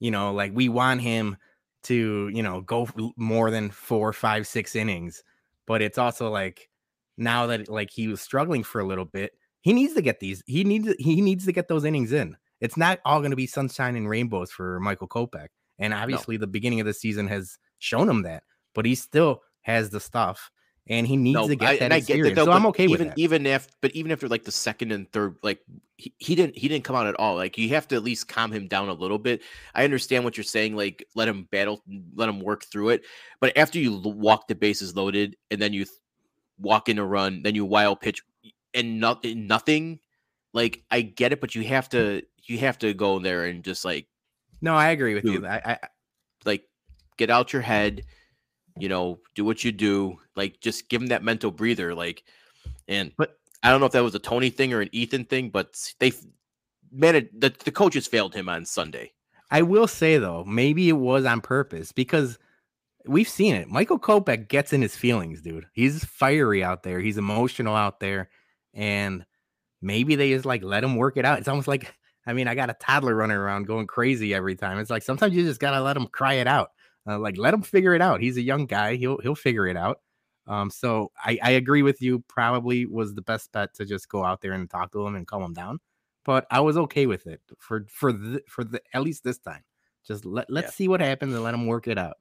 you 0.00 0.10
know, 0.10 0.32
like 0.32 0.52
we 0.54 0.68
want 0.68 1.02
him 1.02 1.36
to, 1.84 2.30
you 2.32 2.42
know, 2.42 2.62
go 2.62 2.88
more 3.16 3.50
than 3.50 3.70
four, 3.70 4.12
five, 4.12 4.46
six 4.46 4.74
innings. 4.74 5.22
But 5.66 5.82
it's 5.82 5.98
also 5.98 6.30
like 6.30 6.68
now 7.16 7.46
that 7.46 7.68
like 7.68 7.90
he 7.90 8.08
was 8.08 8.20
struggling 8.20 8.64
for 8.64 8.80
a 8.80 8.86
little 8.86 9.04
bit, 9.04 9.32
he 9.60 9.72
needs 9.72 9.94
to 9.94 10.02
get 10.02 10.20
these. 10.20 10.42
He 10.46 10.64
needs 10.64 10.92
he 10.98 11.20
needs 11.20 11.44
to 11.44 11.52
get 11.52 11.68
those 11.68 11.84
innings 11.84 12.12
in. 12.12 12.36
It's 12.60 12.76
not 12.76 12.98
all 13.04 13.20
going 13.20 13.30
to 13.30 13.36
be 13.36 13.46
sunshine 13.46 13.94
and 13.94 14.08
rainbows 14.08 14.50
for 14.50 14.80
Michael 14.80 15.08
Kopech. 15.08 15.48
And 15.78 15.94
obviously, 15.94 16.36
no. 16.36 16.40
the 16.40 16.46
beginning 16.46 16.80
of 16.80 16.86
the 16.86 16.94
season 16.94 17.26
has 17.28 17.58
shown 17.78 18.08
him 18.08 18.22
that. 18.22 18.42
But 18.74 18.86
he 18.86 18.94
still 18.94 19.42
has 19.62 19.90
the 19.90 20.00
stuff 20.00 20.50
and 20.88 21.06
he 21.06 21.16
needs 21.16 21.34
no, 21.34 21.48
to 21.48 21.56
get 21.56 21.68
I, 21.68 21.76
that 21.78 21.92
experience. 21.92 22.30
That, 22.30 22.46
though, 22.46 22.50
so 22.50 22.52
I'm 22.52 22.66
okay 22.66 22.84
even, 22.84 22.98
with 22.98 23.08
that. 23.08 23.18
Even 23.18 23.46
if, 23.46 23.68
but 23.80 23.92
even 23.92 24.10
after 24.10 24.28
like 24.28 24.44
the 24.44 24.52
second 24.52 24.92
and 24.92 25.10
third, 25.12 25.36
like 25.42 25.60
he, 25.96 26.12
he 26.18 26.34
didn't 26.34 26.56
he 26.56 26.68
didn't 26.68 26.84
come 26.84 26.96
out 26.96 27.06
at 27.06 27.14
all. 27.16 27.36
Like 27.36 27.58
you 27.58 27.68
have 27.70 27.86
to 27.88 27.96
at 27.96 28.02
least 28.02 28.28
calm 28.28 28.50
him 28.50 28.66
down 28.66 28.88
a 28.88 28.94
little 28.94 29.18
bit. 29.18 29.42
I 29.74 29.84
understand 29.84 30.24
what 30.24 30.36
you're 30.36 30.44
saying. 30.44 30.76
Like 30.76 31.06
let 31.14 31.28
him 31.28 31.44
battle, 31.50 31.82
let 32.14 32.28
him 32.28 32.40
work 32.40 32.64
through 32.64 32.90
it. 32.90 33.04
But 33.40 33.56
after 33.56 33.78
you 33.78 33.98
walk 33.98 34.48
the 34.48 34.54
bases 34.54 34.96
loaded 34.96 35.36
and 35.50 35.60
then 35.60 35.72
you 35.72 35.86
walk 36.58 36.88
in 36.88 36.98
a 36.98 37.04
run, 37.04 37.42
then 37.42 37.54
you 37.54 37.64
wild 37.64 38.00
pitch 38.00 38.22
and 38.74 39.00
not 39.00 39.24
nothing. 39.24 40.00
Like 40.52 40.82
I 40.90 41.02
get 41.02 41.32
it, 41.32 41.40
but 41.40 41.54
you 41.54 41.62
have 41.64 41.88
to 41.90 42.22
you 42.44 42.58
have 42.58 42.78
to 42.78 42.94
go 42.94 43.16
in 43.16 43.22
there 43.22 43.44
and 43.44 43.62
just 43.62 43.84
like. 43.84 44.06
No, 44.62 44.74
I 44.74 44.88
agree 44.88 45.14
with 45.14 45.24
dude, 45.24 45.42
you. 45.42 45.46
I, 45.46 45.62
I 45.64 45.78
like 46.44 46.64
get 47.16 47.30
out 47.30 47.52
your 47.52 47.62
head 47.62 48.02
you 48.78 48.88
know, 48.88 49.20
do 49.34 49.44
what 49.44 49.64
you 49.64 49.72
do. 49.72 50.18
Like, 50.36 50.60
just 50.60 50.88
give 50.88 51.02
him 51.02 51.08
that 51.08 51.24
mental 51.24 51.50
breather. 51.50 51.94
Like, 51.94 52.24
and 52.88 53.12
but 53.16 53.38
I 53.62 53.70
don't 53.70 53.80
know 53.80 53.86
if 53.86 53.92
that 53.92 54.02
was 54.02 54.14
a 54.14 54.20
Tony 54.20 54.50
thing 54.50 54.72
or 54.72 54.80
an 54.80 54.88
Ethan 54.92 55.24
thing, 55.24 55.50
but 55.50 55.76
they 55.98 56.12
man, 56.92 57.28
the 57.32 57.54
the 57.64 57.72
coaches 57.72 58.06
failed 58.06 58.34
him 58.34 58.48
on 58.48 58.64
Sunday. 58.64 59.12
I 59.50 59.62
will 59.62 59.88
say 59.88 60.18
though, 60.18 60.44
maybe 60.44 60.88
it 60.88 60.94
was 60.94 61.24
on 61.24 61.40
purpose 61.40 61.92
because 61.92 62.38
we've 63.06 63.28
seen 63.28 63.54
it. 63.54 63.68
Michael 63.68 63.98
Kopech 63.98 64.48
gets 64.48 64.72
in 64.72 64.82
his 64.82 64.96
feelings, 64.96 65.42
dude. 65.42 65.66
He's 65.72 66.04
fiery 66.04 66.62
out 66.62 66.82
there. 66.82 67.00
He's 67.00 67.18
emotional 67.18 67.74
out 67.74 68.00
there, 68.00 68.30
and 68.74 69.24
maybe 69.82 70.16
they 70.16 70.30
just 70.32 70.46
like 70.46 70.62
let 70.62 70.84
him 70.84 70.96
work 70.96 71.16
it 71.16 71.24
out. 71.24 71.38
It's 71.38 71.48
almost 71.48 71.68
like 71.68 71.94
I 72.26 72.32
mean, 72.32 72.48
I 72.48 72.54
got 72.54 72.70
a 72.70 72.74
toddler 72.74 73.14
running 73.14 73.36
around 73.36 73.66
going 73.66 73.86
crazy 73.86 74.34
every 74.34 74.54
time. 74.54 74.78
It's 74.78 74.90
like 74.90 75.02
sometimes 75.02 75.34
you 75.34 75.44
just 75.44 75.60
gotta 75.60 75.82
let 75.82 75.96
him 75.96 76.06
cry 76.06 76.34
it 76.34 76.46
out. 76.46 76.70
Uh, 77.06 77.18
like 77.18 77.38
let 77.38 77.54
him 77.54 77.62
figure 77.62 77.94
it 77.94 78.02
out. 78.02 78.20
He's 78.20 78.36
a 78.36 78.42
young 78.42 78.66
guy. 78.66 78.96
He'll 78.96 79.18
he'll 79.18 79.34
figure 79.34 79.66
it 79.66 79.76
out. 79.76 80.00
Um, 80.46 80.70
so 80.70 81.12
I, 81.16 81.38
I 81.42 81.50
agree 81.52 81.82
with 81.82 82.02
you. 82.02 82.24
Probably 82.28 82.86
was 82.86 83.14
the 83.14 83.22
best 83.22 83.52
bet 83.52 83.74
to 83.74 83.84
just 83.84 84.08
go 84.08 84.24
out 84.24 84.40
there 84.40 84.52
and 84.52 84.68
talk 84.68 84.92
to 84.92 85.06
him 85.06 85.14
and 85.14 85.26
calm 85.26 85.42
him 85.42 85.54
down. 85.54 85.78
But 86.24 86.46
I 86.50 86.60
was 86.60 86.76
okay 86.76 87.06
with 87.06 87.26
it 87.26 87.40
for 87.58 87.86
for 87.88 88.12
the 88.12 88.42
for 88.48 88.64
the 88.64 88.82
at 88.92 89.02
least 89.02 89.24
this 89.24 89.38
time. 89.38 89.62
Just 90.06 90.24
let 90.24 90.50
let's 90.50 90.66
yeah. 90.66 90.72
see 90.72 90.88
what 90.88 91.00
happens 91.00 91.34
and 91.34 91.42
let 91.42 91.54
him 91.54 91.66
work 91.66 91.88
it 91.88 91.98
out. 91.98 92.16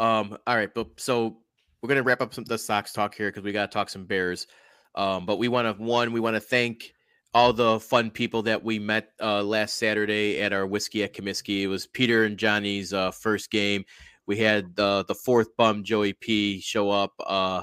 Um. 0.00 0.36
All 0.46 0.56
right, 0.56 0.72
but 0.72 0.88
so 0.96 1.38
we're 1.80 1.88
gonna 1.88 2.02
wrap 2.02 2.20
up 2.20 2.34
some 2.34 2.44
the 2.44 2.58
Sox 2.58 2.92
talk 2.92 3.14
here 3.14 3.28
because 3.28 3.44
we 3.44 3.52
gotta 3.52 3.70
talk 3.70 3.88
some 3.88 4.04
Bears. 4.04 4.46
Um. 4.94 5.26
But 5.26 5.38
we 5.38 5.48
want 5.48 5.76
to 5.76 5.82
one. 5.82 6.12
We 6.12 6.20
want 6.20 6.34
to 6.34 6.40
thank 6.40 6.92
all 7.34 7.52
the 7.52 7.80
fun 7.80 8.10
people 8.10 8.42
that 8.42 8.62
we 8.62 8.78
met 8.78 9.12
uh, 9.20 9.42
last 9.42 9.76
Saturday 9.76 10.40
at 10.40 10.52
our 10.52 10.66
whiskey 10.66 11.02
at 11.02 11.14
Comiskey. 11.14 11.62
It 11.62 11.68
was 11.68 11.86
Peter 11.86 12.24
and 12.24 12.36
Johnny's 12.36 12.92
uh, 12.92 13.10
first 13.10 13.50
game. 13.50 13.84
We 14.26 14.36
had 14.36 14.76
the 14.76 15.04
the 15.08 15.14
fourth 15.14 15.56
bum 15.56 15.82
Joey 15.82 16.12
P 16.12 16.60
show 16.60 16.90
up. 16.90 17.12
Uh, 17.24 17.62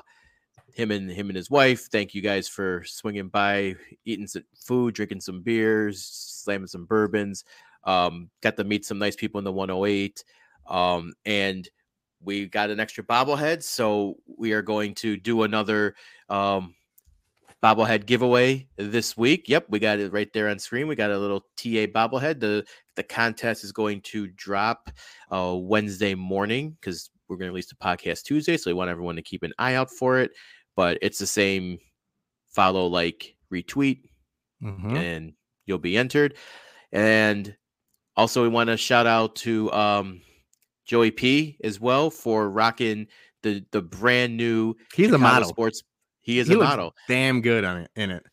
him 0.73 0.91
and 0.91 1.11
him 1.11 1.29
and 1.29 1.35
his 1.35 1.51
wife. 1.51 1.87
Thank 1.91 2.13
you 2.13 2.21
guys 2.21 2.47
for 2.47 2.83
swinging 2.85 3.27
by, 3.27 3.75
eating 4.05 4.27
some 4.27 4.43
food, 4.55 4.93
drinking 4.93 5.21
some 5.21 5.41
beers, 5.41 6.03
slamming 6.03 6.67
some 6.67 6.85
bourbons. 6.85 7.43
Um, 7.83 8.29
got 8.41 8.55
to 8.57 8.63
meet 8.63 8.85
some 8.85 8.97
nice 8.97 9.15
people 9.15 9.39
in 9.39 9.43
the 9.43 9.51
108. 9.51 10.23
Um, 10.67 11.13
and 11.25 11.67
we 12.21 12.47
got 12.47 12.69
an 12.69 12.79
extra 12.79 13.03
bobblehead, 13.03 13.63
so 13.63 14.15
we 14.37 14.53
are 14.53 14.61
going 14.61 14.93
to 14.95 15.17
do 15.17 15.43
another 15.43 15.95
um, 16.29 16.75
bobblehead 17.63 18.05
giveaway 18.05 18.67
this 18.77 19.17
week. 19.17 19.47
Yep, 19.47 19.67
we 19.69 19.79
got 19.79 19.99
it 19.99 20.11
right 20.11 20.31
there 20.33 20.49
on 20.49 20.59
screen. 20.59 20.87
We 20.87 20.95
got 20.95 21.11
a 21.11 21.17
little 21.17 21.41
TA 21.57 21.87
bobblehead. 21.87 22.39
The 22.39 22.65
the 22.95 23.03
contest 23.03 23.63
is 23.63 23.71
going 23.71 24.01
to 24.01 24.27
drop 24.27 24.91
uh, 25.31 25.55
Wednesday 25.57 26.15
morning 26.15 26.77
because 26.79 27.09
we're 27.27 27.37
going 27.37 27.47
to 27.47 27.51
release 27.51 27.69
the 27.69 27.75
podcast 27.75 28.23
Tuesday. 28.23 28.57
So 28.57 28.69
we 28.69 28.73
want 28.73 28.89
everyone 28.89 29.15
to 29.15 29.21
keep 29.21 29.43
an 29.43 29.53
eye 29.59 29.75
out 29.75 29.91
for 29.91 30.19
it. 30.19 30.31
But 30.75 30.97
it's 31.01 31.19
the 31.19 31.27
same 31.27 31.79
follow, 32.49 32.87
like, 32.87 33.35
retweet, 33.53 34.01
mm-hmm. 34.63 34.95
and 34.95 35.33
you'll 35.65 35.77
be 35.77 35.97
entered. 35.97 36.35
And 36.91 37.55
also, 38.15 38.41
we 38.41 38.49
want 38.49 38.69
to 38.69 38.77
shout 38.77 39.05
out 39.05 39.35
to 39.37 39.71
um, 39.71 40.21
Joey 40.85 41.11
P 41.11 41.57
as 41.63 41.79
well 41.79 42.09
for 42.09 42.49
rocking 42.49 43.07
the 43.41 43.63
the 43.71 43.81
brand 43.81 44.35
new 44.35 44.73
he's 44.93 45.07
Chicago 45.07 45.15
a 45.15 45.19
model 45.19 45.49
sports 45.49 45.83
he 46.29 46.37
is 46.37 46.47
he 46.47 46.53
a 46.53 46.57
model. 46.57 46.95
Damn 47.07 47.41
good 47.41 47.63
on 47.63 47.77
it 47.77 47.91
in 47.95 48.11
it. 48.11 48.23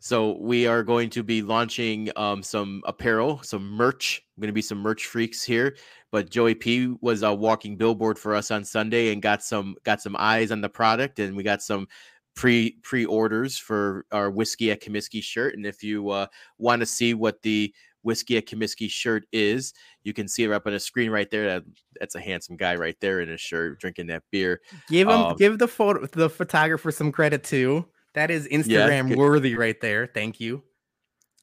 So 0.00 0.36
we 0.38 0.66
are 0.66 0.82
going 0.82 1.08
to 1.10 1.22
be 1.22 1.40
launching 1.40 2.10
um, 2.14 2.42
some 2.42 2.82
apparel, 2.84 3.40
some 3.42 3.70
merch. 3.70 4.22
I'm 4.36 4.42
going 4.42 4.48
to 4.48 4.52
be 4.52 4.60
some 4.60 4.78
merch 4.78 5.06
freaks 5.06 5.42
here. 5.42 5.76
But 6.12 6.30
Joey 6.30 6.54
P 6.54 6.94
was 7.00 7.22
a 7.22 7.32
walking 7.32 7.76
billboard 7.76 8.18
for 8.18 8.34
us 8.34 8.50
on 8.50 8.64
Sunday 8.64 9.12
and 9.12 9.22
got 9.22 9.42
some 9.42 9.76
got 9.82 10.02
some 10.02 10.14
eyes 10.18 10.52
on 10.52 10.60
the 10.60 10.68
product, 10.68 11.18
and 11.18 11.34
we 11.34 11.42
got 11.42 11.62
some 11.62 11.88
pre 12.34 12.76
pre 12.82 13.06
orders 13.06 13.56
for 13.56 14.04
our 14.12 14.30
whiskey 14.30 14.70
at 14.70 14.82
Comiskey 14.82 15.22
shirt. 15.22 15.54
And 15.54 15.64
if 15.64 15.82
you 15.82 16.10
uh, 16.10 16.26
want 16.58 16.80
to 16.80 16.86
see 16.86 17.14
what 17.14 17.40
the 17.40 17.74
whiskey 18.06 18.38
at 18.38 18.46
Comiskey 18.46 18.88
shirt 18.88 19.24
is, 19.32 19.74
you 20.04 20.14
can 20.14 20.28
see 20.28 20.44
it 20.44 20.52
up 20.52 20.66
on 20.66 20.72
the 20.72 20.80
screen 20.80 21.10
right 21.10 21.30
there. 21.30 21.46
That, 21.46 21.64
that's 22.00 22.14
a 22.14 22.20
handsome 22.20 22.56
guy 22.56 22.76
right 22.76 22.96
there 23.00 23.20
in 23.20 23.28
his 23.28 23.40
shirt 23.40 23.80
drinking 23.80 24.06
that 24.06 24.22
beer. 24.30 24.62
Give 24.88 25.08
him 25.08 25.14
um, 25.14 25.36
give 25.36 25.58
the 25.58 25.68
photo 25.68 26.06
the 26.06 26.30
photographer 26.30 26.90
some 26.90 27.12
credit 27.12 27.44
too. 27.44 27.84
That 28.14 28.30
is 28.30 28.48
Instagram 28.48 29.10
yeah, 29.10 29.16
worthy 29.16 29.56
right 29.56 29.78
there. 29.80 30.06
Thank 30.06 30.40
you. 30.40 30.62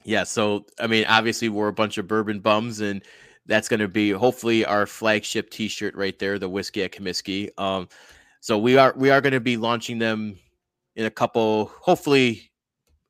Yeah, 0.06 0.23
so 0.23 0.65
I 0.80 0.88
mean, 0.88 1.06
obviously 1.08 1.49
we're 1.49 1.67
a 1.67 1.73
bunch 1.73 1.97
of 1.97 2.08
bourbon 2.08 2.39
bums, 2.39 2.80
and 2.80 3.04
that's 3.45 3.67
going 3.67 3.82
to 3.82 3.88
be 3.88 4.12
hopefully 4.12 4.65
our 4.65 4.86
flagship 4.86 5.49
T-shirt 5.49 5.95
right 5.95 6.17
there, 6.17 6.39
the 6.39 6.49
whiskey 6.49 6.84
at 6.84 6.91
Comiskey. 6.91 7.49
Um, 7.60 7.89
so 8.39 8.58
we 8.58 8.78
are 8.78 8.93
we 8.97 9.10
are 9.12 9.21
going 9.21 9.34
to 9.34 9.39
be 9.39 9.58
launching 9.58 9.99
them 9.99 10.39
in 10.95 11.06
a 11.06 11.12
couple, 11.12 11.71
hopefully 11.82 12.52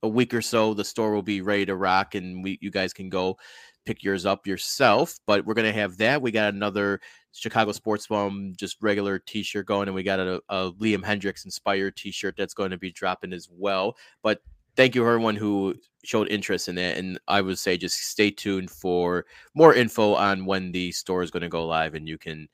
a 0.03 0.07
week 0.07 0.33
or 0.33 0.41
so. 0.41 0.73
The 0.73 0.83
store 0.83 1.13
will 1.13 1.23
be 1.23 1.41
ready 1.41 1.65
to 1.65 1.75
rock, 1.75 2.15
and 2.15 2.43
we 2.43 2.59
you 2.61 2.69
guys 2.69 2.93
can 2.93 3.09
go 3.09 3.37
pick 3.85 4.03
yours 4.03 4.25
up 4.25 4.45
yourself. 4.45 5.17
But 5.25 5.45
we're 5.45 5.55
gonna 5.55 5.73
have 5.73 5.97
that. 5.97 6.21
We 6.21 6.31
got 6.31 6.53
another 6.53 6.99
Chicago 7.33 7.71
Sports 7.71 8.07
Bum, 8.07 8.53
just 8.57 8.77
regular 8.81 9.19
T-shirt 9.19 9.65
going, 9.65 9.87
and 9.87 9.95
we 9.95 10.03
got 10.03 10.19
a, 10.19 10.41
a 10.49 10.71
Liam 10.73 11.03
Hendriks 11.03 11.45
inspired 11.45 11.95
T-shirt 11.95 12.35
that's 12.37 12.53
going 12.53 12.71
to 12.71 12.77
be 12.77 12.91
dropping 12.91 13.33
as 13.33 13.49
well. 13.51 13.97
But 14.21 14.41
thank 14.75 14.93
you 14.93 15.05
everyone 15.05 15.35
who 15.35 15.75
showed 16.03 16.29
interest 16.29 16.67
in 16.67 16.77
it, 16.77 16.97
and 16.97 17.19
I 17.27 17.41
would 17.41 17.57
say 17.57 17.77
just 17.77 17.97
stay 17.97 18.29
tuned 18.29 18.69
for 18.69 19.25
more 19.55 19.73
info 19.73 20.13
on 20.13 20.45
when 20.45 20.71
the 20.71 20.91
store 20.91 21.23
is 21.23 21.31
going 21.31 21.41
to 21.41 21.49
go 21.49 21.65
live, 21.65 21.95
and 21.95 22.07
you 22.07 22.17
can 22.17 22.47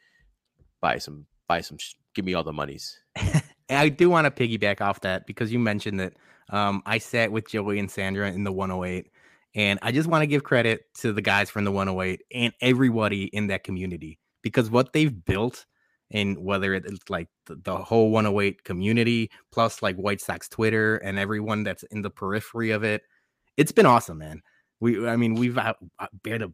buy 0.82 0.98
some 0.98 1.26
buy 1.48 1.62
some. 1.62 1.78
Give 2.16 2.26
me 2.26 2.34
all 2.34 2.44
the 2.44 2.54
monies. 2.54 3.00
I 3.70 3.90
do 3.90 4.10
want 4.10 4.34
to 4.34 4.48
piggyback 4.48 4.82
off 4.82 5.02
that 5.02 5.28
because 5.28 5.52
you 5.52 5.60
mentioned 5.60 6.00
that 6.00 6.14
um, 6.50 6.82
I 6.86 6.98
sat 6.98 7.32
with 7.32 7.48
Joey 7.48 7.80
and 7.80 7.90
Sandra 7.90 8.32
in 8.32 8.44
the 8.44 8.52
108 8.52 9.10
and 9.56 9.80
I 9.82 9.92
just 9.92 10.08
want 10.08 10.22
to 10.22 10.28
give 10.28 10.44
credit 10.44 10.86
to 10.96 11.12
the 11.12 11.22
guys 11.22 11.50
from 11.50 11.64
the 11.64 11.72
108 11.72 12.22
and 12.34 12.54
everybody 12.62 13.26
in 13.26 13.48
that 13.48 13.64
community 13.64 14.20
because 14.42 14.70
what 14.70 14.94
they've 14.94 15.26
built 15.26 15.66
and 16.12 16.38
whether 16.40 16.74
it's 16.74 17.10
like 17.10 17.28
the, 17.46 17.56
the, 17.64 17.78
whole 17.78 18.12
108 18.12 18.64
community 18.64 19.30
plus 19.52 19.82
like 19.82 19.96
White 19.96 20.22
Sox 20.22 20.50
Twitter 20.50 20.98
and 20.98 21.20
everyone 21.20 21.64
that's 21.64 21.84
in 21.84 22.02
the 22.02 22.10
periphery 22.10 22.72
of 22.72 22.84
it, 22.84 23.04
it's 23.58 23.72
been 23.72 23.86
awesome, 23.86 24.18
man. 24.18 24.42
We, 24.80 25.08
I 25.08 25.18
mean, 25.18 25.36
we've 25.36 25.58
uh, 25.58 25.74
been 26.24 26.42
a 26.42 26.54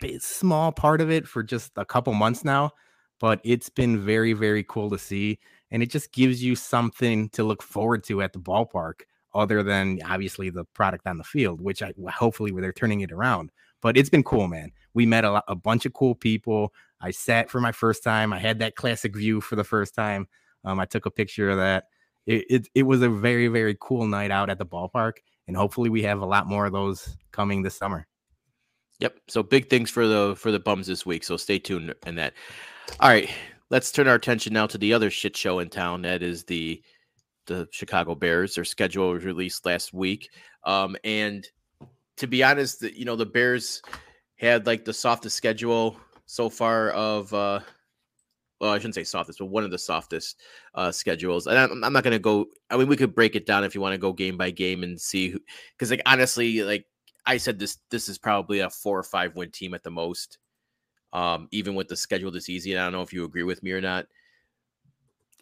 bit 0.00 0.22
small 0.22 0.72
part 0.72 1.00
of 1.00 1.10
it 1.10 1.26
for 1.26 1.42
just 1.42 1.72
a 1.76 1.84
couple 1.84 2.12
months 2.14 2.44
now, 2.44 2.72
but 3.20 3.40
it's 3.44 3.70
been 3.70 3.98
very, 3.98 4.32
very 4.32 4.64
cool 4.64 4.90
to 4.90 4.98
see. 4.98 5.38
And 5.70 5.82
it 5.82 5.90
just 5.90 6.12
gives 6.12 6.42
you 6.42 6.56
something 6.56 7.30
to 7.30 7.44
look 7.44 7.62
forward 7.62 8.04
to 8.04 8.22
at 8.22 8.32
the 8.32 8.38
ballpark 8.38 9.02
other 9.34 9.62
than 9.62 10.00
obviously 10.04 10.50
the 10.50 10.64
product 10.64 11.06
on 11.06 11.18
the 11.18 11.24
field, 11.24 11.60
which 11.60 11.82
I 11.82 11.92
hopefully 12.10 12.52
they're 12.52 12.72
turning 12.72 13.00
it 13.00 13.12
around. 13.12 13.50
But 13.80 13.96
it's 13.96 14.10
been 14.10 14.22
cool, 14.22 14.48
man. 14.48 14.70
We 14.94 15.06
met 15.06 15.24
a, 15.24 15.42
a 15.48 15.54
bunch 15.54 15.84
of 15.84 15.92
cool 15.92 16.14
people. 16.14 16.72
I 17.00 17.10
sat 17.10 17.50
for 17.50 17.60
my 17.60 17.72
first 17.72 18.02
time. 18.02 18.32
I 18.32 18.38
had 18.38 18.60
that 18.60 18.76
classic 18.76 19.14
view 19.14 19.40
for 19.40 19.56
the 19.56 19.64
first 19.64 19.94
time. 19.94 20.26
Um, 20.64 20.80
I 20.80 20.86
took 20.86 21.04
a 21.04 21.10
picture 21.10 21.50
of 21.50 21.58
that. 21.58 21.84
It, 22.26 22.46
it, 22.48 22.68
it 22.74 22.82
was 22.84 23.02
a 23.02 23.10
very 23.10 23.48
very 23.48 23.76
cool 23.78 24.06
night 24.06 24.30
out 24.30 24.48
at 24.48 24.58
the 24.58 24.66
ballpark, 24.66 25.14
and 25.46 25.56
hopefully 25.56 25.90
we 25.90 26.02
have 26.02 26.20
a 26.20 26.26
lot 26.26 26.46
more 26.46 26.64
of 26.66 26.72
those 26.72 27.16
coming 27.32 27.62
this 27.62 27.76
summer. 27.76 28.06
Yep. 29.00 29.18
So 29.28 29.42
big 29.42 29.68
things 29.68 29.90
for 29.90 30.06
the 30.06 30.34
for 30.38 30.50
the 30.50 30.60
bums 30.60 30.86
this 30.86 31.04
week. 31.04 31.24
So 31.24 31.36
stay 31.36 31.58
tuned 31.58 31.94
in 32.06 32.14
that. 32.14 32.32
All 33.00 33.10
right, 33.10 33.28
let's 33.70 33.90
turn 33.92 34.08
our 34.08 34.14
attention 34.14 34.52
now 34.52 34.66
to 34.66 34.78
the 34.78 34.94
other 34.94 35.10
shit 35.10 35.36
show 35.36 35.58
in 35.58 35.68
town. 35.68 36.02
That 36.02 36.22
is 36.22 36.44
the 36.44 36.82
the 37.46 37.68
Chicago 37.70 38.14
Bears. 38.14 38.54
Their 38.54 38.64
schedule 38.64 39.10
was 39.10 39.24
released 39.24 39.66
last 39.66 39.92
week. 39.92 40.30
Um, 40.64 40.96
and 41.04 41.46
to 42.16 42.26
be 42.26 42.42
honest, 42.42 42.80
the, 42.80 42.96
you 42.96 43.04
know, 43.04 43.16
the 43.16 43.26
Bears 43.26 43.82
had 44.36 44.66
like 44.66 44.84
the 44.84 44.92
softest 44.92 45.36
schedule 45.36 45.96
so 46.26 46.48
far 46.48 46.90
of 46.90 47.32
uh 47.34 47.60
well, 48.60 48.72
I 48.72 48.78
shouldn't 48.78 48.94
say 48.94 49.04
softest, 49.04 49.40
but 49.40 49.46
one 49.46 49.64
of 49.64 49.70
the 49.70 49.78
softest 49.78 50.40
uh, 50.74 50.90
schedules. 50.90 51.46
And 51.46 51.58
I'm, 51.58 51.84
I'm 51.84 51.92
not 51.92 52.04
going 52.04 52.12
to 52.12 52.18
go. 52.18 52.46
I 52.70 52.78
mean, 52.78 52.88
we 52.88 52.96
could 52.96 53.14
break 53.14 53.36
it 53.36 53.44
down 53.46 53.64
if 53.64 53.74
you 53.74 53.80
want 53.80 53.92
to 53.92 53.98
go 53.98 54.12
game 54.12 54.38
by 54.38 54.50
game 54.50 54.82
and 54.82 54.98
see 54.98 55.28
who. 55.28 55.40
Because, 55.76 55.90
like, 55.90 56.00
honestly, 56.06 56.62
like 56.62 56.86
I 57.26 57.36
said, 57.36 57.58
this 57.58 57.78
this 57.90 58.08
is 58.08 58.16
probably 58.16 58.60
a 58.60 58.70
four 58.70 58.98
or 58.98 59.02
five 59.02 59.36
win 59.36 59.50
team 59.50 59.74
at 59.74 59.82
the 59.82 59.90
most. 59.90 60.38
Um, 61.12 61.48
even 61.50 61.74
with 61.74 61.88
the 61.88 61.96
schedule 61.96 62.30
this 62.30 62.48
easy, 62.48 62.72
and 62.72 62.80
I 62.80 62.84
don't 62.84 62.92
know 62.92 63.02
if 63.02 63.12
you 63.12 63.24
agree 63.24 63.42
with 63.42 63.62
me 63.62 63.72
or 63.72 63.80
not 63.80 64.06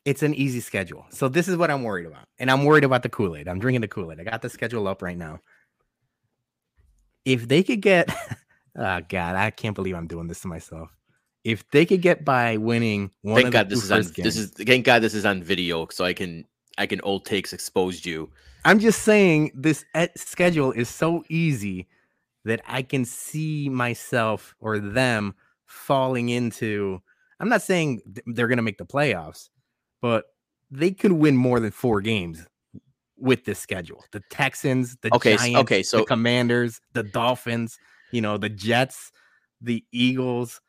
it's 0.04 0.22
an 0.22 0.34
easy 0.34 0.60
schedule. 0.60 1.06
So 1.10 1.28
this 1.28 1.48
is 1.48 1.56
what 1.56 1.70
I'm 1.70 1.82
worried 1.82 2.06
about. 2.06 2.26
And 2.38 2.50
I'm 2.50 2.64
worried 2.64 2.84
about 2.84 3.02
the 3.02 3.08
Kool-Aid. 3.08 3.48
I'm 3.48 3.58
drinking 3.58 3.82
the 3.82 3.88
Kool-Aid. 3.88 4.20
I 4.20 4.24
got 4.24 4.42
the 4.42 4.48
schedule 4.48 4.88
up 4.88 5.02
right 5.02 5.16
now. 5.16 5.40
If 7.24 7.46
they 7.46 7.62
could 7.62 7.80
get 7.80 8.10
oh 8.76 9.00
god, 9.08 9.36
I 9.36 9.50
can't 9.50 9.76
believe 9.76 9.94
I'm 9.94 10.08
doing 10.08 10.26
this 10.26 10.40
to 10.40 10.48
myself. 10.48 10.90
If 11.44 11.68
they 11.70 11.86
could 11.86 12.02
get 12.02 12.24
by 12.24 12.56
winning 12.56 13.10
one 13.22 13.42
thank 13.42 13.52
God 13.52 13.68
this 13.68 13.82
is 13.82 13.92
on 13.92 14.02
games, 14.02 14.16
this 14.16 14.36
is 14.36 14.50
thank 14.50 14.84
God 14.84 15.02
this 15.02 15.14
is 15.14 15.24
on 15.24 15.42
video 15.42 15.86
so 15.90 16.04
I 16.04 16.12
can 16.12 16.44
I 16.78 16.86
can 16.86 17.00
old 17.02 17.24
takes 17.24 17.52
exposed 17.52 18.04
you. 18.06 18.30
I'm 18.64 18.78
just 18.78 19.02
saying 19.02 19.52
this 19.54 19.84
schedule 20.16 20.72
is 20.72 20.88
so 20.88 21.24
easy 21.28 21.88
that 22.44 22.60
I 22.66 22.82
can 22.82 23.04
see 23.04 23.68
myself 23.68 24.54
or 24.58 24.78
them 24.80 25.34
falling 25.64 26.28
into 26.28 27.00
I'm 27.38 27.48
not 27.48 27.62
saying 27.62 28.02
they're 28.26 28.46
going 28.46 28.58
to 28.58 28.62
make 28.62 28.78
the 28.78 28.86
playoffs, 28.86 29.48
but 30.02 30.26
they 30.70 30.90
could 30.90 31.12
win 31.12 31.36
more 31.36 31.60
than 31.60 31.70
four 31.70 32.02
games 32.02 32.46
with 33.16 33.44
this 33.46 33.58
schedule. 33.58 34.04
The 34.10 34.22
Texans, 34.28 34.96
the 35.00 35.14
okay, 35.14 35.36
Giants, 35.36 35.60
okay, 35.60 35.82
so 35.82 35.98
the 35.98 36.04
Commanders, 36.04 36.80
the 36.92 37.04
Dolphins, 37.04 37.78
you 38.10 38.20
know, 38.20 38.36
the 38.36 38.50
Jets, 38.50 39.12
the 39.62 39.82
Eagles, 39.92 40.60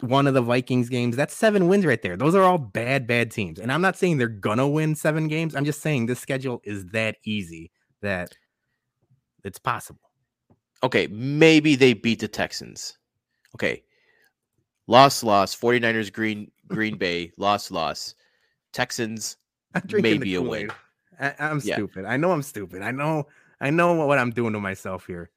one 0.00 0.26
of 0.26 0.34
the 0.34 0.40
Vikings 0.40 0.88
games. 0.88 1.14
That's 1.14 1.36
seven 1.36 1.68
wins 1.68 1.86
right 1.86 2.00
there. 2.00 2.16
Those 2.16 2.34
are 2.34 2.42
all 2.42 2.58
bad, 2.58 3.06
bad 3.06 3.30
teams. 3.30 3.60
And 3.60 3.70
I'm 3.70 3.82
not 3.82 3.96
saying 3.96 4.18
they're 4.18 4.26
gonna 4.26 4.66
win 4.66 4.96
seven 4.96 5.28
games. 5.28 5.54
I'm 5.54 5.64
just 5.64 5.82
saying 5.82 6.06
this 6.06 6.18
schedule 6.18 6.60
is 6.64 6.86
that 6.86 7.16
easy 7.24 7.70
that 8.00 8.34
it's 9.44 9.58
possible. 9.58 10.00
Okay, 10.82 11.06
maybe 11.08 11.76
they 11.76 11.92
beat 11.92 12.20
the 12.20 12.28
Texans. 12.28 12.98
Okay. 13.54 13.82
Loss, 14.88 15.22
loss, 15.24 15.56
49ers, 15.56 16.12
Green, 16.12 16.50
Green 16.68 16.96
Bay, 16.98 17.32
loss, 17.38 17.70
loss. 17.70 18.14
Texans 18.76 19.38
maybe 19.90 20.34
a 20.34 20.42
win. 20.42 20.70
I, 21.18 21.34
am 21.38 21.60
yeah. 21.64 21.76
stupid. 21.76 22.04
I 22.04 22.18
know 22.18 22.30
I'm 22.30 22.42
stupid. 22.42 22.82
I 22.82 22.90
know 22.90 23.26
I 23.58 23.70
know 23.70 23.94
what 24.04 24.18
I'm 24.18 24.30
doing 24.30 24.52
to 24.52 24.60
myself 24.60 25.06
here. 25.06 25.30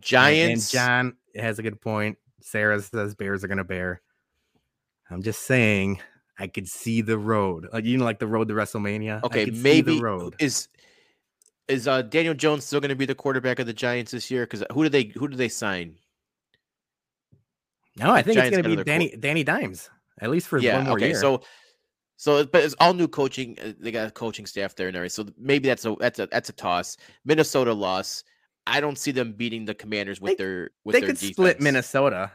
Giants. 0.00 0.74
And, 0.74 0.80
and 0.80 1.14
John 1.14 1.42
has 1.42 1.58
a 1.58 1.62
good 1.62 1.80
point. 1.80 2.18
Sarah 2.42 2.80
says 2.82 3.14
Bears 3.14 3.42
are 3.42 3.48
gonna 3.48 3.64
bear. 3.64 4.02
I'm 5.10 5.22
just 5.22 5.46
saying 5.46 6.00
I 6.38 6.46
could 6.46 6.68
see 6.68 7.00
the 7.00 7.16
road. 7.16 7.68
Like 7.72 7.86
you 7.86 7.96
know, 7.96 8.04
like 8.04 8.18
the 8.18 8.26
road 8.26 8.48
to 8.48 8.54
WrestleMania. 8.54 9.22
Okay, 9.24 9.46
maybe 9.46 9.96
the 9.96 10.02
road 10.02 10.36
is 10.38 10.68
is 11.68 11.88
uh 11.88 12.02
Daniel 12.02 12.34
Jones 12.34 12.66
still 12.66 12.80
gonna 12.80 12.94
be 12.94 13.06
the 13.06 13.14
quarterback 13.14 13.60
of 13.60 13.66
the 13.66 13.72
Giants 13.72 14.12
this 14.12 14.30
year? 14.30 14.44
Because 14.44 14.62
who 14.74 14.82
do 14.82 14.90
they 14.90 15.04
who 15.04 15.28
do 15.28 15.36
they 15.36 15.48
sign? 15.48 15.94
No, 17.96 18.10
I 18.10 18.20
think 18.20 18.36
Giants 18.36 18.58
it's 18.58 18.66
gonna 18.66 18.76
be 18.76 18.84
Danny 18.84 19.16
Danny 19.16 19.42
Dimes 19.42 19.88
at 20.20 20.30
least 20.30 20.48
for 20.48 20.58
yeah, 20.58 20.76
one 20.76 20.84
more 20.84 20.96
okay, 20.96 21.08
year. 21.08 21.16
So 21.16 21.42
so, 22.16 22.44
but 22.44 22.62
it's 22.62 22.74
all 22.80 22.94
new 22.94 23.08
coaching. 23.08 23.58
Uh, 23.62 23.72
they 23.78 23.90
got 23.90 24.08
a 24.08 24.10
coaching 24.10 24.46
staff 24.46 24.74
there 24.74 24.88
and 24.88 24.96
everything. 24.96 25.26
So 25.26 25.32
maybe 25.38 25.68
that's 25.68 25.84
a 25.84 25.96
that's 25.98 26.18
a 26.18 26.26
that's 26.26 26.48
a 26.48 26.52
toss. 26.52 26.96
Minnesota 27.24 27.72
loss. 27.72 28.24
I 28.66 28.80
don't 28.80 28.96
see 28.96 29.10
them 29.10 29.32
beating 29.32 29.64
the 29.64 29.74
Commanders 29.74 30.20
with 30.20 30.38
they, 30.38 30.44
their 30.44 30.70
with 30.84 30.94
they 30.94 31.00
their 31.00 31.08
could 31.10 31.16
defense. 31.18 31.34
split 31.34 31.60
Minnesota. 31.60 32.32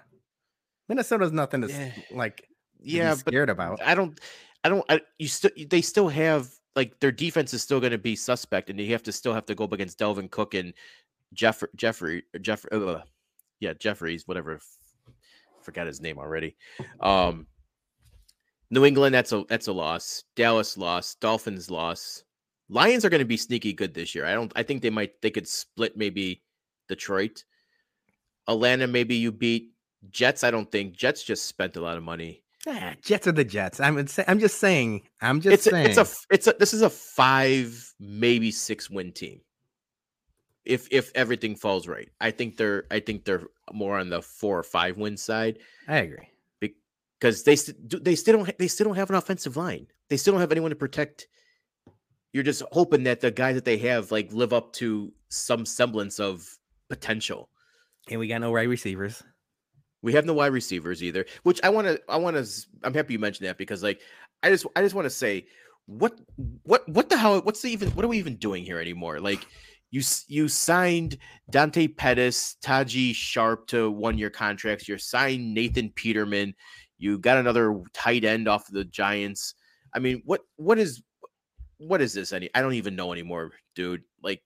Minnesota's 0.87 1.31
nothing 1.31 1.61
to 1.61 1.69
yeah. 1.69 1.91
like. 2.11 2.45
Yeah, 2.81 3.13
scared 3.15 3.49
about. 3.49 3.81
I 3.83 3.93
don't. 3.93 4.19
I 4.63 4.69
don't. 4.69 4.85
I, 4.89 5.01
you 5.17 5.27
still. 5.27 5.51
They 5.69 5.81
still 5.81 6.07
have 6.07 6.49
like 6.75 6.99
their 6.99 7.11
defense 7.11 7.53
is 7.53 7.61
still 7.61 7.79
going 7.79 7.91
to 7.91 7.97
be 7.97 8.15
suspect, 8.15 8.69
and 8.69 8.79
you 8.79 8.91
have 8.93 9.03
to 9.03 9.11
still 9.11 9.33
have 9.33 9.45
to 9.47 9.55
go 9.55 9.65
up 9.65 9.73
against 9.73 9.99
Dalvin 9.99 10.31
Cook 10.31 10.53
and 10.53 10.73
Jeff 11.33 11.63
Jeffrey 11.75 12.23
Jeffrey. 12.41 12.69
Uh, 12.71 13.01
yeah, 13.59 13.73
Jeffries, 13.73 14.27
whatever. 14.27 14.59
Forgot 15.61 15.87
his 15.87 15.99
name 15.99 16.17
already. 16.17 16.55
Um, 17.01 17.47
New 18.71 18.85
England, 18.85 19.15
that's 19.15 19.31
a 19.31 19.43
that's 19.49 19.67
a 19.67 19.73
loss. 19.73 20.23
Dallas 20.35 20.77
loss. 20.77 21.15
Dolphins 21.15 21.71
loss. 21.71 22.23
Lions 22.69 23.03
are 23.03 23.09
going 23.09 23.19
to 23.19 23.25
be 23.25 23.37
sneaky 23.37 23.73
good 23.73 23.93
this 23.93 24.13
year. 24.13 24.25
I 24.25 24.33
don't. 24.33 24.51
I 24.55 24.63
think 24.63 24.81
they 24.81 24.91
might. 24.91 25.21
They 25.21 25.31
could 25.31 25.47
split 25.47 25.97
maybe 25.97 26.43
Detroit. 26.87 27.43
Atlanta, 28.47 28.87
maybe 28.87 29.15
you 29.15 29.31
beat 29.31 29.71
Jets. 30.09 30.43
I 30.43 30.51
don't 30.51 30.71
think 30.71 30.95
Jets 30.95 31.23
just 31.23 31.45
spent 31.45 31.77
a 31.77 31.81
lot 31.81 31.97
of 31.97 32.03
money. 32.03 32.43
Yeah, 32.67 32.93
Jets 33.01 33.25
are 33.25 33.31
the 33.31 33.43
Jets. 33.43 33.79
I'm. 33.79 33.97
I'm 34.27 34.39
just 34.39 34.59
saying. 34.59 35.01
I'm 35.21 35.41
just 35.41 35.53
it's 35.53 35.63
saying. 35.63 35.87
A, 35.87 35.89
it's 35.89 35.97
a. 35.97 36.07
It's 36.29 36.47
a. 36.47 36.55
This 36.59 36.73
is 36.73 36.83
a 36.83 36.89
five, 36.91 37.93
maybe 37.99 38.51
six 38.51 38.87
win 38.87 39.13
team. 39.13 39.41
If 40.63 40.87
if 40.91 41.11
everything 41.15 41.55
falls 41.55 41.87
right, 41.87 42.09
I 42.21 42.29
think 42.29 42.57
they're 42.57 42.85
I 42.91 42.99
think 42.99 43.25
they're 43.25 43.47
more 43.73 43.97
on 43.97 44.09
the 44.09 44.21
four 44.21 44.59
or 44.59 44.63
five 44.63 44.97
win 44.97 45.17
side. 45.17 45.57
I 45.87 45.97
agree 45.97 46.27
because 47.19 47.43
they 47.43 47.55
they 47.99 48.15
still 48.15 48.37
don't 48.37 48.57
they 48.57 48.67
still 48.67 48.85
don't 48.85 48.95
have 48.95 49.09
an 49.09 49.15
offensive 49.15 49.57
line. 49.57 49.87
They 50.09 50.17
still 50.17 50.33
don't 50.33 50.41
have 50.41 50.51
anyone 50.51 50.71
to 50.71 50.75
protect. 50.75 51.27
You're 52.31 52.43
just 52.43 52.63
hoping 52.71 53.03
that 53.03 53.21
the 53.21 53.31
guys 53.31 53.55
that 53.55 53.65
they 53.65 53.77
have 53.79 54.11
like 54.11 54.31
live 54.31 54.53
up 54.53 54.73
to 54.73 55.11
some 55.29 55.65
semblance 55.65 56.19
of 56.19 56.47
potential. 56.89 57.49
And 58.09 58.19
we 58.19 58.27
got 58.27 58.41
no 58.41 58.51
wide 58.51 58.69
receivers. 58.69 59.23
We 60.01 60.13
have 60.13 60.25
no 60.25 60.33
wide 60.33 60.53
receivers 60.53 61.03
either, 61.03 61.25
which 61.43 61.59
I 61.63 61.69
want 61.69 61.87
to. 61.87 62.01
I 62.07 62.17
want 62.17 62.37
to. 62.37 62.47
I'm 62.83 62.93
happy 62.93 63.13
you 63.13 63.19
mentioned 63.19 63.47
that 63.47 63.57
because, 63.57 63.83
like, 63.83 64.01
I 64.41 64.49
just, 64.49 64.65
I 64.75 64.81
just 64.81 64.95
want 64.95 65.05
to 65.05 65.09
say, 65.09 65.45
what, 65.87 66.17
what, 66.63 66.87
what 66.87 67.09
the 67.09 67.17
hell? 67.17 67.41
What's 67.41 67.61
the 67.61 67.69
even? 67.69 67.89
What 67.89 68.05
are 68.05 68.07
we 68.07 68.17
even 68.17 68.37
doing 68.37 68.63
here 68.63 68.79
anymore? 68.79 69.19
Like, 69.19 69.45
you, 69.91 70.01
you 70.27 70.47
signed 70.47 71.17
Dante 71.49 71.87
Pettis, 71.87 72.55
Tajae 72.63 73.13
Sharpe 73.13 73.67
to 73.67 73.91
one 73.91 74.17
year 74.17 74.29
contracts. 74.29 74.87
You're 74.87 74.97
signed 74.97 75.53
Nathan 75.53 75.89
Peterman. 75.89 76.55
You 76.99 77.17
got 77.17 77.37
another 77.37 77.81
tight 77.93 78.23
end 78.23 78.47
off 78.47 78.67
of 78.67 78.75
the 78.75 78.85
Giants. 78.85 79.55
I 79.93 79.99
mean, 79.99 80.21
what, 80.25 80.41
what 80.57 80.77
is, 80.77 81.01
what 81.77 82.01
is 82.01 82.13
this? 82.13 82.31
Any? 82.33 82.49
I 82.53 82.61
don't 82.61 82.73
even 82.73 82.95
know 82.95 83.11
anymore, 83.11 83.51
dude. 83.73 84.03
Like, 84.21 84.41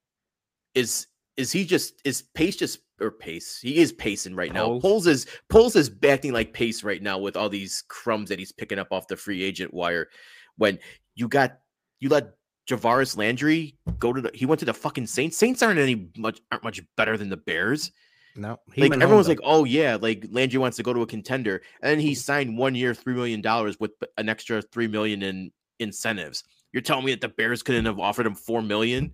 is 0.75 1.07
is 1.37 1.51
he 1.51 1.65
just 1.65 1.95
is 2.05 2.21
Pace 2.21 2.55
just 2.55 2.79
or 3.01 3.11
Pace? 3.11 3.59
He 3.59 3.77
is 3.77 3.91
pacing 3.91 4.35
right 4.35 4.53
now. 4.53 4.79
Poles 4.79 5.07
is 5.07 5.25
Poles 5.49 5.75
is 5.75 5.91
acting 6.03 6.31
like 6.31 6.53
Pace 6.53 6.83
right 6.83 7.01
now 7.01 7.17
with 7.17 7.35
all 7.35 7.49
these 7.49 7.83
crumbs 7.87 8.29
that 8.29 8.39
he's 8.39 8.51
picking 8.51 8.79
up 8.79 8.91
off 8.91 9.07
the 9.07 9.17
free 9.17 9.43
agent 9.43 9.73
wire. 9.73 10.09
When 10.57 10.79
you 11.15 11.27
got 11.27 11.59
you 11.99 12.09
let 12.09 12.33
Jarvis 12.67 13.17
Landry 13.17 13.77
go 13.99 14.13
to 14.13 14.21
the 14.21 14.31
he 14.33 14.45
went 14.45 14.59
to 14.59 14.65
the 14.65 14.73
fucking 14.73 15.07
Saints. 15.07 15.37
Saints 15.37 15.63
aren't 15.63 15.79
any 15.79 16.09
much 16.17 16.39
aren't 16.51 16.63
much 16.63 16.81
better 16.95 17.17
than 17.17 17.29
the 17.29 17.37
Bears. 17.37 17.91
No, 18.35 18.59
like 18.77 18.93
everyone's 18.93 19.27
like, 19.27 19.39
oh 19.43 19.63
yeah, 19.63 19.97
like 19.99 20.25
Landry 20.31 20.57
wants 20.57 20.77
to 20.77 20.83
go 20.83 20.93
to 20.93 21.01
a 21.01 21.07
contender, 21.07 21.61
and 21.81 21.91
then 21.91 21.99
he 21.99 22.11
mm-hmm. 22.11 22.19
signed 22.19 22.57
one 22.57 22.73
year, 22.73 22.93
three 22.93 23.13
million 23.13 23.41
dollars 23.41 23.79
with 23.79 23.91
an 24.17 24.27
extra 24.27 24.61
three 24.61 24.87
million 24.87 25.21
in 25.21 25.51
incentives. 25.79 26.43
You're 26.71 26.81
telling 26.81 27.05
me 27.05 27.11
that 27.11 27.21
the 27.21 27.29
Bears 27.29 27.61
couldn't 27.61 27.85
have 27.85 27.99
offered 27.99 28.25
him 28.25 28.33
four 28.33 28.61
million? 28.61 29.13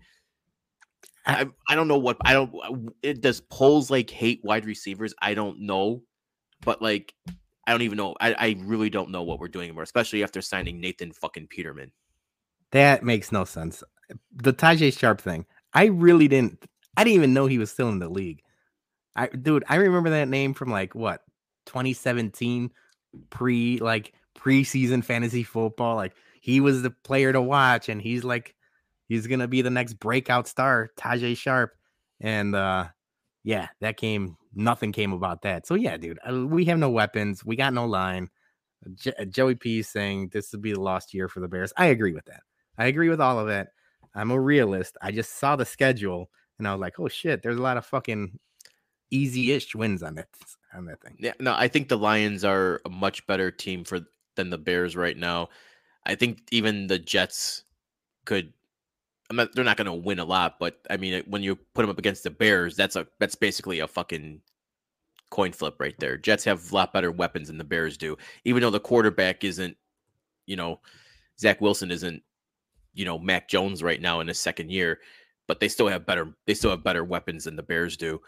I, 1.26 1.48
I 1.68 1.76
don't 1.76 1.88
know 1.88 1.98
what 1.98 2.18
I 2.22 2.34
don't. 2.34 2.54
Uh, 2.64 2.92
it 3.04 3.22
does 3.22 3.42
Poles 3.42 3.92
like 3.92 4.10
hate 4.10 4.42
wide 4.44 4.66
receivers. 4.66 5.14
I 5.22 5.34
don't 5.34 5.60
know, 5.62 6.02
but 6.62 6.82
like 6.82 7.14
I 7.68 7.72
don't 7.72 7.82
even 7.82 7.98
know. 7.98 8.16
I, 8.20 8.34
I 8.34 8.56
really 8.62 8.90
don't 8.90 9.12
know 9.12 9.24
what 9.24 9.40
we're 9.40 9.48
doing 9.48 9.66
anymore, 9.66 9.84
especially 9.84 10.24
after 10.24 10.42
signing 10.42 10.80
Nathan 10.80 11.12
fucking 11.12 11.48
Peterman. 11.48 11.92
That 12.72 13.04
makes 13.04 13.32
no 13.32 13.44
sense. 13.44 13.84
The 14.34 14.54
Tajae 14.54 14.98
Sharpe 14.98 15.22
thing. 15.22 15.46
I 15.74 15.86
really 15.86 16.28
didn't. 16.28 16.64
I 16.98 17.04
didn't 17.04 17.18
even 17.18 17.34
know 17.34 17.46
he 17.46 17.60
was 17.60 17.70
still 17.70 17.90
in 17.90 18.00
the 18.00 18.10
league. 18.10 18.42
I 19.20 19.28
dude, 19.28 19.66
I 19.68 19.76
remember 19.76 20.10
that 20.12 20.30
name 20.30 20.54
from 20.54 20.72
like 20.72 20.96
what 20.96 21.24
2017 21.66 22.72
pre 23.30 23.78
like 23.80 24.14
preseason 24.38 25.04
fantasy 25.04 25.44
football. 25.44 25.98
Like 25.98 26.14
he 26.40 26.62
was 26.62 26.82
the 26.82 26.92
player 26.92 27.34
to 27.34 27.42
watch, 27.42 27.90
and 27.90 28.02
he's 28.02 28.24
like 28.24 28.56
he's 29.10 29.28
gonna 29.28 29.48
be 29.50 29.62
the 29.62 29.70
next 29.70 29.96
breakout 29.96 30.48
star, 30.48 30.90
Tajae 30.98 31.36
Sharpe. 31.36 31.76
And 32.22 32.56
uh 32.56 32.88
yeah, 33.44 33.68
that 33.82 33.98
came 33.98 34.38
nothing 34.56 34.94
came 34.94 35.12
about 35.12 35.42
that. 35.42 35.68
So 35.68 35.76
yeah, 35.76 35.98
dude, 35.98 36.20
uh, 36.28 36.46
we 36.46 36.64
have 36.66 36.80
no 36.80 36.90
weapons, 36.90 37.44
we 37.44 37.58
got 37.58 37.74
no 37.74 37.86
line. 37.86 38.30
J- 38.96 39.26
Joey 39.30 39.56
P 39.56 39.82
saying 39.82 40.30
this 40.32 40.54
would 40.54 40.62
be 40.62 40.72
the 40.72 40.80
lost 40.80 41.14
year 41.14 41.28
for 41.28 41.42
the 41.42 41.50
Bears. 41.50 41.74
I 41.76 41.88
agree 41.88 42.14
with 42.14 42.26
that. 42.26 42.44
I 42.78 42.86
agree 42.86 43.10
with 43.10 43.20
all 43.20 43.38
of 43.38 43.50
it. 43.50 43.68
I'm 44.16 44.32
a 44.32 44.40
realist. 44.40 44.96
I 45.02 45.12
just 45.12 45.38
saw 45.38 45.58
the 45.58 45.66
schedule 45.66 46.30
and 46.58 46.66
I 46.66 46.72
was 46.72 46.80
like, 46.80 47.00
oh 47.00 47.10
shit, 47.10 47.42
there's 47.42 47.58
a 47.58 47.62
lot 47.62 47.76
of 47.76 47.86
fucking 47.86 48.40
easy-ish 49.12 49.76
wins 49.76 50.04
on 50.04 50.16
that 50.16 50.28
on 50.74 50.86
that 50.86 51.02
thing. 51.02 51.16
Yeah, 51.20 51.34
no, 51.40 51.54
I 51.56 51.68
think 51.68 51.90
the 51.90 51.98
Lions 51.98 52.44
are 52.44 52.82
a 52.86 52.90
much 52.90 53.26
better 53.28 53.52
team 53.52 53.84
for 53.84 54.02
than 54.36 54.50
the 54.50 54.58
Bears 54.58 54.96
right 54.96 55.18
now. 55.18 55.50
I 56.06 56.16
think 56.16 56.42
even 56.52 56.88
the 56.88 57.00
Jets 57.00 57.64
could 58.26 58.54
I 59.30 59.36
not, 59.36 59.54
they're 59.54 59.64
not 59.64 59.78
going 59.78 59.86
to 59.86 59.94
win 59.94 60.20
a 60.20 60.26
lot, 60.26 60.58
but 60.60 60.80
I 60.90 60.98
mean, 60.98 61.24
when 61.28 61.44
you 61.44 61.56
put 61.56 61.84
them 61.84 61.90
up 61.90 62.00
against 62.00 62.24
the 62.24 62.32
Bears, 62.32 62.76
that's 62.76 62.96
a 62.96 63.08
that's 63.20 63.36
basically 63.36 63.80
a 63.80 63.88
fucking 63.88 64.42
coin 65.30 65.52
flip 65.52 65.76
right 65.80 65.96
there. 66.00 66.18
Jets 66.18 66.44
have 66.46 66.72
a 66.72 66.76
lot 66.76 66.94
better 66.94 67.12
weapons 67.12 67.48
than 67.48 67.60
the 67.60 67.64
Bears 67.64 67.98
do, 67.98 68.18
even 68.44 68.62
though 68.62 68.72
the 68.72 68.80
quarterback 68.80 69.44
isn't, 69.44 69.78
you 70.48 70.56
know, 70.56 70.80
Zach 71.40 71.62
Wilson 71.62 71.92
isn't, 71.92 72.24
you 72.94 73.06
know, 73.06 73.20
Mac 73.20 73.48
Jones 73.48 73.84
right 73.84 74.02
now 74.02 74.20
in 74.20 74.28
his 74.28 74.40
second 74.40 74.72
year, 74.72 75.00
but 75.48 75.60
they 75.60 75.68
still 75.68 75.88
have 75.88 76.08
better 76.08 76.34
they 76.48 76.56
still 76.56 76.72
have 76.72 76.84
better 76.84 77.04
weapons 77.04 77.44
than 77.44 77.56
the 77.56 77.64
Bears 77.64 77.98
do. 77.98 78.20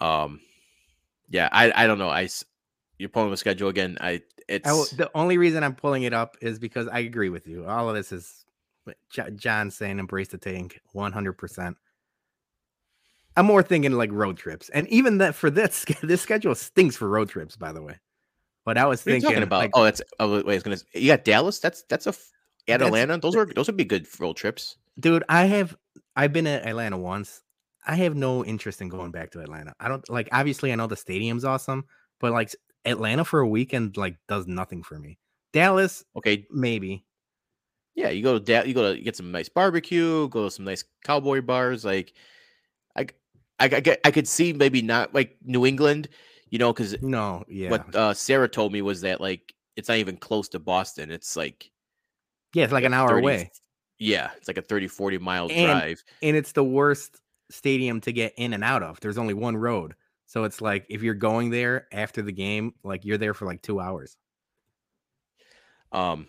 Um, 0.00 0.40
yeah, 1.28 1.48
I 1.52 1.72
I 1.84 1.86
don't 1.86 1.98
know. 1.98 2.10
I 2.10 2.28
you're 2.98 3.08
pulling 3.08 3.30
the 3.30 3.36
schedule 3.36 3.68
again. 3.68 3.96
I 4.00 4.22
it's 4.48 4.68
I, 4.68 4.96
the 4.96 5.10
only 5.14 5.38
reason 5.38 5.62
I'm 5.62 5.74
pulling 5.74 6.02
it 6.02 6.12
up 6.12 6.36
is 6.40 6.58
because 6.58 6.88
I 6.88 7.00
agree 7.00 7.28
with 7.28 7.46
you. 7.46 7.66
All 7.66 7.88
of 7.88 7.94
this 7.94 8.12
is 8.12 8.44
John 9.36 9.70
saying 9.70 9.98
embrace 9.98 10.28
the 10.28 10.38
tank 10.38 10.80
100%. 10.94 11.74
I'm 13.36 13.46
more 13.46 13.62
thinking 13.62 13.92
like 13.92 14.10
road 14.12 14.36
trips. 14.36 14.68
And 14.70 14.88
even 14.88 15.18
that 15.18 15.34
for 15.34 15.50
this, 15.50 15.84
this 16.02 16.20
schedule 16.20 16.54
stinks 16.54 16.96
for 16.96 17.08
road 17.08 17.28
trips, 17.28 17.56
by 17.56 17.72
the 17.72 17.82
way. 17.82 17.98
But 18.64 18.76
I 18.76 18.86
was 18.86 19.02
thinking 19.02 19.42
about, 19.42 19.58
like, 19.58 19.70
oh, 19.74 19.84
that's, 19.84 20.02
oh, 20.18 20.42
wait, 20.42 20.54
it's 20.56 20.62
gonna, 20.62 20.76
you 20.92 21.06
got 21.06 21.24
Dallas. 21.24 21.58
That's, 21.60 21.84
that's 21.84 22.06
a, 22.06 22.14
at 22.68 22.82
Atlanta. 22.82 23.18
Those 23.18 23.36
are, 23.36 23.46
those 23.46 23.66
would 23.68 23.76
be 23.76 23.84
good 23.84 24.06
road 24.18 24.36
trips. 24.36 24.76
Dude, 24.98 25.24
I 25.28 25.46
have, 25.46 25.76
I've 26.14 26.32
been 26.32 26.46
at 26.46 26.66
Atlanta 26.66 26.98
once. 26.98 27.42
I 27.86 27.96
have 27.96 28.14
no 28.14 28.44
interest 28.44 28.80
in 28.82 28.88
going 28.88 29.10
back 29.10 29.30
to 29.32 29.40
Atlanta. 29.40 29.74
I 29.80 29.88
don't 29.88 30.08
like, 30.10 30.28
obviously, 30.32 30.72
I 30.72 30.76
know 30.76 30.86
the 30.86 30.96
stadium's 30.96 31.44
awesome, 31.44 31.84
but 32.18 32.32
like 32.32 32.54
Atlanta 32.84 33.24
for 33.24 33.40
a 33.40 33.48
weekend, 33.48 33.96
like, 33.96 34.16
does 34.28 34.46
nothing 34.46 34.82
for 34.82 34.98
me. 34.98 35.18
Dallas, 35.52 36.04
okay, 36.16 36.46
maybe. 36.50 37.04
Yeah, 37.94 38.10
you 38.10 38.22
go 38.22 38.38
to 38.38 38.68
you 38.68 38.74
go 38.74 38.94
to 38.94 39.00
get 39.00 39.16
some 39.16 39.32
nice 39.32 39.48
barbecue, 39.48 40.28
go 40.28 40.44
to 40.44 40.50
some 40.50 40.64
nice 40.64 40.84
cowboy 41.04 41.42
bars. 41.42 41.84
Like, 41.84 42.12
I, 42.96 43.06
I, 43.58 43.66
I, 43.66 43.96
I 44.04 44.10
could 44.10 44.28
see 44.28 44.52
maybe 44.52 44.80
not 44.80 45.12
like 45.12 45.36
New 45.44 45.66
England, 45.66 46.08
you 46.50 46.58
know, 46.58 46.72
because 46.72 47.00
no, 47.02 47.44
yeah. 47.48 47.70
What 47.70 47.94
uh, 47.94 48.14
Sarah 48.14 48.48
told 48.48 48.72
me 48.72 48.80
was 48.80 49.00
that 49.02 49.20
like 49.20 49.54
it's 49.76 49.88
not 49.88 49.98
even 49.98 50.16
close 50.16 50.48
to 50.50 50.58
Boston. 50.58 51.10
It's 51.10 51.36
like, 51.36 51.70
yeah, 52.54 52.64
it's 52.64 52.72
like 52.72 52.84
an 52.84 52.94
hour 52.94 53.08
30, 53.08 53.22
away. 53.22 53.50
Yeah, 53.98 54.30
it's 54.36 54.48
like 54.48 54.56
a 54.58 54.62
30, 54.62 54.88
40 54.88 55.18
mile 55.18 55.48
and, 55.50 55.66
drive, 55.66 56.02
and 56.22 56.36
it's 56.36 56.52
the 56.52 56.64
worst 56.64 57.19
stadium 57.50 58.00
to 58.02 58.12
get 58.12 58.34
in 58.36 58.54
and 58.54 58.64
out 58.64 58.82
of. 58.82 59.00
There's 59.00 59.18
only 59.18 59.34
one 59.34 59.56
road, 59.56 59.94
so 60.26 60.44
it's 60.44 60.60
like 60.60 60.86
if 60.88 61.02
you're 61.02 61.14
going 61.14 61.50
there 61.50 61.88
after 61.92 62.22
the 62.22 62.32
game, 62.32 62.74
like 62.82 63.04
you're 63.04 63.18
there 63.18 63.34
for 63.34 63.46
like 63.46 63.62
two 63.62 63.80
hours. 63.80 64.16
Um, 65.92 66.26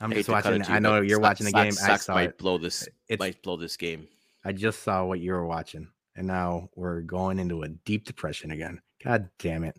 I'm 0.00 0.12
just 0.12 0.28
watching. 0.28 0.62
I 0.68 0.78
know 0.78 1.00
you're 1.00 1.20
watching 1.20 1.46
the 1.46 1.52
game. 1.52 1.72
Sox, 1.72 2.08
might 2.08 2.30
it. 2.30 2.38
blow 2.38 2.58
this. 2.58 2.88
It 3.08 3.18
might 3.18 3.42
blow 3.42 3.56
this 3.56 3.76
game. 3.76 4.08
I 4.44 4.52
just 4.52 4.82
saw 4.82 5.04
what 5.04 5.20
you 5.20 5.32
were 5.32 5.46
watching, 5.46 5.88
and 6.16 6.26
now 6.26 6.68
we're 6.76 7.00
going 7.00 7.38
into 7.38 7.62
a 7.62 7.68
deep 7.68 8.04
depression 8.04 8.50
again. 8.50 8.80
God 9.02 9.28
damn 9.38 9.64
it! 9.64 9.76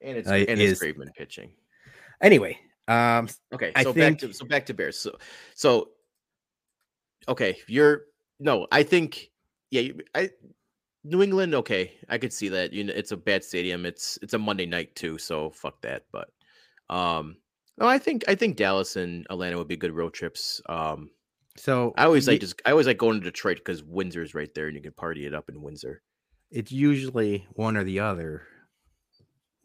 And 0.00 0.16
it's 0.16 0.28
uh, 0.28 0.34
and 0.34 0.60
it's 0.60 0.82
Graveman 0.82 1.12
pitching. 1.14 1.50
Anyway, 2.22 2.58
um, 2.86 3.28
okay. 3.52 3.72
So 3.82 3.90
I 3.90 3.92
back 3.92 4.18
to 4.18 4.32
so 4.32 4.46
back 4.46 4.66
to 4.66 4.74
Bears. 4.74 4.98
So 4.98 5.18
so 5.54 5.90
okay, 7.28 7.58
you're 7.66 8.02
no. 8.40 8.66
I 8.72 8.82
think 8.82 9.30
yeah. 9.70 9.92
I 10.14 10.30
New 11.04 11.22
England. 11.22 11.54
Okay, 11.54 11.92
I 12.08 12.18
could 12.18 12.32
see 12.32 12.48
that. 12.48 12.72
You 12.72 12.84
know, 12.84 12.92
it's 12.94 13.12
a 13.12 13.16
bad 13.16 13.44
stadium. 13.44 13.86
It's 13.86 14.18
it's 14.22 14.34
a 14.34 14.38
Monday 14.38 14.66
night 14.66 14.94
too. 14.94 15.18
So 15.18 15.50
fuck 15.50 15.80
that. 15.82 16.04
But 16.12 16.30
um 16.90 17.36
no, 17.78 17.86
I 17.86 17.98
think 17.98 18.24
I 18.26 18.34
think 18.34 18.56
Dallas 18.56 18.96
and 18.96 19.26
Atlanta 19.30 19.56
would 19.56 19.68
be 19.68 19.76
good 19.76 19.94
road 19.94 20.12
trips. 20.12 20.60
Um, 20.68 21.10
so 21.56 21.94
I 21.96 22.04
always 22.04 22.26
like 22.26 22.40
just 22.40 22.60
I 22.66 22.72
always 22.72 22.86
like 22.86 22.98
going 22.98 23.20
to 23.20 23.24
Detroit 23.24 23.58
because 23.58 23.82
Windsor's 23.82 24.34
right 24.34 24.52
there 24.54 24.66
and 24.66 24.76
you 24.76 24.82
can 24.82 24.92
party 24.92 25.26
it 25.26 25.34
up 25.34 25.48
in 25.48 25.62
Windsor. 25.62 26.02
It's 26.50 26.72
usually 26.72 27.46
one 27.52 27.76
or 27.76 27.84
the 27.84 28.00
other. 28.00 28.42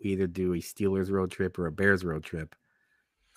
We 0.03 0.11
either 0.11 0.27
do 0.27 0.53
a 0.53 0.57
Steelers 0.57 1.09
road 1.09 1.31
trip 1.31 1.57
or 1.57 1.65
a 1.65 1.71
Bears 1.71 2.03
road 2.03 2.23
trip. 2.23 2.55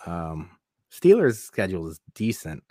Um, 0.04 0.50
Steelers 0.92 1.36
schedule 1.36 1.88
is 1.88 2.00
decent, 2.14 2.62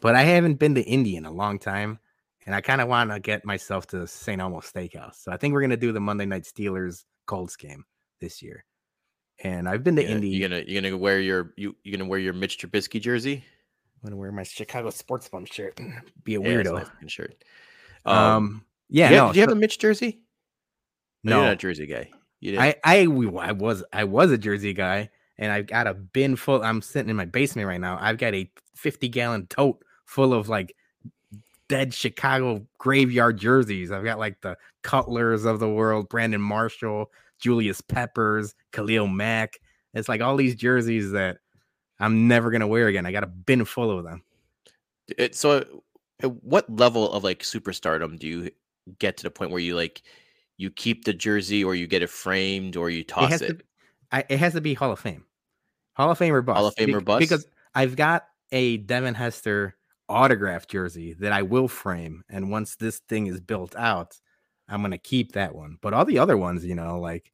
but 0.00 0.14
I 0.14 0.22
haven't 0.22 0.58
been 0.58 0.74
to 0.76 0.82
Indy 0.82 1.16
in 1.16 1.26
a 1.26 1.32
long 1.32 1.58
time, 1.58 1.98
and 2.46 2.54
I 2.54 2.60
kind 2.60 2.80
of 2.80 2.88
want 2.88 3.10
to 3.10 3.20
get 3.20 3.44
myself 3.44 3.86
to 3.88 4.06
St. 4.06 4.40
Elmo 4.40 4.60
Steakhouse. 4.60 5.16
So 5.22 5.32
I 5.32 5.36
think 5.36 5.54
we're 5.54 5.62
gonna 5.62 5.76
do 5.76 5.92
the 5.92 6.00
Monday 6.00 6.26
Night 6.26 6.44
Steelers 6.44 7.04
Colts 7.26 7.56
game 7.56 7.84
this 8.20 8.42
year 8.42 8.64
and 9.42 9.68
I've 9.68 9.82
been 9.82 9.96
to 9.96 10.02
yeah, 10.02 10.10
Indy. 10.10 10.28
You 10.28 10.48
gonna 10.48 10.62
you 10.66 10.80
gonna 10.80 10.96
wear 10.96 11.20
your 11.20 11.52
you 11.56 11.74
you 11.82 11.96
gonna 11.96 12.08
wear 12.08 12.18
your 12.18 12.32
Mitch 12.32 12.58
Trubisky 12.58 13.00
jersey? 13.00 13.44
I'm 14.02 14.10
gonna 14.10 14.16
wear 14.16 14.32
my 14.32 14.42
Chicago 14.42 14.90
Sports 14.90 15.28
Bum 15.28 15.44
shirt. 15.44 15.78
Be 16.24 16.34
a 16.34 16.40
weirdo. 16.40 16.78
Yeah, 16.78 16.88
nice 17.00 17.12
shirt. 17.12 17.44
Um, 18.04 18.16
um 18.16 18.64
yeah. 18.88 19.10
no, 19.10 19.26
did 19.28 19.36
you 19.36 19.42
have 19.42 19.50
a 19.50 19.56
Mitch 19.56 19.78
jersey? 19.78 20.22
No, 21.22 21.36
you're 21.36 21.44
not 21.46 21.52
a 21.54 21.56
jersey 21.56 21.86
guy. 21.86 22.10
You 22.40 22.52
did. 22.52 22.60
I 22.60 22.74
I 22.84 23.02
I 23.02 23.52
was 23.52 23.84
I 23.92 24.04
was 24.04 24.30
a 24.30 24.38
jersey 24.38 24.72
guy, 24.72 25.10
and 25.38 25.52
I've 25.52 25.66
got 25.66 25.86
a 25.86 25.94
bin 25.94 26.36
full. 26.36 26.62
I'm 26.62 26.82
sitting 26.82 27.10
in 27.10 27.16
my 27.16 27.26
basement 27.26 27.68
right 27.68 27.80
now. 27.80 27.98
I've 28.00 28.18
got 28.18 28.34
a 28.34 28.50
50 28.76 29.08
gallon 29.08 29.46
tote 29.46 29.82
full 30.04 30.34
of 30.34 30.48
like 30.48 30.74
dead 31.70 31.94
Chicago 31.94 32.66
graveyard 32.78 33.38
jerseys. 33.38 33.92
I've 33.92 34.02
got 34.02 34.18
like 34.18 34.40
the 34.40 34.58
Cutlers 34.82 35.44
of 35.44 35.60
the 35.60 35.68
world, 35.68 36.08
Brandon 36.08 36.40
Marshall, 36.40 37.10
Julius 37.38 37.80
Peppers, 37.80 38.54
Khalil 38.72 39.06
Mack. 39.06 39.60
It's 39.94 40.08
like 40.08 40.20
all 40.20 40.36
these 40.36 40.56
jerseys 40.56 41.12
that 41.12 41.38
I'm 42.00 42.26
never 42.26 42.50
gonna 42.50 42.66
wear 42.66 42.88
again. 42.88 43.06
I 43.06 43.12
got 43.12 43.22
a 43.22 43.28
bin 43.28 43.64
full 43.64 43.96
of 43.96 44.04
them. 44.04 44.22
It, 45.16 45.36
so, 45.36 45.82
uh, 46.22 46.28
what 46.28 46.68
level 46.68 47.10
of 47.12 47.22
like 47.22 47.42
superstardom 47.42 48.18
do 48.18 48.26
you 48.26 48.50
get 48.98 49.16
to 49.18 49.22
the 49.22 49.30
point 49.30 49.52
where 49.52 49.60
you 49.60 49.76
like 49.76 50.02
you 50.56 50.70
keep 50.70 51.04
the 51.04 51.12
jersey 51.12 51.62
or 51.62 51.76
you 51.76 51.86
get 51.86 52.02
it 52.02 52.10
framed 52.10 52.76
or 52.76 52.90
you 52.90 53.04
toss 53.04 53.40
it? 53.40 53.42
it? 53.42 53.58
To, 53.60 53.64
I, 54.10 54.24
it 54.28 54.38
has 54.40 54.54
to 54.54 54.60
be 54.60 54.74
Hall 54.74 54.90
of 54.90 54.98
Fame, 54.98 55.24
Hall 55.94 56.10
of 56.10 56.18
Fame 56.18 56.34
or 56.34 56.42
bust. 56.42 56.56
Hall 56.56 56.66
of 56.66 56.74
Fame 56.74 56.96
or 56.96 57.00
bust 57.00 57.20
because 57.20 57.46
I've 57.76 57.94
got 57.94 58.26
a 58.50 58.78
Devin 58.78 59.14
Hester 59.14 59.76
autograph 60.10 60.66
jersey 60.66 61.14
that 61.14 61.32
I 61.32 61.42
will 61.42 61.68
frame, 61.68 62.24
and 62.28 62.50
once 62.50 62.76
this 62.76 62.98
thing 63.08 63.26
is 63.26 63.40
built 63.40 63.74
out, 63.76 64.20
I'm 64.68 64.82
gonna 64.82 64.98
keep 64.98 65.32
that 65.32 65.54
one. 65.54 65.78
But 65.80 65.94
all 65.94 66.04
the 66.04 66.18
other 66.18 66.36
ones, 66.36 66.64
you 66.64 66.74
know, 66.74 67.00
like 67.00 67.32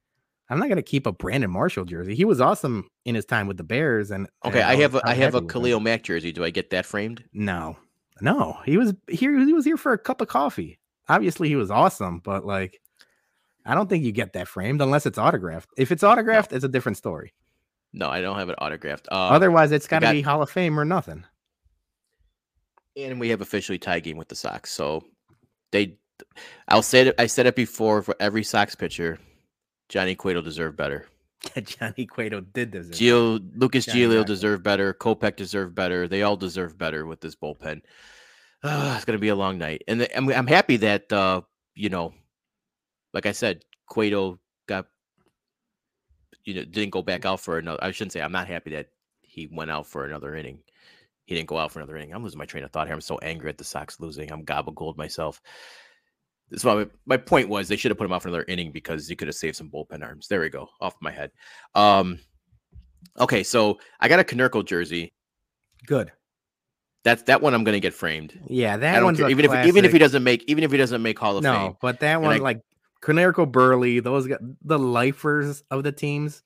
I'm 0.49 0.59
not 0.59 0.69
gonna 0.69 0.83
keep 0.83 1.07
a 1.07 1.13
Brandon 1.13 1.51
Marshall 1.51 1.85
jersey. 1.85 2.15
He 2.15 2.25
was 2.25 2.41
awesome 2.41 2.89
in 3.05 3.15
his 3.15 3.25
time 3.25 3.47
with 3.47 3.57
the 3.57 3.65
Bears. 3.65 4.11
And 4.11 4.29
okay, 4.45 4.61
and 4.61 4.71
I 4.71 4.77
have 4.77 4.95
a, 4.95 5.01
I 5.05 5.15
have 5.15 5.35
a 5.35 5.43
Khalil 5.43 5.81
Mack 5.81 6.05
jersey. 6.05 6.33
Do 6.33 6.45
I 6.45 6.51
get 6.51 6.71
that 6.71 6.87
framed? 6.87 7.25
No, 7.33 7.77
no. 8.21 8.59
He 8.65 8.77
was 8.77 8.95
here. 9.09 9.39
He 9.39 9.53
was 9.53 9.65
here 9.65 9.77
for 9.77 9.93
a 9.93 9.99
cup 9.99 10.21
of 10.21 10.29
coffee. 10.29 10.79
Obviously, 11.09 11.49
he 11.49 11.57
was 11.57 11.71
awesome, 11.71 12.21
but 12.21 12.45
like, 12.45 12.81
I 13.65 13.75
don't 13.75 13.89
think 13.89 14.05
you 14.05 14.13
get 14.13 14.33
that 14.33 14.49
framed 14.49 14.81
unless 14.81 15.07
it's 15.07 15.19
autographed. 15.19 15.71
If 15.77 15.93
it's 15.93 16.03
autographed, 16.03 16.51
no. 16.51 16.57
it's 16.57 16.65
a 16.65 16.69
different 16.69 16.99
story. 16.99 17.33
No, 17.93 18.09
I 18.09 18.21
don't 18.21 18.39
have 18.39 18.49
it 18.49 18.57
autographed. 18.59 19.09
Uh, 19.11 19.29
Otherwise, 19.29 19.73
it's 19.73 19.87
got 19.87 20.01
to 20.01 20.11
be 20.11 20.21
Hall 20.21 20.43
of 20.43 20.51
Fame 20.51 20.79
or 20.79 20.85
nothing. 20.85 21.25
And 22.97 23.21
we 23.21 23.29
have 23.29 23.41
officially 23.41 23.79
tied 23.79 24.05
game 24.05 24.17
with 24.17 24.29
the 24.29 24.37
Sox, 24.37 24.71
so 24.73 25.05
they. 25.73 25.99
I'll 26.69 26.83
say 26.83 27.09
it. 27.09 27.15
I 27.19 27.27
said 27.27 27.47
it 27.47 27.57
before 27.57 28.03
for 28.03 28.17
every 28.19 28.43
Sox 28.43 28.75
pitcher 28.75 29.19
Johnny 29.89 30.15
Cueto 30.15 30.41
deserved 30.41 30.77
better. 30.77 31.07
Johnny 31.63 32.07
Cueto 32.07 32.41
did 32.41 32.71
deserve. 32.71 32.95
Gio 32.95 33.51
Lucas 33.57 33.87
Giolito 33.87 34.25
deserved 34.25 34.63
better. 34.63 34.93
Kopech 34.95 35.37
deserved 35.37 35.75
better. 35.75 36.09
They 36.09 36.23
all 36.23 36.37
deserve 36.37 36.77
better 36.77 37.07
with 37.07 37.21
this 37.21 37.37
bullpen. 37.37 37.83
Uh, 38.63 38.93
it's 38.97 39.05
gonna 39.05 39.19
be 39.19 39.29
a 39.29 39.37
long 39.37 39.59
night, 39.59 39.83
and 39.87 40.09
I'm, 40.15 40.29
I'm 40.31 40.47
happy 40.47 40.77
that 40.79 41.13
uh, 41.13 41.43
you 41.75 41.89
know, 41.89 42.15
like 43.13 43.27
I 43.27 43.33
said, 43.33 43.65
Cueto 43.87 44.39
got 44.67 44.87
you 46.45 46.55
know 46.55 46.65
didn't 46.65 46.91
go 46.91 47.03
back 47.03 47.25
out 47.25 47.41
for 47.41 47.59
another. 47.59 47.83
I 47.83 47.91
shouldn't 47.93 48.13
say 48.13 48.23
I'm 48.23 48.33
not 48.33 48.49
happy 48.49 48.71
that 48.71 48.89
he 49.21 49.49
went 49.51 49.71
out 49.71 49.87
for 49.87 50.05
another 50.05 50.35
inning. 50.35 50.61
He 51.27 51.35
didn't 51.35 51.49
go 51.49 51.59
out 51.59 51.73
for 51.73 51.81
another 51.81 51.97
inning. 51.97 52.15
I'm 52.15 52.23
losing 52.23 52.39
my 52.39 52.47
train 52.47 52.65
of 52.65 52.71
thought 52.71 52.87
here. 52.87 52.95
I'm 52.95 53.01
so 53.01 53.19
angry 53.19 53.51
at 53.51 53.59
the 53.59 53.65
Sox 53.65 54.01
losing. 54.01 54.31
I'm 54.33 54.45
gobble 54.45 54.73
gold 54.73 54.97
myself. 54.97 55.43
So 56.57 56.77
my, 56.77 56.87
my 57.07 57.17
point 57.17 57.49
was 57.49 57.67
they 57.67 57.77
should 57.77 57.91
have 57.91 57.99
put 57.99 58.05
him 58.05 58.13
off 58.13 58.25
another 58.25 58.45
inning 58.47 58.71
because 58.71 59.09
he 59.09 59.17
could 59.17 59.27
have 59.27 59.35
saved 59.35 59.57
some 59.57 59.69
bullpen 59.69 60.05
arms. 60.05 60.29
There 60.29 60.41
we 60.41 60.49
go, 60.49 60.69
off 60.81 60.95
my 61.01 61.11
head. 61.11 61.33
Um, 61.75 62.21
okay, 63.19 63.43
so 63.43 63.79
I 63.99 64.09
got 64.09 64.21
a 64.21 64.25
Konerko 64.25 64.65
jersey. 64.65 65.13
Good. 65.87 66.13
That's 67.03 67.23
that 67.25 67.41
one 67.41 67.55
I'm 67.55 67.65
gonna 67.65 67.81
get 67.81 67.95
framed. 67.95 68.39
Yeah, 68.49 68.77
that 68.77 69.03
one's 69.03 69.21
even 69.21 69.47
classic. 69.47 69.65
if 69.65 69.69
even 69.69 69.85
if 69.85 69.93
he 69.93 69.99
doesn't 69.99 70.25
make 70.25 70.43
even 70.49 70.65
if 70.65 70.73
he 70.73 70.77
doesn't 70.77 71.03
make 71.03 71.19
Hall 71.19 71.37
of 71.37 71.45
no, 71.45 71.53
Fame. 71.53 71.77
but 71.81 72.01
that 72.01 72.21
one 72.21 72.35
I, 72.35 72.39
like 72.39 72.61
Konerko 73.01 73.51
Buehrle, 73.51 74.03
those 74.03 74.29
the 74.65 74.79
lifers 74.79 75.63
of 75.71 75.85
the 75.85 75.93
teams, 75.93 76.43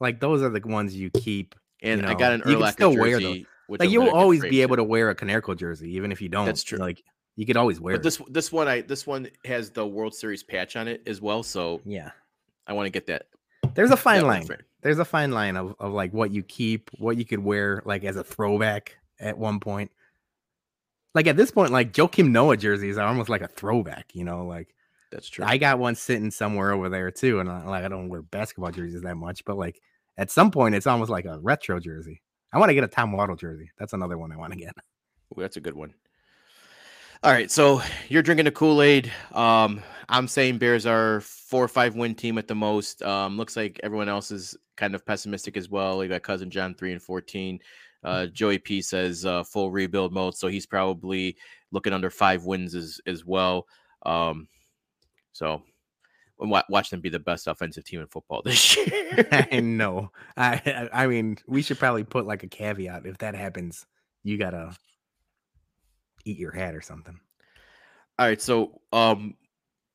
like 0.00 0.20
those 0.20 0.42
are 0.42 0.50
the 0.50 0.60
ones 0.66 0.94
you 0.94 1.08
keep. 1.10 1.54
And 1.82 2.02
you 2.02 2.06
know, 2.06 2.12
I 2.12 2.14
got 2.16 2.32
an 2.32 2.42
Urlacher 2.42 2.94
jersey. 2.94 3.46
Like 3.68 3.90
you'll 3.90 4.10
always 4.10 4.42
be 4.42 4.62
able 4.62 4.76
to 4.76 4.84
wear 4.84 5.10
a 5.10 5.14
Konerko 5.14 5.56
jersey, 5.56 5.94
even 5.94 6.12
if 6.12 6.20
you 6.20 6.28
don't. 6.28 6.46
That's 6.46 6.62
true. 6.62 6.78
Like 6.78 7.02
you 7.36 7.46
could 7.46 7.56
always 7.56 7.80
wear. 7.80 7.94
But 7.94 8.02
this 8.02 8.20
this 8.28 8.52
one 8.52 8.68
I 8.68 8.82
this 8.82 9.06
one 9.06 9.28
has 9.44 9.70
the 9.70 9.86
World 9.86 10.14
Series 10.14 10.42
patch 10.42 10.76
on 10.76 10.88
it 10.88 11.02
as 11.06 11.20
well. 11.20 11.42
So 11.42 11.80
yeah, 11.84 12.10
I 12.66 12.72
want 12.72 12.86
to 12.86 12.90
get 12.90 13.06
that. 13.06 13.26
There's 13.74 13.90
a 13.90 13.96
fine 13.96 14.26
line. 14.26 14.46
There's 14.82 14.98
a 14.98 15.04
fine 15.04 15.32
line 15.32 15.56
of, 15.56 15.74
of 15.80 15.92
like 15.92 16.12
what 16.12 16.30
you 16.30 16.42
keep, 16.42 16.90
what 16.98 17.16
you 17.16 17.24
could 17.24 17.38
wear 17.38 17.82
like 17.86 18.04
as 18.04 18.16
a 18.16 18.24
throwback 18.24 18.96
at 19.18 19.38
one 19.38 19.60
point. 19.60 19.90
Like 21.14 21.26
at 21.26 21.36
this 21.36 21.50
point, 21.50 21.72
like 21.72 21.92
Joakim 21.92 22.30
Noah 22.30 22.56
jerseys 22.56 22.98
are 22.98 23.06
almost 23.06 23.28
like 23.28 23.40
a 23.40 23.48
throwback, 23.48 24.14
you 24.14 24.24
know, 24.24 24.44
like 24.44 24.74
that's 25.10 25.28
true. 25.28 25.44
I 25.44 25.56
got 25.56 25.78
one 25.78 25.94
sitting 25.94 26.30
somewhere 26.30 26.72
over 26.72 26.88
there 26.88 27.10
too. 27.10 27.40
And 27.40 27.50
I, 27.50 27.64
like 27.64 27.84
I 27.84 27.88
don't 27.88 28.08
wear 28.08 28.22
basketball 28.22 28.72
jerseys 28.72 29.02
that 29.02 29.16
much, 29.16 29.44
but 29.44 29.56
like 29.56 29.80
at 30.18 30.30
some 30.30 30.50
point 30.50 30.74
it's 30.74 30.86
almost 30.86 31.10
like 31.10 31.24
a 31.24 31.38
retro 31.40 31.80
jersey. 31.80 32.20
I 32.54 32.58
want 32.58 32.70
to 32.70 32.74
get 32.74 32.84
a 32.84 32.88
Tom 32.88 33.10
Waddle 33.10 33.34
jersey. 33.34 33.70
That's 33.78 33.92
another 33.92 34.16
one 34.16 34.30
I 34.30 34.36
want 34.36 34.52
to 34.52 34.58
get. 34.58 34.74
Ooh, 35.32 35.40
that's 35.40 35.56
a 35.56 35.60
good 35.60 35.74
one. 35.74 35.92
All 37.24 37.32
right, 37.32 37.50
so 37.50 37.82
you're 38.08 38.22
drinking 38.22 38.44
the 38.44 38.52
Kool 38.52 38.80
Aid. 38.80 39.10
Um, 39.32 39.82
I'm 40.08 40.28
saying 40.28 40.58
Bears 40.58 40.86
are 40.86 41.20
four 41.22 41.64
or 41.64 41.68
five 41.68 41.96
win 41.96 42.14
team 42.14 42.38
at 42.38 42.46
the 42.46 42.54
most. 42.54 43.02
Um, 43.02 43.36
looks 43.36 43.56
like 43.56 43.80
everyone 43.82 44.08
else 44.08 44.30
is 44.30 44.56
kind 44.76 44.94
of 44.94 45.04
pessimistic 45.04 45.56
as 45.56 45.68
well. 45.68 46.02
You 46.02 46.08
got 46.08 46.22
cousin 46.22 46.48
John 46.48 46.74
three 46.74 46.92
and 46.92 47.02
fourteen. 47.02 47.58
Uh, 48.04 48.26
Joey 48.26 48.58
P 48.58 48.82
says 48.82 49.24
uh, 49.24 49.42
full 49.42 49.70
rebuild 49.70 50.12
mode, 50.12 50.36
so 50.36 50.46
he's 50.46 50.66
probably 50.66 51.36
looking 51.72 51.94
under 51.94 52.10
five 52.10 52.44
wins 52.44 52.74
as 52.74 53.00
as 53.06 53.24
well. 53.24 53.66
Um, 54.04 54.46
so 55.32 55.62
watch 56.38 56.90
them 56.90 57.00
be 57.00 57.08
the 57.08 57.18
best 57.18 57.46
offensive 57.46 57.84
team 57.84 58.00
in 58.00 58.06
football 58.06 58.42
this 58.44 58.76
year. 58.76 59.28
I 59.30 59.60
know. 59.60 60.10
I 60.36 60.88
I 60.92 61.06
mean, 61.06 61.38
we 61.46 61.62
should 61.62 61.78
probably 61.78 62.04
put 62.04 62.26
like 62.26 62.42
a 62.42 62.48
caveat 62.48 63.06
if 63.06 63.18
that 63.18 63.34
happens. 63.34 63.86
You 64.22 64.38
gotta 64.38 64.76
eat 66.24 66.38
your 66.38 66.52
hat 66.52 66.74
or 66.74 66.80
something. 66.80 67.18
All 68.18 68.26
right, 68.26 68.40
so 68.40 68.80
um, 68.92 69.34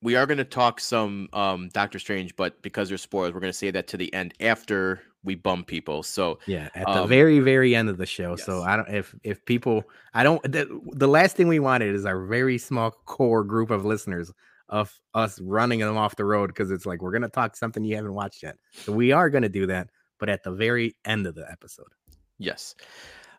we 0.02 0.16
are 0.16 0.26
going 0.26 0.38
to 0.38 0.44
talk 0.44 0.80
some 0.80 1.30
um 1.34 1.70
Doctor 1.70 2.00
Strange, 2.00 2.36
but 2.36 2.62
because 2.62 2.90
there's 2.90 3.02
spoilers, 3.02 3.34
we're 3.34 3.40
going 3.40 3.54
to 3.54 3.58
say 3.58 3.72
that 3.72 3.88
to 3.88 3.98
the 3.98 4.14
end 4.14 4.34
after 4.40 5.02
we 5.24 5.36
bum 5.36 5.64
people. 5.64 6.04
So 6.04 6.40
yeah, 6.46 6.70
at 6.76 6.86
the 6.86 7.04
um, 7.04 7.10
very 7.10 7.40
very 7.40 7.76
end 7.76 7.90
of 7.90 7.98
the 7.98 8.06
show. 8.06 8.32
Yes. 8.32 8.46
So 8.46 8.64
I 8.64 8.76
don't 8.76 8.90
if 8.90 9.16
if 9.24 9.44
people 9.46 9.84
I 10.14 10.24
don't 10.24 10.42
the, 10.44 10.80
the 10.94 11.08
last 11.08 11.36
thing 11.36 11.48
we 11.48 11.60
wanted 11.60 11.94
is 11.94 12.06
our 12.06 12.26
very 12.26 12.58
small 12.58 12.92
core 12.92 13.44
group 13.44 13.72
of 13.72 13.86
listeners 13.86 14.32
of 14.70 14.98
us 15.14 15.40
running 15.42 15.80
them 15.80 15.98
off 15.98 16.16
the 16.16 16.26
road 16.26 16.48
because 16.48 16.72
it's 16.72 16.86
like 16.86 17.02
we're 17.02 17.12
going 17.12 17.24
to 17.24 17.30
talk 17.30 17.56
something 17.56 17.84
you 17.84 17.96
haven't 17.96 18.14
watched 18.14 18.44
yet. 18.44 18.58
So 18.72 18.92
we 18.92 19.12
are 19.12 19.30
going 19.30 19.44
to 19.44 19.50
do 19.50 19.66
that, 19.68 19.90
but 20.20 20.30
at 20.30 20.44
the 20.44 20.52
very 20.52 20.96
end 21.06 21.28
of 21.28 21.36
the 21.36 21.50
episode. 21.52 21.92
Yes. 22.38 22.76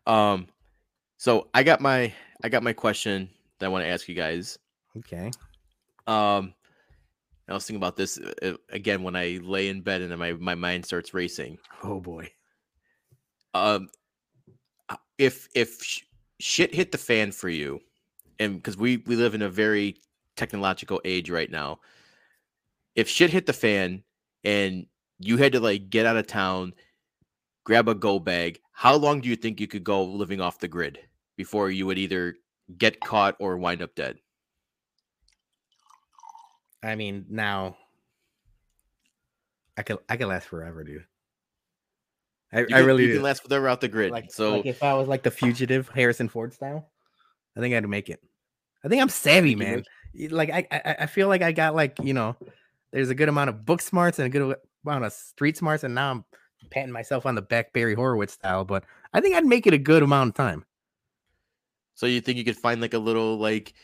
Um 0.06 0.48
so 1.20 1.48
I 1.52 1.62
got 1.62 1.82
my 1.82 2.12
I 2.42 2.48
got 2.48 2.62
my 2.62 2.72
question 2.72 3.28
that 3.58 3.66
I 3.66 3.68
want 3.68 3.84
to 3.84 3.88
ask 3.88 4.08
you 4.08 4.14
guys. 4.14 4.58
Okay. 4.96 5.30
Um, 6.06 6.54
I 7.46 7.52
was 7.52 7.66
thinking 7.66 7.80
about 7.80 7.96
this 7.96 8.18
uh, 8.18 8.32
uh, 8.42 8.56
again 8.70 9.02
when 9.02 9.16
I 9.16 9.38
lay 9.42 9.68
in 9.68 9.82
bed 9.82 10.00
and 10.00 10.10
then 10.10 10.18
my 10.18 10.32
my 10.32 10.54
mind 10.54 10.86
starts 10.86 11.12
racing. 11.12 11.58
Oh 11.82 12.00
boy. 12.00 12.30
Um, 13.52 13.90
uh, 14.88 14.96
if 15.18 15.46
if 15.54 15.82
sh- 15.82 16.04
shit 16.38 16.74
hit 16.74 16.90
the 16.90 16.98
fan 16.98 17.32
for 17.32 17.50
you, 17.50 17.80
and 18.38 18.54
because 18.54 18.76
we 18.78 18.98
we 19.06 19.14
live 19.14 19.34
in 19.34 19.42
a 19.42 19.50
very 19.50 19.96
technological 20.36 21.00
age 21.04 21.30
right 21.30 21.50
now, 21.50 21.80
if 22.94 23.08
shit 23.08 23.30
hit 23.30 23.46
the 23.46 23.52
fan 23.52 24.02
and 24.44 24.86
you 25.18 25.36
had 25.36 25.52
to 25.52 25.60
like 25.60 25.90
get 25.90 26.06
out 26.06 26.16
of 26.16 26.26
town, 26.26 26.74
grab 27.64 27.88
a 27.88 27.94
go 27.94 28.18
bag, 28.18 28.60
how 28.72 28.96
long 28.96 29.20
do 29.20 29.28
you 29.28 29.36
think 29.36 29.60
you 29.60 29.66
could 29.66 29.84
go 29.84 30.04
living 30.04 30.40
off 30.40 30.58
the 30.58 30.68
grid? 30.68 30.98
before 31.40 31.70
you 31.70 31.86
would 31.86 31.96
either 31.96 32.36
get 32.76 33.00
caught 33.00 33.34
or 33.38 33.56
wind 33.56 33.80
up 33.80 33.94
dead. 33.94 34.18
I 36.82 36.94
mean, 36.96 37.24
now 37.30 37.78
I 39.74 39.82
could 39.82 40.00
I 40.06 40.18
could 40.18 40.26
last 40.26 40.48
forever, 40.48 40.84
dude. 40.84 41.06
I, 42.52 42.66
I 42.70 42.80
really 42.80 43.06
you 43.06 43.14
can 43.14 43.22
last 43.22 43.42
forever 43.42 43.68
out 43.68 43.80
the 43.80 43.88
grid. 43.88 44.10
Like, 44.10 44.30
so 44.30 44.56
like 44.56 44.66
if 44.66 44.82
I 44.82 44.92
was 44.92 45.08
like 45.08 45.22
the 45.22 45.30
fugitive 45.30 45.88
Harrison 45.88 46.28
Ford 46.28 46.52
style, 46.52 46.90
I 47.56 47.60
think 47.60 47.74
I'd 47.74 47.88
make 47.88 48.10
it. 48.10 48.22
I 48.84 48.88
think 48.88 49.00
I'm 49.00 49.08
savvy, 49.08 49.54
man. 49.54 49.82
Like 50.14 50.50
I, 50.50 50.66
I 50.70 50.96
I 51.00 51.06
feel 51.06 51.28
like 51.28 51.42
I 51.42 51.52
got 51.52 51.74
like 51.74 51.98
you 52.02 52.14
know, 52.14 52.36
there's 52.92 53.10
a 53.10 53.14
good 53.14 53.28
amount 53.28 53.50
of 53.50 53.64
book 53.64 53.80
smarts 53.80 54.18
and 54.18 54.26
a 54.26 54.28
good 54.28 54.56
amount 54.84 55.04
of 55.04 55.12
street 55.12 55.56
smarts, 55.56 55.84
and 55.84 55.94
now 55.94 56.10
I'm 56.10 56.24
patting 56.70 56.92
myself 56.92 57.26
on 57.26 57.34
the 57.34 57.42
back 57.42 57.72
Barry 57.72 57.94
Horowitz 57.94 58.32
style. 58.32 58.64
But 58.64 58.84
I 59.12 59.20
think 59.20 59.34
I'd 59.34 59.46
make 59.46 59.66
it 59.66 59.74
a 59.74 59.78
good 59.78 60.02
amount 60.02 60.30
of 60.30 60.34
time. 60.34 60.64
So 61.94 62.06
you 62.06 62.20
think 62.20 62.38
you 62.38 62.44
could 62.44 62.56
find 62.56 62.80
like 62.80 62.94
a 62.94 62.98
little 62.98 63.38
like 63.38 63.74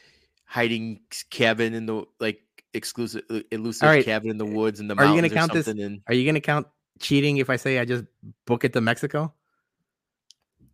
hiding 0.47 1.01
cabin 1.31 1.75
in 1.75 1.87
the 1.87 2.05
like 2.19 2.41
exclusive 2.75 3.23
uh, 3.31 3.41
elusive 3.51 3.89
right. 3.89 4.05
cabin 4.05 4.31
in 4.31 4.39
the 4.39 4.47
woods 4.47 4.81
in 4.81 4.89
the 4.89 4.97
are 4.97 5.07
you 5.07 5.15
gonna 5.15 5.31
count 5.31 5.53
this? 5.53 5.69
In... 5.69 6.03
Are 6.09 6.15
you 6.15 6.27
gonna 6.27 6.41
count 6.41 6.67
cheating 6.99 7.37
if 7.37 7.51
I 7.51 7.57
say 7.57 7.79
I 7.79 7.85
just 7.85 8.05
book 8.47 8.65
it 8.65 8.73
to 8.73 8.81
Mexico? 8.81 9.33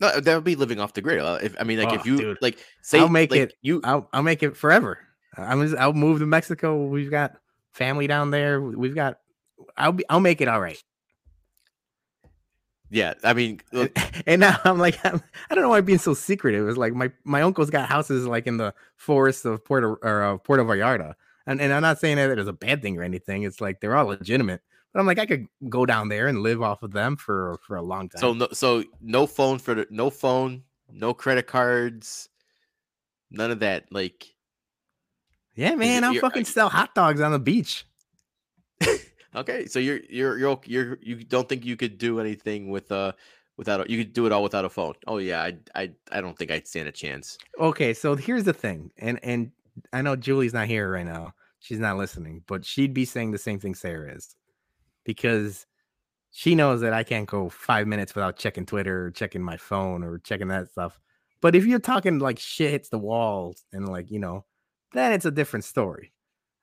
No, 0.01 0.19
that 0.19 0.35
would 0.35 0.45
be 0.45 0.57
living 0.57 0.81
off 0.81 0.95
the 0.95 1.01
grid. 1.01 1.21
Uh, 1.21 1.39
if 1.41 1.55
I 1.61 1.65
mean, 1.65 1.79
like, 1.79 1.91
oh, 1.91 1.95
if 1.95 2.07
you 2.07 2.17
dude. 2.17 2.39
like, 2.43 2.59
say, 2.83 2.99
I'll 2.99 3.09
make 3.09 3.31
like, 3.31 3.41
it. 3.41 3.55
You, 3.63 3.81
I'll, 3.85 4.09
I'll 4.13 4.25
make 4.25 4.43
it 4.43 4.57
forever. 4.57 4.99
I'm 5.37 5.63
just, 5.63 5.77
I'll 5.77 5.93
move 5.93 6.19
to 6.21 6.27
Mexico. 6.27 6.85
We've 6.87 7.11
got 7.11 7.37
family 7.73 8.07
down 8.07 8.31
there. 8.31 8.61
We've 8.61 8.95
got. 8.95 9.19
I'll 9.77 9.93
be. 9.93 10.05
I'll 10.09 10.21
make 10.21 10.41
it 10.41 10.49
all 10.49 10.61
right. 10.61 10.83
Yeah, 12.91 13.15
I 13.25 13.33
mean, 13.33 13.61
look. 13.73 13.97
and 14.27 14.41
now 14.41 14.59
I'm 14.65 14.79
like, 14.79 14.99
I'm, 15.05 15.23
I 15.51 15.55
do 15.55 15.61
not 15.61 15.63
know 15.63 15.69
why 15.71 15.79
I'm 15.79 15.85
being 15.85 15.99
so 15.99 16.13
secretive. 16.13 16.63
It 16.63 16.67
was 16.67 16.77
like 16.77 16.93
my 16.93 17.11
my 17.25 17.43
uncle's 17.43 17.71
got 17.71 17.89
houses 17.89 18.27
like 18.27 18.47
in 18.47 18.59
the 18.59 18.75
forest 18.97 19.47
of 19.47 19.65
Puerto 19.65 19.99
or 20.03 20.23
uh, 20.23 20.37
Puerto 20.37 20.65
Vallarta, 20.65 21.15
and 21.47 21.61
and 21.61 21.73
I'm 21.73 21.83
not 21.83 21.99
saying 21.99 22.17
that 22.17 22.39
it's 22.39 22.49
a 22.49 22.53
bad 22.53 22.83
thing 22.83 22.99
or 22.99 23.03
anything. 23.03 23.45
It's 23.45 23.61
like 23.61 23.81
they're 23.81 23.97
all 23.97 24.07
legitimate. 24.07 24.61
But 24.93 25.01
I'm 25.01 25.07
like, 25.07 25.19
I 25.19 25.25
could 25.25 25.47
go 25.71 25.87
down 25.87 26.11
there 26.11 26.29
and 26.29 26.43
live 26.43 26.61
off 26.61 26.83
of 26.83 26.93
them 26.93 27.17
for 27.17 27.59
for 27.67 27.77
a 27.77 27.83
long 27.83 28.11
time. 28.11 28.21
So 28.21 28.35
no, 28.35 28.49
so 28.53 28.85
no 29.01 29.27
phone 29.27 29.59
for 29.59 29.75
the 29.75 29.87
no 29.89 30.11
phone, 30.11 30.65
no 30.91 31.15
credit 31.15 31.47
cards, 31.47 32.29
none 33.31 33.51
of 33.51 33.61
that. 33.61 33.87
Like, 33.91 34.27
yeah, 35.55 35.75
man, 35.75 36.05
I'll 36.05 36.15
fucking 36.15 36.45
sell 36.45 36.69
hot 36.69 36.95
dogs 36.95 37.21
on 37.21 37.33
the 37.33 37.39
beach. 37.39 37.87
Okay, 39.35 39.67
so 39.67 39.79
you're 39.79 40.01
you're 40.11 40.39
you're 40.39 40.61
you're 40.67 40.99
you 41.01 41.17
don't 41.25 41.49
think 41.49 41.65
you 41.65 41.77
could 41.77 41.97
do 41.97 42.21
anything 42.21 42.69
with 42.69 42.93
uh 42.93 43.13
without 43.57 43.81
a, 43.81 43.91
you 43.91 44.05
could 44.05 44.13
do 44.13 44.27
it 44.27 44.33
all 44.33 44.43
without 44.43 44.65
a 44.65 44.69
phone. 44.69 44.95
Oh 45.07 45.19
yeah, 45.19 45.41
I 45.43 45.57
I 45.75 45.91
I 46.11 46.21
don't 46.21 46.37
think 46.37 46.51
I'd 46.51 46.67
stand 46.67 46.89
a 46.89 46.93
chance. 46.93 47.39
Okay, 47.59 47.95
so 47.95 48.15
here's 48.15 48.45
the 48.45 48.53
thing, 48.53 48.91
and 48.99 49.19
and 49.23 49.51
I 49.93 50.03
know 50.03 50.17
Julie's 50.17 50.53
not 50.53 50.67
here 50.67 50.91
right 50.91 51.07
now. 51.07 51.33
She's 51.61 51.79
not 51.79 51.97
listening, 51.97 52.43
but 52.47 52.65
she'd 52.65 52.93
be 52.93 53.07
saying 53.07 53.31
the 53.31 53.39
same 53.39 53.59
thing 53.59 53.75
Sarah 53.75 54.15
is, 54.15 54.37
because 55.05 55.67
she 56.31 56.55
knows 56.55 56.83
that 56.83 56.93
I 56.93 57.03
can't 57.03 57.27
go 57.27 57.49
five 57.49 57.87
minutes 57.87 58.15
without 58.15 58.37
checking 58.37 58.67
Twitter 58.67 59.07
or 59.07 59.11
checking 59.11 59.43
my 59.43 59.57
phone 59.57 60.05
or 60.05 60.19
checking 60.19 60.49
that 60.49 60.71
stuff. 60.71 61.01
But 61.41 61.55
if 61.55 61.65
you're 61.65 61.79
talking 61.79 62.19
like 62.19 62.39
shit 62.39 62.71
hits 62.71 62.91
the 62.91 62.99
walls 62.99 63.65
and 63.73 63.89
like 63.89 64.11
you 64.11 64.19
know, 64.19 64.45
then 64.95 65.13
it's 65.13 65.25
a 65.25 65.31
different 65.31 65.65
story. 65.65 66.13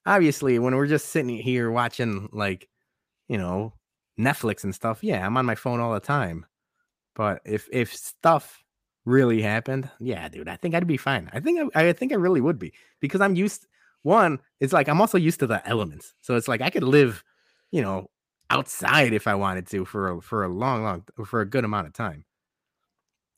Obviously 0.06 0.60
when 0.60 0.76
we're 0.76 0.88
just 0.88 1.10
sitting 1.10 1.38
here 1.38 1.72
watching 1.72 2.30
like 2.32 2.68
you 3.28 3.38
know 3.38 3.74
netflix 4.20 4.64
and 4.64 4.76
stuff 4.76 5.02
yeah 5.02 5.26
i'm 5.26 5.38
on 5.38 5.46
my 5.46 5.56
phone 5.56 5.80
all 5.80 5.94
the 5.94 6.00
time. 6.00 6.46
But 7.16 7.42
if 7.46 7.68
if 7.72 7.94
stuff 7.94 8.64
really 9.06 9.42
happened 9.42 9.90
yeah 10.00 10.28
dude 10.30 10.48
i 10.48 10.56
think 10.56 10.76
i'd 10.76 10.88
be 10.88 10.98
fine. 10.98 11.30
I 11.34 11.40
think 11.40 11.72
i, 11.76 11.90
I 11.90 11.94
think 11.94 12.12
i 12.12 12.16
really 12.16 12.42
would 12.42 12.60
be 12.60 12.74
because 13.00 13.22
i'm 13.22 13.36
used 13.36 13.68
one 14.04 14.40
it's 14.60 14.74
like 14.74 14.88
i'm 14.88 15.02
also 15.02 15.18
used 15.18 15.40
to 15.42 15.48
the 15.48 15.68
elements. 15.68 16.14
So 16.22 16.36
it's 16.36 16.48
like 16.48 16.62
i 16.62 16.70
could 16.70 16.84
live 16.84 17.24
you 17.72 17.82
know 17.82 18.10
outside 18.50 19.14
if 19.14 19.28
i 19.28 19.36
wanted 19.36 19.68
to 19.68 19.86
for 19.86 20.12
a, 20.14 20.22
for 20.22 20.44
a 20.44 20.50
long 20.50 20.84
long 20.84 21.04
for 21.26 21.42
a 21.42 21.46
good 21.46 21.66
amount 21.66 21.88
of 21.88 21.94
time. 21.94 22.26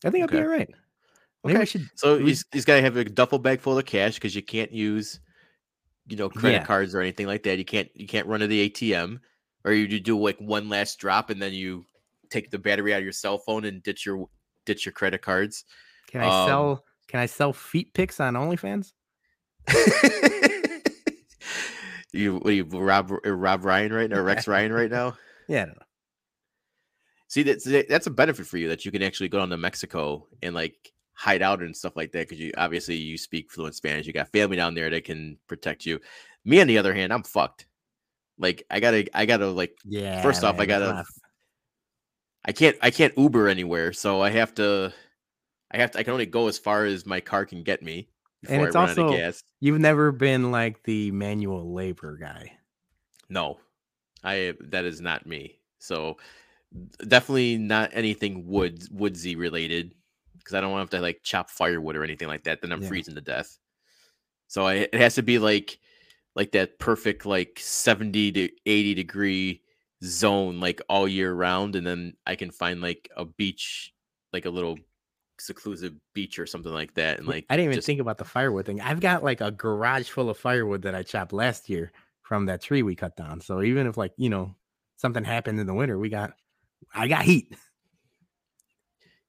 I 0.06 0.10
think 0.10 0.24
okay. 0.26 0.38
i'd 0.38 0.42
be 0.42 0.46
all 0.46 0.52
right 0.52 0.70
Maybe 1.44 1.58
okay. 1.58 1.66
Should, 1.66 1.90
so 1.96 2.18
we, 2.18 2.26
he's, 2.26 2.46
he's 2.52 2.66
got 2.66 2.76
to 2.76 2.82
have 2.82 2.98
a 2.98 3.04
duffel 3.04 3.40
bag 3.40 3.62
full 3.62 3.78
of 3.78 3.86
cash 3.86 4.16
because 4.16 4.36
you 4.36 4.44
can't 4.44 4.72
use 4.72 5.20
you 6.08 6.18
know 6.18 6.30
credit 6.30 6.58
yeah. 6.58 6.66
cards 6.66 6.94
or 6.94 7.02
anything 7.02 7.28
like 7.28 7.44
that. 7.44 7.58
You 7.58 7.66
can't 7.66 7.90
you 7.94 8.08
can't 8.08 8.28
run 8.28 8.42
to 8.42 8.48
the 8.48 8.70
ATM 8.70 9.20
or 9.64 9.74
you 9.74 10.00
do 10.00 10.20
like 10.20 10.38
one 10.40 10.70
last 10.70 11.00
drop 11.00 11.30
and 11.30 11.42
then 11.42 11.54
you 11.54 11.86
take 12.30 12.50
the 12.52 12.60
battery 12.60 12.94
out 12.94 12.98
of 12.98 13.04
your 13.04 13.12
cell 13.12 13.38
phone 13.38 13.66
and 13.66 13.84
ditch 13.84 14.06
your 14.06 14.28
ditch 14.66 14.86
your 14.86 14.94
credit 14.94 15.22
cards. 15.22 15.66
Can 16.10 16.22
I 16.22 16.44
um, 16.44 16.48
sell 16.48 16.84
can 17.08 17.20
I 17.20 17.26
sell 17.26 17.54
feet 17.54 17.94
pics 17.94 18.20
on 18.20 18.34
OnlyFans? 18.36 18.94
you 22.12 22.38
what 22.38 22.54
you 22.54 22.64
Rob 22.64 23.12
Rob 23.24 23.66
Ryan 23.66 23.94
right 23.94 24.10
now, 24.10 24.22
Rex 24.22 24.48
Ryan 24.48 24.74
right 24.74 24.92
now? 24.92 25.18
Yeah, 25.48 25.64
I 25.64 25.66
don't 25.66 25.80
know. 25.80 25.86
See 27.28 27.44
that's 27.44 27.66
that's 27.66 28.08
a 28.08 28.12
benefit 28.12 28.48
for 28.48 28.58
you 28.58 28.70
that 28.70 28.86
you 28.86 28.92
can 28.92 29.04
actually 29.04 29.28
go 29.28 29.40
down 29.40 29.50
to 29.50 29.58
Mexico 29.58 30.28
and 30.42 30.56
like 30.56 30.94
hide 31.22 31.44
out 31.44 31.62
and 31.62 31.78
stuff 31.78 31.96
like 31.96 32.12
that 32.12 32.28
because 32.28 32.40
you 32.40 32.52
obviously 32.58 32.96
you 32.96 33.16
speak 33.16 33.52
fluent 33.52 33.76
Spanish. 33.76 34.08
You 34.08 34.14
got 34.14 34.32
family 34.32 34.58
down 34.58 34.74
there 34.74 34.90
that 34.90 35.04
can 35.04 35.38
protect 35.48 35.86
you. 35.86 36.00
Me, 36.46 36.60
on 36.60 36.66
the 36.66 36.80
other 36.80 36.96
hand, 36.96 37.14
I'm 37.14 37.22
fucked. 37.22 37.68
Like 38.40 38.64
I 38.72 38.80
gotta, 38.80 39.08
I 39.16 39.28
gotta 39.28 39.48
like. 39.48 39.78
Yeah. 39.86 40.24
First 40.24 40.42
man, 40.42 40.56
off, 40.56 40.60
I 40.60 40.66
gotta. 40.66 41.06
I 42.44 42.52
can't, 42.54 42.76
I 42.82 42.90
can't 42.90 43.16
Uber 43.16 43.48
anywhere, 43.48 43.94
so 43.94 44.20
I 44.20 44.32
have 44.32 44.56
to. 44.56 44.92
I 45.70 45.78
have 45.78 45.92
to. 45.92 46.00
I 46.00 46.04
can 46.04 46.14
only 46.14 46.26
go 46.26 46.48
as 46.48 46.58
far 46.58 46.86
as 46.86 47.06
my 47.06 47.20
car 47.20 47.46
can 47.46 47.62
get 47.62 47.84
me. 47.84 48.10
And 48.50 48.64
it's 48.64 48.76
also 48.76 49.16
you've 49.60 49.80
never 49.80 50.12
been 50.12 50.50
like 50.50 50.82
the 50.84 51.12
manual 51.12 51.72
labor 51.72 52.18
guy. 52.18 52.54
No, 53.30 53.60
I 54.24 54.56
that 54.62 54.86
is 54.86 55.02
not 55.02 55.28
me. 55.28 55.60
So 55.78 56.18
definitely 57.08 57.60
not 57.60 57.92
anything 57.94 58.48
wood 58.48 58.82
woodsy 58.92 59.36
related 59.36 59.94
because 60.44 60.56
I 60.56 60.62
don't 60.62 60.72
want 60.72 60.90
to, 60.90 60.96
have 60.98 61.02
to 61.02 61.06
like 61.06 61.22
chop 61.24 61.50
firewood 61.50 61.96
or 61.96 62.04
anything 62.04 62.28
like 62.28 62.44
that. 62.44 62.62
Then 62.62 62.72
I'm 62.72 62.82
yeah. 62.82 62.88
freezing 62.88 63.16
to 63.16 63.22
death. 63.22 63.58
So 64.48 64.66
I, 64.66 64.74
it 64.74 64.96
has 64.96 65.16
to 65.16 65.24
be 65.24 65.40
like 65.40 65.80
like 66.36 66.52
that 66.54 66.80
perfect 66.80 67.26
like 67.26 67.60
70 67.60 68.32
to 68.34 68.50
80 68.66 68.94
degree 68.94 69.62
zone 70.04 70.60
like 70.60 70.82
all 70.90 71.08
year 71.08 71.34
round 71.34 71.76
and 71.76 71.86
then 71.86 72.14
I 72.26 72.36
can 72.36 72.52
find 72.52 72.82
like 72.82 73.10
a 73.16 73.26
beach 73.26 73.94
like 74.34 74.46
a 74.46 74.50
little 74.50 74.78
seclusive 75.40 75.94
beach 76.14 76.40
or 76.40 76.46
something 76.46 76.72
like 76.72 76.94
that 76.94 77.20
and 77.20 77.28
like 77.28 77.46
I 77.50 77.56
didn't 77.56 77.66
even 77.66 77.76
just... 77.76 77.86
think 77.86 78.00
about 78.00 78.18
the 78.18 78.26
firewood 78.26 78.66
thing. 78.66 78.82
I've 78.82 79.00
got 79.00 79.24
like 79.24 79.42
a 79.42 79.52
garage 79.52 80.10
full 80.10 80.30
of 80.30 80.38
firewood 80.38 80.84
that 80.84 80.96
I 80.96 81.04
chopped 81.04 81.34
last 81.34 81.70
year 81.70 81.92
from 82.22 82.46
that 82.46 82.62
tree 82.62 82.84
we 82.84 82.96
cut 82.96 83.16
down. 83.18 83.42
So 83.42 83.62
even 83.62 83.88
if 83.88 83.98
like, 83.98 84.14
you 84.18 84.30
know, 84.30 84.56
something 84.96 85.24
happened 85.24 85.60
in 85.60 85.68
the 85.68 85.74
winter, 85.74 86.00
we 86.00 86.10
got 86.10 86.34
I 86.94 87.08
got 87.08 87.24
heat. 87.24 87.54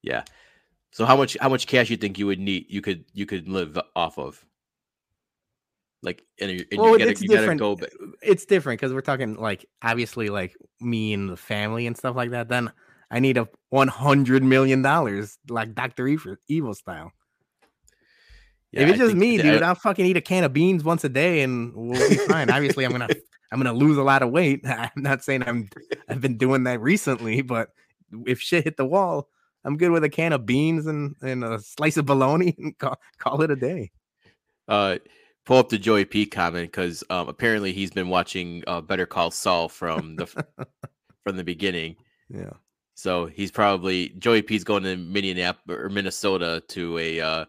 Yeah. 0.02 0.24
So 0.92 1.06
how 1.06 1.16
much 1.16 1.36
how 1.40 1.48
much 1.48 1.66
cash 1.66 1.90
you 1.90 1.96
think 1.96 2.18
you 2.18 2.26
would 2.26 2.38
need 2.38 2.66
you 2.68 2.82
could 2.82 3.04
you 3.12 3.26
could 3.26 3.48
live 3.48 3.78
off 3.96 4.18
of? 4.18 4.44
Like 6.02 6.22
and, 6.40 6.50
you, 6.50 6.66
and 6.70 6.80
well, 6.80 6.92
you, 6.92 6.98
gotta, 6.98 7.10
it's 7.10 7.22
you 7.22 7.28
different. 7.28 7.60
Go 7.60 7.76
back. 7.76 7.90
It's 8.22 8.44
different 8.44 8.80
because 8.80 8.92
we're 8.92 9.00
talking 9.00 9.36
like 9.36 9.64
obviously 9.82 10.28
like 10.28 10.54
me 10.80 11.14
and 11.14 11.30
the 11.30 11.36
family 11.36 11.86
and 11.86 11.96
stuff 11.96 12.14
like 12.14 12.30
that. 12.30 12.48
Then 12.48 12.70
I 13.10 13.20
need 13.20 13.38
a 13.38 13.48
one 13.70 13.88
hundred 13.88 14.42
million 14.42 14.82
dollars 14.82 15.38
like 15.48 15.74
Doctor 15.74 16.06
Evil, 16.06 16.36
Evil 16.48 16.74
style. 16.74 17.12
Yeah, 18.70 18.82
if 18.82 18.88
it's 18.90 19.00
I 19.00 19.04
just 19.04 19.16
me, 19.16 19.38
dude, 19.38 19.62
I, 19.62 19.68
will 19.68 19.74
fucking 19.76 20.04
eat 20.04 20.16
a 20.16 20.20
can 20.20 20.44
of 20.44 20.52
beans 20.52 20.84
once 20.84 21.04
a 21.04 21.08
day 21.08 21.42
and 21.42 21.72
we'll 21.74 22.08
be 22.08 22.16
fine. 22.16 22.50
Obviously, 22.50 22.84
I'm 22.84 22.92
gonna 22.92 23.08
I'm 23.50 23.58
gonna 23.58 23.72
lose 23.72 23.96
a 23.96 24.02
lot 24.02 24.22
of 24.22 24.30
weight. 24.30 24.60
I'm 24.66 24.90
not 24.96 25.24
saying 25.24 25.44
I'm 25.46 25.70
I've 26.08 26.20
been 26.20 26.36
doing 26.36 26.64
that 26.64 26.80
recently, 26.80 27.40
but 27.42 27.70
if 28.26 28.40
shit 28.40 28.64
hit 28.64 28.76
the 28.76 28.84
wall, 28.84 29.28
I'm 29.64 29.76
good 29.76 29.90
with 29.90 30.04
a 30.04 30.08
can 30.08 30.32
of 30.32 30.46
beans 30.46 30.86
and, 30.86 31.14
and 31.22 31.44
a 31.44 31.60
slice 31.60 31.96
of 31.96 32.06
bologna 32.06 32.54
and 32.58 32.76
call, 32.78 32.98
call 33.18 33.42
it 33.42 33.50
a 33.50 33.56
day. 33.56 33.90
Uh, 34.68 34.98
pull 35.44 35.58
up 35.58 35.68
the 35.68 35.78
Joey 35.78 36.04
P 36.04 36.26
comment 36.26 36.70
because 36.70 37.04
um, 37.10 37.28
apparently 37.28 37.72
he's 37.72 37.90
been 37.90 38.08
watching 38.08 38.62
uh, 38.66 38.80
Better 38.80 39.06
Call 39.06 39.30
Saul 39.30 39.68
from 39.68 40.16
the 40.16 40.26
from 41.24 41.36
the 41.36 41.44
beginning. 41.44 41.96
Yeah. 42.28 42.50
So 42.94 43.26
he's 43.26 43.50
probably 43.50 44.10
Joey 44.10 44.42
P's 44.42 44.64
going 44.64 44.84
to 44.84 44.96
Minneapolis 44.96 45.78
or 45.78 45.88
Minnesota 45.88 46.62
to 46.68 46.98
a 46.98 47.20
uh, 47.20 47.44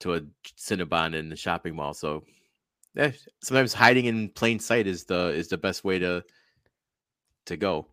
to 0.00 0.14
a 0.14 0.20
Cinnabon 0.58 1.14
in 1.14 1.28
the 1.28 1.36
shopping 1.36 1.76
mall. 1.76 1.94
So 1.94 2.24
yeah, 2.94 3.12
sometimes 3.42 3.72
hiding 3.72 4.06
in 4.06 4.28
plain 4.30 4.58
sight 4.58 4.86
is 4.86 5.04
the 5.04 5.28
is 5.28 5.48
the 5.48 5.58
best 5.58 5.84
way 5.84 5.98
to 5.98 6.24
to 7.46 7.56
go. 7.56 7.88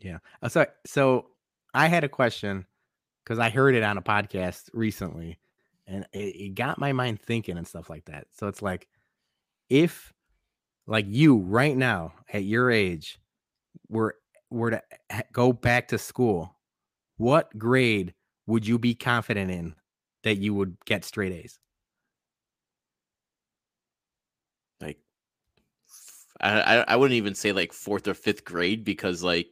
Yeah. 0.00 0.18
Uh, 0.42 0.48
so 0.48 0.66
so 0.86 1.29
I 1.74 1.88
had 1.88 2.04
a 2.04 2.08
question 2.08 2.66
because 3.24 3.38
I 3.38 3.50
heard 3.50 3.74
it 3.74 3.82
on 3.82 3.98
a 3.98 4.02
podcast 4.02 4.70
recently 4.72 5.38
and 5.86 6.06
it, 6.12 6.36
it, 6.36 6.54
got 6.54 6.78
my 6.78 6.92
mind 6.92 7.20
thinking 7.20 7.58
and 7.58 7.66
stuff 7.66 7.90
like 7.90 8.04
that. 8.06 8.26
So 8.32 8.48
it's 8.48 8.62
like, 8.62 8.88
if 9.68 10.12
like 10.86 11.06
you 11.08 11.36
right 11.36 11.76
now 11.76 12.14
at 12.32 12.44
your 12.44 12.70
age 12.70 13.20
were 13.88 14.16
were 14.50 14.70
to 14.70 14.82
go 15.32 15.52
back 15.52 15.88
to 15.88 15.98
school, 15.98 16.56
what 17.16 17.56
grade 17.58 18.14
would 18.46 18.66
you 18.66 18.78
be 18.78 18.94
confident 18.94 19.50
in 19.50 19.74
that 20.24 20.38
you 20.38 20.54
would 20.54 20.76
get 20.84 21.04
straight 21.04 21.32
A's? 21.32 21.58
Like, 24.80 24.98
I 26.40 26.84
I 26.88 26.96
wouldn't 26.96 27.16
even 27.16 27.34
say 27.34 27.52
like 27.52 27.72
fourth 27.72 28.08
or 28.08 28.14
fifth 28.14 28.44
grade 28.44 28.84
because 28.84 29.22
like 29.22 29.48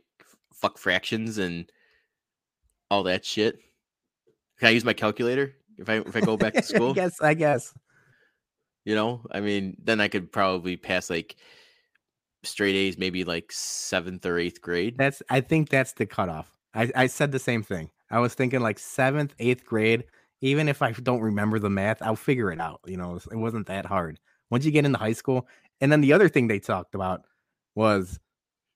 fuck 0.52 0.78
fractions 0.78 1.38
and 1.38 1.70
all 2.90 3.04
that 3.04 3.24
shit. 3.24 3.58
Can 4.58 4.68
I 4.68 4.70
use 4.70 4.84
my 4.84 4.92
calculator 4.92 5.54
if 5.78 5.88
I 5.88 5.94
if 5.94 6.16
I 6.16 6.20
go 6.20 6.36
back 6.36 6.54
to 6.54 6.62
school? 6.62 6.90
I 6.90 6.94
guess 6.94 7.20
I 7.20 7.34
guess. 7.34 7.74
You 8.84 8.94
know, 8.94 9.20
I 9.30 9.40
mean, 9.40 9.76
then 9.82 10.00
I 10.00 10.08
could 10.08 10.32
probably 10.32 10.76
pass 10.76 11.10
like 11.10 11.36
straight 12.42 12.74
A's, 12.74 12.98
maybe 12.98 13.24
like 13.24 13.52
seventh 13.52 14.24
or 14.24 14.38
eighth 14.38 14.60
grade. 14.60 14.96
That's 14.96 15.22
I 15.28 15.40
think 15.40 15.68
that's 15.68 15.92
the 15.92 16.06
cutoff. 16.06 16.56
I, 16.74 16.90
I 16.94 17.06
said 17.06 17.32
the 17.32 17.38
same 17.38 17.62
thing. 17.62 17.90
I 18.10 18.20
was 18.20 18.34
thinking 18.34 18.60
like 18.60 18.78
seventh, 18.78 19.34
eighth 19.38 19.64
grade. 19.64 20.04
Even 20.40 20.68
if 20.68 20.82
I 20.82 20.92
don't 20.92 21.20
remember 21.20 21.58
the 21.58 21.70
math, 21.70 22.00
I'll 22.00 22.14
figure 22.16 22.52
it 22.52 22.60
out. 22.60 22.80
You 22.86 22.96
know, 22.96 23.16
it 23.16 23.36
wasn't 23.36 23.66
that 23.66 23.86
hard. 23.86 24.20
Once 24.50 24.64
you 24.64 24.70
get 24.70 24.84
into 24.84 24.98
high 24.98 25.12
school, 25.12 25.48
and 25.80 25.90
then 25.90 26.00
the 26.00 26.12
other 26.12 26.28
thing 26.28 26.46
they 26.46 26.60
talked 26.60 26.94
about 26.94 27.22
was 27.74 28.18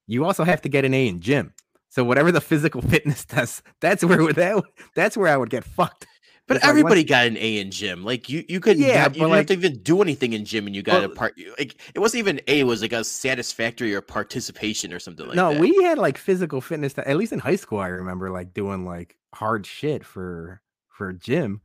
you 0.06 0.24
also 0.24 0.44
have 0.44 0.60
to 0.62 0.68
get 0.68 0.84
an 0.84 0.92
A 0.92 1.08
in 1.08 1.20
gym. 1.20 1.54
So 1.92 2.04
whatever 2.04 2.32
the 2.32 2.40
physical 2.40 2.80
fitness 2.90 3.26
test, 3.26 3.62
that's 3.80 4.02
where 4.02 4.32
that 4.32 4.64
that's 4.96 5.14
where 5.14 5.28
I 5.28 5.36
would 5.36 5.50
get 5.50 5.62
fucked. 5.62 6.06
But 6.48 6.56
it's 6.56 6.66
everybody 6.66 7.00
like, 7.00 7.08
got 7.08 7.26
an 7.26 7.36
A 7.36 7.58
in 7.58 7.70
gym. 7.70 8.02
Like 8.02 8.30
you, 8.30 8.44
you 8.48 8.60
couldn't. 8.60 8.82
yeah, 8.82 9.04
you 9.04 9.10
didn't 9.10 9.28
like, 9.28 9.36
have 9.36 9.46
to 9.48 9.52
even 9.52 9.82
do 9.82 10.00
anything 10.00 10.32
in 10.32 10.46
gym, 10.46 10.66
and 10.66 10.74
you 10.74 10.82
got 10.82 11.02
well, 11.02 11.12
a 11.12 11.14
part. 11.14 11.34
Like 11.58 11.76
it 11.94 11.98
wasn't 11.98 12.20
even 12.20 12.40
A; 12.48 12.60
it 12.60 12.64
was 12.64 12.80
like 12.80 12.94
a 12.94 13.04
satisfactory 13.04 13.94
or 13.94 14.00
participation 14.00 14.92
or 14.92 14.98
something 14.98 15.26
like 15.26 15.36
no, 15.36 15.50
that. 15.50 15.56
No, 15.56 15.60
we 15.60 15.84
had 15.84 15.98
like 15.98 16.16
physical 16.16 16.62
fitness. 16.62 16.94
At 16.96 17.16
least 17.16 17.32
in 17.32 17.38
high 17.38 17.56
school, 17.56 17.78
I 17.78 17.88
remember 17.88 18.30
like 18.30 18.54
doing 18.54 18.86
like 18.86 19.16
hard 19.34 19.66
shit 19.66 20.02
for 20.02 20.62
for 20.88 21.12
gym. 21.12 21.60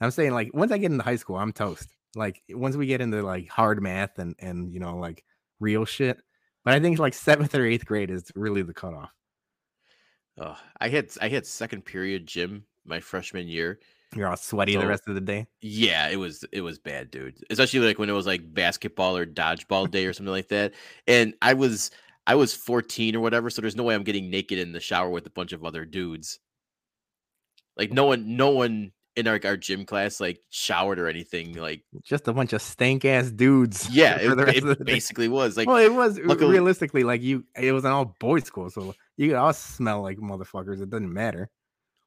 I'm 0.00 0.12
saying 0.12 0.32
like 0.32 0.50
once 0.54 0.70
I 0.70 0.78
get 0.78 0.92
into 0.92 1.04
high 1.04 1.16
school, 1.16 1.36
I'm 1.36 1.52
toast. 1.52 1.88
Like 2.14 2.40
once 2.48 2.76
we 2.76 2.86
get 2.86 3.00
into 3.00 3.20
like 3.22 3.48
hard 3.48 3.82
math 3.82 4.20
and 4.20 4.36
and 4.38 4.72
you 4.72 4.78
know 4.78 4.96
like 4.96 5.24
real 5.58 5.84
shit. 5.84 6.18
But 6.64 6.74
I 6.74 6.80
think 6.80 7.00
like 7.00 7.14
seventh 7.14 7.54
or 7.54 7.66
eighth 7.66 7.84
grade 7.84 8.10
is 8.10 8.30
really 8.36 8.62
the 8.62 8.74
cutoff. 8.74 9.10
Oh, 10.38 10.56
I 10.80 10.88
had 10.88 11.10
I 11.20 11.28
had 11.28 11.46
second 11.46 11.84
period 11.84 12.26
gym 12.26 12.64
my 12.84 13.00
freshman 13.00 13.48
year. 13.48 13.80
You're 14.14 14.28
all 14.28 14.36
sweaty 14.36 14.74
so, 14.74 14.80
the 14.80 14.86
rest 14.86 15.08
of 15.08 15.14
the 15.14 15.20
day. 15.20 15.46
Yeah, 15.60 16.08
it 16.08 16.16
was 16.16 16.44
it 16.52 16.60
was 16.60 16.78
bad, 16.78 17.10
dude. 17.10 17.42
Especially 17.50 17.80
like 17.80 17.98
when 17.98 18.08
it 18.10 18.14
was 18.14 18.26
like 18.26 18.54
basketball 18.54 19.16
or 19.16 19.26
dodgeball 19.26 19.90
day 19.90 20.06
or 20.06 20.12
something 20.12 20.32
like 20.32 20.48
that. 20.48 20.74
And 21.06 21.34
I 21.42 21.54
was 21.54 21.90
I 22.26 22.34
was 22.34 22.54
14 22.54 23.16
or 23.16 23.20
whatever, 23.20 23.50
so 23.50 23.62
there's 23.62 23.76
no 23.76 23.82
way 23.82 23.94
I'm 23.94 24.04
getting 24.04 24.30
naked 24.30 24.58
in 24.58 24.72
the 24.72 24.80
shower 24.80 25.10
with 25.10 25.26
a 25.26 25.30
bunch 25.30 25.52
of 25.52 25.64
other 25.64 25.84
dudes. 25.84 26.38
Like 27.76 27.92
no 27.92 28.06
one 28.06 28.36
no 28.36 28.50
one 28.50 28.92
in 29.16 29.26
our, 29.26 29.40
our 29.44 29.56
gym 29.56 29.84
class 29.86 30.20
like 30.20 30.40
showered 30.50 30.98
or 30.98 31.08
anything 31.08 31.54
like 31.54 31.82
just 32.04 32.28
a 32.28 32.32
bunch 32.32 32.52
of 32.52 32.60
stank 32.60 33.04
ass 33.04 33.30
dudes 33.30 33.88
yeah 33.92 34.18
it, 34.20 34.64
it 34.64 34.84
basically 34.84 35.28
was 35.28 35.56
like 35.56 35.66
well 35.66 35.78
it 35.78 35.92
was 35.92 36.18
luckily, 36.20 36.52
realistically 36.52 37.02
like 37.02 37.22
you 37.22 37.44
it 37.56 37.72
was 37.72 37.84
an 37.84 37.92
all 37.92 38.14
boys 38.20 38.44
school 38.44 38.68
so 38.68 38.94
you 39.16 39.28
could 39.28 39.36
all 39.36 39.52
smell 39.52 40.02
like 40.02 40.18
motherfuckers 40.18 40.80
it 40.82 40.90
doesn't 40.90 41.12
matter. 41.12 41.50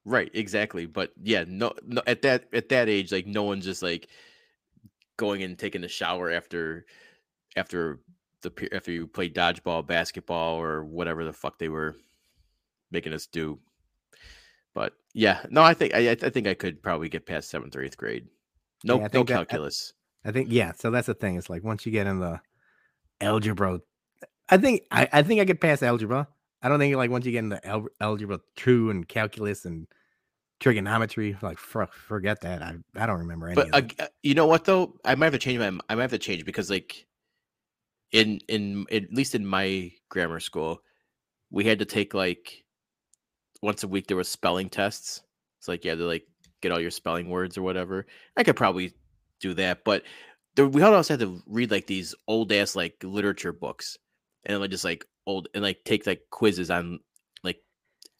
Right 0.05 0.31
exactly 0.33 0.85
but 0.85 1.11
yeah 1.21 1.43
no, 1.47 1.73
no 1.85 2.01
at 2.07 2.21
that 2.21 2.45
at 2.53 2.69
that 2.69 2.87
age 2.87 3.11
like 3.11 3.27
no 3.27 3.43
one's 3.43 3.65
just 3.65 3.81
like 3.81 4.07
going 5.17 5.43
and 5.43 5.57
taking 5.57 5.83
a 5.83 5.89
shower 5.89 6.31
after 6.31 6.85
after 7.55 7.99
the 8.41 8.69
after 8.71 8.91
you 8.91 9.07
play 9.07 9.29
dodgeball 9.29 9.85
basketball 9.85 10.61
or 10.61 10.83
whatever 10.83 11.25
the 11.25 11.33
fuck 11.33 11.59
they 11.59 11.69
were 11.69 11.97
making 12.91 13.13
us 13.13 13.27
do 13.27 13.59
but 14.79 14.93
yeah, 15.13 15.41
no, 15.49 15.61
I 15.61 15.73
think 15.73 15.93
I, 15.93 16.11
I 16.11 16.15
think 16.15 16.47
I 16.47 16.53
could 16.53 16.81
probably 16.81 17.09
get 17.09 17.25
past 17.25 17.49
seventh 17.49 17.75
or 17.75 17.83
eighth 17.83 17.97
grade. 17.97 18.29
No, 18.85 18.97
yeah, 18.97 19.09
no 19.13 19.25
calculus. 19.25 19.91
I, 20.23 20.29
I, 20.29 20.31
think 20.31 20.47
yeah. 20.49 20.71
So 20.71 20.89
that's 20.89 21.07
the 21.07 21.13
thing. 21.13 21.35
It's 21.35 21.49
like 21.49 21.65
once 21.65 21.85
you 21.85 21.91
get 21.91 22.07
in 22.07 22.21
the 22.21 22.39
algebra, 23.19 23.81
I 24.47 24.55
think 24.55 24.83
I, 24.89 25.09
I 25.11 25.21
think 25.21 25.41
I 25.41 25.43
get 25.43 25.59
past 25.59 25.83
algebra. 25.83 26.29
I 26.61 26.69
don't 26.69 26.79
think 26.79 26.95
like 26.95 27.11
once 27.11 27.25
you 27.25 27.33
get 27.33 27.39
into 27.39 27.67
al- 27.67 27.89
algebra 27.99 28.39
two 28.55 28.89
and 28.89 29.05
calculus 29.05 29.65
and 29.65 29.85
trigonometry, 30.61 31.35
like 31.41 31.57
for, 31.57 31.85
forget 31.87 32.39
that. 32.39 32.63
I 32.63 32.77
I 32.95 33.05
don't 33.05 33.19
remember 33.19 33.49
any. 33.49 33.55
But 33.55 33.93
uh, 33.99 34.07
you 34.23 34.33
know 34.33 34.47
what 34.47 34.63
though, 34.63 34.95
I 35.03 35.13
might 35.15 35.25
have 35.25 35.33
to 35.33 35.39
change 35.39 35.59
my. 35.59 35.77
I 35.89 35.95
might 35.95 36.03
have 36.03 36.11
to 36.11 36.19
change 36.19 36.45
because 36.45 36.69
like 36.69 37.05
in 38.13 38.39
in 38.47 38.85
at 38.93 39.11
least 39.11 39.35
in 39.35 39.45
my 39.45 39.91
grammar 40.07 40.39
school, 40.39 40.83
we 41.51 41.65
had 41.65 41.79
to 41.79 41.85
take 41.85 42.13
like 42.13 42.63
once 43.61 43.83
a 43.83 43.87
week 43.87 44.07
there 44.07 44.17
was 44.17 44.27
spelling 44.27 44.69
tests. 44.69 45.21
It's 45.59 45.67
like 45.67 45.85
yeah, 45.85 45.95
to 45.95 46.05
like 46.05 46.25
get 46.61 46.71
all 46.71 46.79
your 46.79 46.91
spelling 46.91 47.29
words 47.29 47.57
or 47.57 47.61
whatever. 47.61 48.05
I 48.37 48.43
could 48.43 48.55
probably 48.55 48.93
do 49.39 49.53
that, 49.55 49.83
but 49.83 50.03
there, 50.55 50.67
we 50.67 50.81
also 50.81 51.13
had 51.13 51.19
to 51.21 51.41
read 51.47 51.71
like 51.71 51.87
these 51.87 52.15
old 52.27 52.51
ass 52.51 52.75
like 52.75 52.95
literature 53.03 53.53
books, 53.53 53.97
and 54.45 54.59
like 54.59 54.71
just 54.71 54.83
like 54.83 55.05
old 55.25 55.47
and 55.53 55.63
like 55.63 55.83
take 55.85 56.07
like 56.07 56.23
quizzes 56.31 56.69
on 56.71 56.99
like 57.43 57.61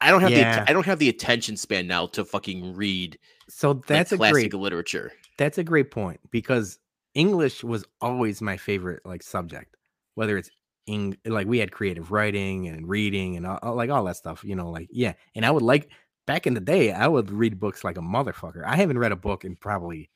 I 0.02 0.12
don't 0.12 0.22
have 0.22 0.32
yeah. 0.32 0.64
the 0.64 0.70
I 0.70 0.74
don't 0.74 0.86
have 0.86 1.00
the 1.00 1.10
attention 1.10 1.58
span 1.58 1.88
now 1.88 2.08
to 2.08 2.26
fucking 2.26 2.76
read. 2.76 3.18
So 3.50 3.74
that's 3.74 4.12
like, 4.12 4.18
a 4.18 4.20
classic 4.20 4.52
great 4.52 4.54
literature. 4.54 5.12
That's 5.38 5.58
a 5.58 5.64
great 5.64 5.92
point 5.92 6.20
because 6.32 6.80
English 7.14 7.64
was 7.64 7.86
always 8.02 8.42
my 8.42 8.58
favorite 8.58 9.02
like 9.06 9.24
subject, 9.24 9.76
whether 10.16 10.38
it's 10.38 10.50
Eng- 10.90 11.18
like 11.26 11.48
we 11.48 11.60
had 11.60 11.72
creative 11.72 12.12
writing 12.12 12.68
and 12.68 12.88
reading 12.88 13.38
and 13.38 13.46
all, 13.46 13.76
like 13.76 13.90
all 13.90 14.04
that 14.06 14.16
stuff, 14.16 14.44
you 14.44 14.56
know, 14.56 14.70
like 14.70 14.90
yeah. 14.92 15.14
And 15.36 15.46
I 15.46 15.52
would 15.52 15.64
like 15.64 15.90
back 16.26 16.48
in 16.48 16.54
the 16.54 16.60
day, 16.60 16.92
I 16.92 17.08
would 17.08 17.30
read 17.32 17.60
books 17.60 17.84
like 17.84 17.98
a 17.98 18.02
motherfucker. 18.02 18.64
I 18.66 18.76
haven't 18.76 18.98
read 18.98 19.12
a 19.12 19.16
book 19.16 19.46
in 19.46 19.56
probably 19.56 20.10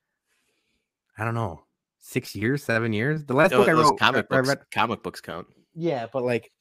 I 1.18 1.26
don't 1.26 1.36
know, 1.36 1.64
six 2.00 2.36
years, 2.36 2.64
seven 2.64 2.92
years. 2.92 3.24
The 3.26 3.34
last 3.34 3.52
book 3.52 3.68
I 3.68 3.74
wrote, 3.74 4.00
comic 4.00 4.26
I, 4.32 4.36
books, 4.36 4.50
I 4.50 4.52
read, 4.52 4.60
comic 4.72 5.04
books 5.04 5.22
count. 5.22 5.48
Yeah, 5.76 6.08
but 6.12 6.24
like 6.24 6.52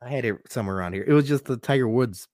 I 0.00 0.08
had 0.08 0.24
it 0.24 0.36
somewhere 0.48 0.76
around 0.76 0.92
here. 0.92 1.04
It 1.06 1.12
was 1.12 1.26
just 1.26 1.46
the 1.46 1.56
Tiger 1.56 1.88
Woods 1.88 2.28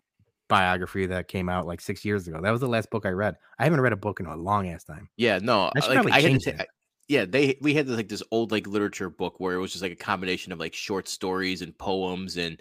biography 0.49 1.07
that 1.07 1.29
came 1.29 1.49
out 1.49 1.67
like 1.67 1.81
six 1.81 2.05
years 2.05 2.29
ago. 2.29 2.41
That 2.43 2.51
was 2.51 2.61
the 2.61 2.69
last 2.69 2.91
book 2.91 3.07
I 3.07 3.11
read. 3.11 3.37
I 3.59 3.65
haven't 3.65 3.81
read 3.81 3.95
a 3.95 3.97
book 3.97 4.21
in 4.21 4.27
a 4.27 4.37
long 4.37 4.69
ass 4.69 4.85
time. 4.85 5.09
Yeah, 5.17 5.39
no, 5.39 5.71
I 5.75 5.81
should 5.81 5.89
like, 5.89 5.97
probably 5.97 6.13
I 6.13 6.21
change 6.21 6.47
it 6.47 6.69
yeah 7.09 7.25
they 7.25 7.57
we 7.61 7.75
had 7.75 7.89
like 7.89 8.09
this 8.09 8.23
old 8.31 8.53
like 8.53 8.67
literature 8.67 9.11
book 9.11 9.39
where 9.39 9.55
it 9.55 9.61
was 9.61 9.73
just 9.73 9.83
like 9.83 9.93
a 9.93 9.97
combination 9.97 10.53
of 10.53 10.61
like 10.61 10.75
short 10.75 11.09
stories 11.09 11.63
and 11.63 11.77
poems 11.79 12.37
and 12.37 12.61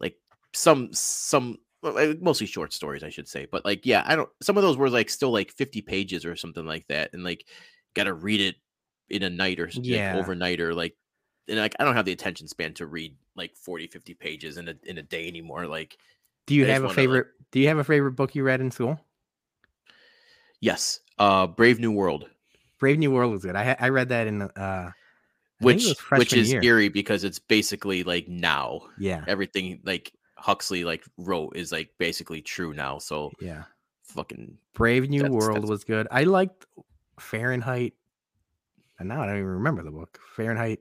like 0.00 0.16
some 0.52 0.92
some 0.92 1.58
mostly 1.82 2.46
short 2.46 2.72
stories 2.72 3.02
i 3.02 3.08
should 3.08 3.28
say 3.28 3.46
but 3.50 3.64
like 3.64 3.86
yeah 3.86 4.02
i 4.06 4.14
don't 4.14 4.28
some 4.42 4.56
of 4.56 4.62
those 4.62 4.76
were 4.76 4.90
like 4.90 5.08
still 5.08 5.30
like 5.30 5.50
50 5.52 5.80
pages 5.80 6.24
or 6.24 6.36
something 6.36 6.66
like 6.66 6.86
that 6.88 7.10
and 7.12 7.24
like 7.24 7.46
gotta 7.94 8.12
read 8.12 8.40
it 8.40 8.56
in 9.08 9.22
a 9.22 9.30
night 9.30 9.58
or 9.58 9.68
yeah. 9.74 10.12
Like, 10.12 10.22
overnight 10.22 10.60
or 10.60 10.74
like 10.74 10.94
and 11.48 11.58
like 11.58 11.74
i 11.80 11.84
don't 11.84 11.96
have 11.96 12.04
the 12.04 12.12
attention 12.12 12.46
span 12.48 12.74
to 12.74 12.86
read 12.86 13.16
like 13.34 13.56
40 13.56 13.86
50 13.86 14.14
pages 14.14 14.56
in 14.56 14.68
a 14.68 14.74
in 14.84 14.98
a 14.98 15.02
day 15.02 15.26
anymore 15.26 15.66
like 15.66 15.96
do 16.46 16.54
you 16.54 16.66
have 16.66 16.84
a 16.84 16.88
favorite 16.90 17.26
like, 17.26 17.50
do 17.50 17.60
you 17.60 17.68
have 17.68 17.78
a 17.78 17.84
favorite 17.84 18.12
book 18.12 18.34
you 18.34 18.42
read 18.42 18.60
in 18.60 18.70
school 18.70 19.00
yes 20.60 21.00
uh 21.18 21.46
brave 21.46 21.80
new 21.80 21.92
world 21.92 22.28
Brave 22.80 22.98
New 22.98 23.12
World 23.12 23.30
was 23.30 23.44
good. 23.44 23.54
I 23.54 23.76
I 23.78 23.90
read 23.90 24.08
that 24.08 24.26
in 24.26 24.42
uh 24.42 24.90
which 25.60 25.86
which 26.12 26.32
is 26.32 26.50
year. 26.50 26.62
eerie 26.64 26.88
because 26.88 27.22
it's 27.22 27.38
basically 27.38 28.02
like 28.02 28.26
now. 28.26 28.80
Yeah. 28.98 29.24
Everything 29.28 29.80
like 29.84 30.12
Huxley 30.36 30.84
like 30.84 31.04
wrote 31.18 31.54
is 31.54 31.70
like 31.70 31.90
basically 31.98 32.40
true 32.42 32.74
now. 32.74 32.98
So 32.98 33.30
yeah. 33.40 33.64
Fucking 34.04 34.58
Brave 34.74 35.08
New 35.08 35.22
that's, 35.22 35.32
World 35.32 35.58
that's... 35.58 35.70
was 35.70 35.84
good. 35.84 36.08
I 36.10 36.24
liked 36.24 36.66
Fahrenheit. 37.20 37.92
And 38.98 39.08
now 39.08 39.22
I 39.22 39.26
don't 39.26 39.36
even 39.36 39.46
remember 39.46 39.82
the 39.82 39.92
book. 39.92 40.18
Fahrenheit 40.34 40.80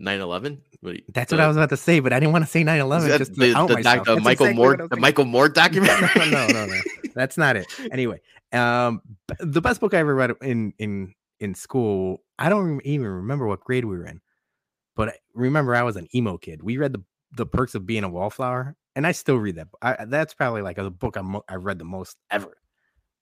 9-11 0.00 0.58
that's 1.12 1.30
the, 1.30 1.36
what 1.36 1.44
i 1.44 1.46
was 1.46 1.56
about 1.56 1.68
to 1.68 1.76
say 1.76 2.00
but 2.00 2.12
i 2.12 2.18
didn't 2.18 2.32
want 2.32 2.44
to 2.44 2.50
say 2.50 2.64
9-11 2.64 3.18
just 3.18 3.34
the, 3.34 3.48
the, 3.48 3.82
doc, 3.82 4.04
the 4.04 4.20
michael 4.20 4.46
exactly 4.46 4.54
moore 4.54 4.76
the 4.76 4.96
michael 4.96 5.24
moore 5.24 5.48
documentary 5.62 6.30
no, 6.30 6.46
no 6.46 6.66
no 6.66 6.66
no 6.66 6.80
that's 7.14 7.36
not 7.36 7.56
it. 7.56 7.66
Anyway 7.92 8.20
um 8.52 9.02
the 9.38 9.60
best 9.60 9.80
book 9.80 9.94
i 9.94 9.98
ever 9.98 10.14
read 10.14 10.32
in 10.42 10.72
in 10.78 11.14
in 11.40 11.54
school 11.54 12.22
i 12.38 12.48
don't 12.48 12.80
even 12.84 13.06
remember 13.06 13.46
what 13.46 13.60
grade 13.60 13.84
we 13.84 13.96
were 13.96 14.06
in 14.06 14.20
but 14.96 15.16
remember 15.34 15.74
i 15.74 15.82
was 15.82 15.96
an 15.96 16.08
emo 16.14 16.36
kid. 16.36 16.62
We 16.62 16.76
read 16.78 16.92
the 16.92 17.02
the 17.32 17.46
perks 17.46 17.74
of 17.74 17.86
being 17.86 18.04
a 18.04 18.08
wallflower 18.08 18.74
and 18.96 19.06
i 19.06 19.12
still 19.12 19.36
read 19.36 19.56
that 19.56 19.68
I, 19.82 20.04
that's 20.06 20.34
probably 20.34 20.62
like 20.62 20.78
a 20.78 20.90
book 20.90 21.16
I'm, 21.16 21.36
i've 21.48 21.64
read 21.64 21.78
the 21.78 21.84
most 21.84 22.16
ever. 22.30 22.56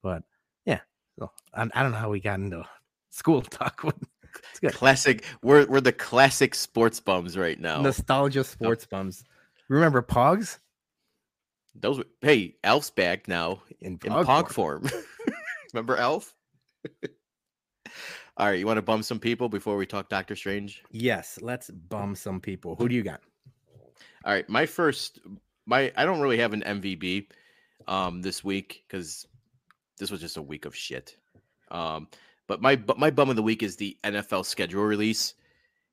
But 0.03 0.23
yeah 0.65 0.81
so 1.19 1.31
I, 1.55 1.69
I 1.75 1.83
don't 1.83 1.93
know 1.93 1.99
how 1.99 2.11
we 2.11 2.21
got 2.21 2.39
into 2.39 2.65
school 3.11 3.43
talk 3.43 3.83
Classic. 4.71 5.25
We're 5.43 5.67
we're 5.67 5.81
the 5.81 5.93
classic 5.93 6.55
sports 6.55 7.01
bums 7.01 7.37
right 7.37 7.61
now. 7.61 7.81
Nostalgia 7.81 8.45
sports 8.45 8.85
oh. 8.87 8.97
bums. 8.97 9.25
Remember 9.69 10.03
Pogs? 10.03 10.59
Those 11.75 11.99
were, 11.99 12.07
hey, 12.23 12.57
Elf's 12.65 12.91
back 12.91 13.29
now 13.29 13.63
in, 13.81 13.93
in 13.93 13.99
Pog, 13.99 14.25
Pog 14.25 14.51
form. 14.51 14.85
form. 14.85 15.03
Remember 15.73 15.97
Elf? 15.97 16.35
All 18.37 18.47
right, 18.47 18.59
you 18.59 18.67
want 18.67 18.79
to 18.79 18.83
bum 18.83 19.03
some 19.03 19.19
people 19.19 19.49
before 19.49 19.77
we 19.77 19.85
talk 19.85 20.09
Doctor 20.09 20.37
Strange? 20.37 20.83
Yes, 20.91 21.39
let's 21.43 21.71
bum 21.71 22.15
some 22.15 22.41
people. 22.41 22.77
Who 22.77 22.89
do 22.89 22.95
you 22.95 23.03
got? 23.03 23.21
All 24.25 24.33
right, 24.33 24.49
my 24.49 24.65
first 24.65 25.19
my 25.67 25.93
I 25.97 26.05
don't 26.05 26.21
really 26.21 26.39
have 26.39 26.53
an 26.53 26.63
MVB 26.63 27.27
um 27.87 28.23
this 28.23 28.45
week 28.45 28.85
cuz 28.89 29.27
this 29.99 30.11
was 30.11 30.21
just 30.21 30.37
a 30.37 30.43
week 30.43 30.67
of 30.67 30.75
shit. 30.75 31.17
Um 31.71 32.09
but 32.49 32.61
my 32.63 32.75
but 32.75 32.99
my 32.99 33.11
bum 33.11 33.31
of 33.31 33.37
the 33.37 33.43
week 33.43 33.63
is 33.63 33.77
the 33.77 33.97
NFL 34.03 34.45
schedule 34.45 34.83
release. 34.83 35.35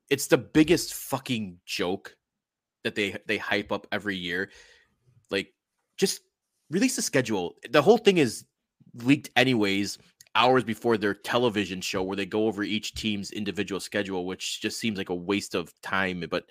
It's 0.10 0.28
the 0.28 0.38
biggest 0.38 0.94
fucking 0.94 1.60
joke 1.66 2.16
that 2.84 2.96
they 2.96 3.18
they 3.28 3.38
hype 3.38 3.72
up 3.72 3.86
every 3.92 4.16
year. 4.16 4.50
Like, 5.30 5.54
just 5.98 6.22
release 6.72 6.96
the 6.96 7.02
schedule. 7.02 7.56
The 7.70 7.82
whole 7.82 7.98
thing 7.98 8.18
is 8.18 8.46
leaked 9.04 9.30
anyways 9.36 9.98
hours 10.36 10.64
before 10.64 10.98
their 10.98 11.14
television 11.14 11.82
show 11.82 12.04
where 12.04 12.18
they 12.18 12.26
go 12.26 12.46
over 12.46 12.64
each 12.64 12.94
team's 12.94 13.32
individual 13.32 13.80
schedule, 13.80 14.26
which 14.26 14.62
just 14.62 14.80
seems 14.80 14.98
like 14.98 15.10
a 15.10 15.16
waste 15.16 15.56
of 15.56 15.74
time. 15.82 16.24
But 16.30 16.46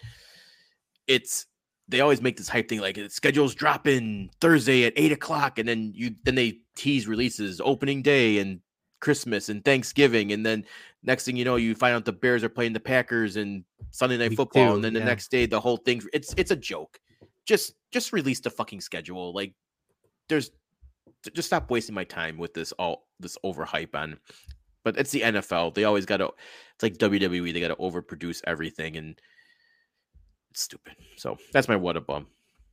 it's 1.07 1.47
they 1.89 2.01
always 2.01 2.23
make 2.23 2.37
this 2.37 2.49
hype 2.49 2.69
thing 2.69 2.81
like 2.81 2.99
schedules 3.09 3.55
drop 3.55 3.87
in 3.87 4.31
Thursday 4.41 4.85
at 4.85 4.93
eight 4.97 5.13
o'clock, 5.13 5.59
and 5.59 5.69
then 5.69 5.93
you 5.95 6.15
then 6.25 6.35
they 6.35 6.59
tease 6.77 7.07
releases 7.07 7.61
opening 7.63 8.03
day 8.03 8.39
and 8.39 8.61
Christmas 9.05 9.51
and 9.51 9.63
Thanksgiving, 9.63 10.33
and 10.33 10.45
then 10.45 10.65
next 11.03 11.27
thing 11.27 11.37
you 11.37 11.45
know, 11.45 11.57
you 11.57 11.75
find 11.75 11.95
out 11.95 12.07
the 12.07 12.13
Bears 12.13 12.43
are 12.43 12.49
playing 12.49 12.73
the 12.73 12.81
Packers 12.81 13.37
and 13.37 13.63
Sunday 13.91 14.17
Night 14.17 14.35
Football, 14.35 14.75
and 14.75 14.83
then 14.83 14.95
the 14.95 15.01
next 15.01 15.31
day 15.31 15.45
the 15.45 15.61
whole 15.61 15.77
thing. 15.77 16.03
It's 16.15 16.35
it's 16.39 16.51
a 16.51 16.57
joke. 16.57 16.99
Just 17.45 17.75
just 17.93 18.15
release 18.15 18.41
the 18.41 18.49
fucking 18.49 18.81
schedule. 18.81 19.35
Like 19.35 19.53
there's 20.31 20.51
just 21.35 21.49
stop 21.49 21.71
wasting 21.71 21.95
my 21.95 22.05
time 22.05 22.39
with 22.39 22.55
this 22.55 22.73
all 22.73 23.07
this 23.21 23.37
overhype 23.45 23.95
on. 23.95 24.19
But 24.85 24.97
it's 24.99 25.11
the 25.11 25.21
NFL. 25.21 25.75
They 25.75 25.85
always 25.85 26.07
got 26.07 26.19
to. 26.19 26.31
It's 26.75 26.83
like 26.83 26.97
WWE. 26.97 27.53
They 27.53 27.61
got 27.61 27.69
to 27.69 27.77
overproduce 27.77 28.41
everything, 28.47 28.97
and 28.97 29.21
it's 30.51 30.63
stupid. 30.63 30.97
So 31.17 31.37
that's 31.53 31.69
my 31.69 31.77
what 31.77 31.99
a 31.99 32.01
bum. 32.01 32.27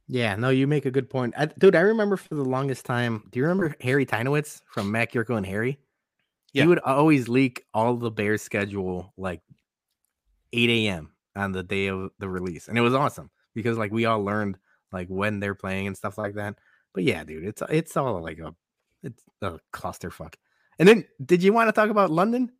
Yeah, 0.08 0.36
no, 0.36 0.50
you 0.50 0.66
make 0.66 0.86
a 0.86 0.92
good 0.92 1.10
point, 1.10 1.34
I, 1.38 1.46
dude. 1.46 1.76
I 1.76 1.82
remember 1.82 2.18
for 2.18 2.36
the 2.36 2.44
longest 2.44 2.86
time. 2.86 3.24
Do 3.32 3.40
you 3.40 3.46
remember 3.46 3.76
Harry 3.82 4.06
Teinowitz 4.06 4.62
from 4.66 4.92
Mac 4.92 5.12
Jurko 5.14 5.38
and 5.38 5.46
Harry? 5.46 5.80
Yeah. 6.54 6.64
He 6.64 6.68
would 6.68 6.80
always 6.80 7.30
leak 7.30 7.66
all 7.74 7.95
the 7.95 8.12
Bears 8.12 8.41
schedule 8.41 9.14
like 9.18 9.41
8 10.54 10.70
a.m. 10.70 11.12
on 11.36 11.52
the 11.52 11.64
day 11.64 11.88
of 11.88 12.12
the 12.20 12.28
release, 12.28 12.68
and 12.68 12.78
it 12.78 12.82
was 12.82 12.93
awesome 12.93 13.30
because 13.54 13.78
like 13.78 13.91
we 13.91 14.06
all 14.06 14.24
learned 14.24 14.58
like 14.91 15.08
when 15.08 15.39
they're 15.39 15.56
playing 15.56 15.88
and 15.88 15.95
stuff 15.95 16.18
like 16.18 16.36
that. 16.36 16.56
But 16.93 17.04
yeah, 17.04 17.24
dude, 17.24 17.45
it's 17.45 17.64
it's 17.70 17.95
all 17.95 18.22
like 18.22 18.39
a 18.39 18.54
it's 19.04 19.24
a 19.41 19.60
clusterfuck. 19.74 20.36
And 20.80 20.88
then, 20.88 21.06
did 21.26 21.43
you 21.43 21.54
want 21.54 21.68
to 21.68 21.72
talk 21.72 21.89
about 21.89 22.12
London? 22.12 22.52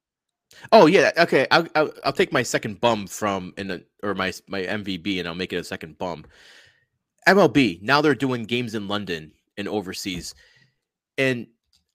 Oh 0.72 0.86
yeah, 0.86 1.12
okay. 1.18 1.48
I'll, 1.52 1.68
I'll, 1.76 1.92
I'll 2.04 2.14
take 2.14 2.32
my 2.32 2.44
second 2.44 2.82
bum 2.82 3.08
from 3.08 3.54
in 3.58 3.68
the 3.68 3.86
or 4.04 4.14
my 4.14 4.34
my 4.48 4.62
MVB, 4.64 5.20
and 5.20 5.28
I'll 5.28 5.36
make 5.36 5.54
it 5.54 5.58
a 5.58 5.64
second 5.64 5.98
bum. 5.98 6.26
MLB 7.28 7.82
now 7.82 8.02
they're 8.02 8.16
doing 8.16 8.44
games 8.44 8.76
in 8.76 8.88
London 8.88 9.32
and 9.58 9.68
overseas, 9.68 10.34
and 11.18 11.48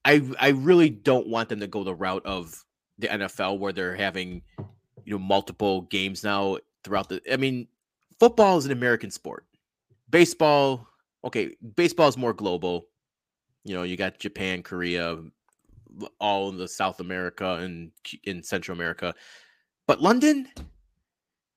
I 0.07 0.23
I 0.39 0.49
really 0.51 0.89
don't 0.89 1.27
want 1.27 1.49
them 1.49 1.59
to 1.61 1.67
go 1.67 1.83
the 1.83 1.95
route 1.95 2.25
of 2.25 2.65
the 2.99 3.09
NFL 3.09 3.59
where 3.59 3.73
they're 3.73 3.97
having 3.97 4.41
you 5.05 5.13
know 5.13 5.19
multiple 5.19 5.83
games 5.83 6.23
now 6.23 6.59
throughout 6.85 7.09
the. 7.09 7.21
I 7.31 7.37
mean, 7.37 7.67
football 8.21 8.57
is 8.57 8.67
an 8.67 8.73
American 8.73 9.11
sport. 9.11 9.45
Baseball, 10.09 10.87
okay, 11.25 11.57
baseball 11.75 12.09
is 12.09 12.17
more 12.17 12.33
global. 12.33 12.87
You 13.65 13.75
know, 13.75 13.83
you 13.83 13.97
got 13.97 14.21
Japan, 14.21 14.63
Korea, 14.63 15.15
um, 15.15 15.33
all 16.21 16.51
in 16.51 16.57
the 16.57 16.69
South 16.69 17.01
America 17.01 17.55
and 17.55 17.91
in 18.23 18.45
Central 18.45 18.77
America. 18.77 19.13
But 19.89 20.01
London, 20.01 20.47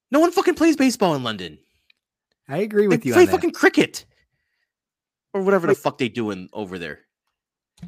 no 0.09 0.19
one 0.19 0.31
fucking 0.31 0.55
plays 0.55 0.75
baseball 0.75 1.13
in 1.13 1.21
London. 1.21 1.59
I 2.47 2.57
agree 2.57 2.87
with 2.87 3.03
they 3.03 3.09
you. 3.09 3.13
Play 3.13 3.27
fucking 3.27 3.51
cricket 3.51 4.05
or 5.35 5.43
whatever 5.43 5.67
the 5.67 5.75
fuck 5.75 5.99
they 5.99 6.09
doing 6.09 6.49
over 6.51 6.79
there. 6.79 7.01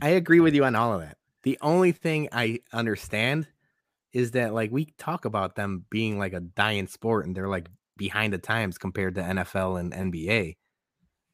I 0.02 0.10
agree 0.10 0.40
with 0.40 0.54
you 0.54 0.64
on 0.66 0.76
all 0.76 0.94
of 0.94 1.02
that. 1.02 1.18
The 1.44 1.58
only 1.62 1.92
thing 1.92 2.30
I 2.32 2.60
understand 2.72 3.48
is 4.14 4.32
that 4.32 4.54
like 4.54 4.72
we 4.72 4.86
talk 4.98 5.26
about 5.26 5.56
them 5.56 5.86
being 5.90 6.20
like 6.20 6.34
a 6.34 6.42
dying 6.42 6.88
sport 6.88 7.26
and 7.26 7.36
they're 7.36 7.48
like 7.48 7.68
behind 7.98 8.34
the 8.34 8.38
times 8.38 8.78
compared 8.78 9.16
to 9.16 9.22
NFL 9.22 9.80
and 9.80 9.94
NBA. 9.94 10.58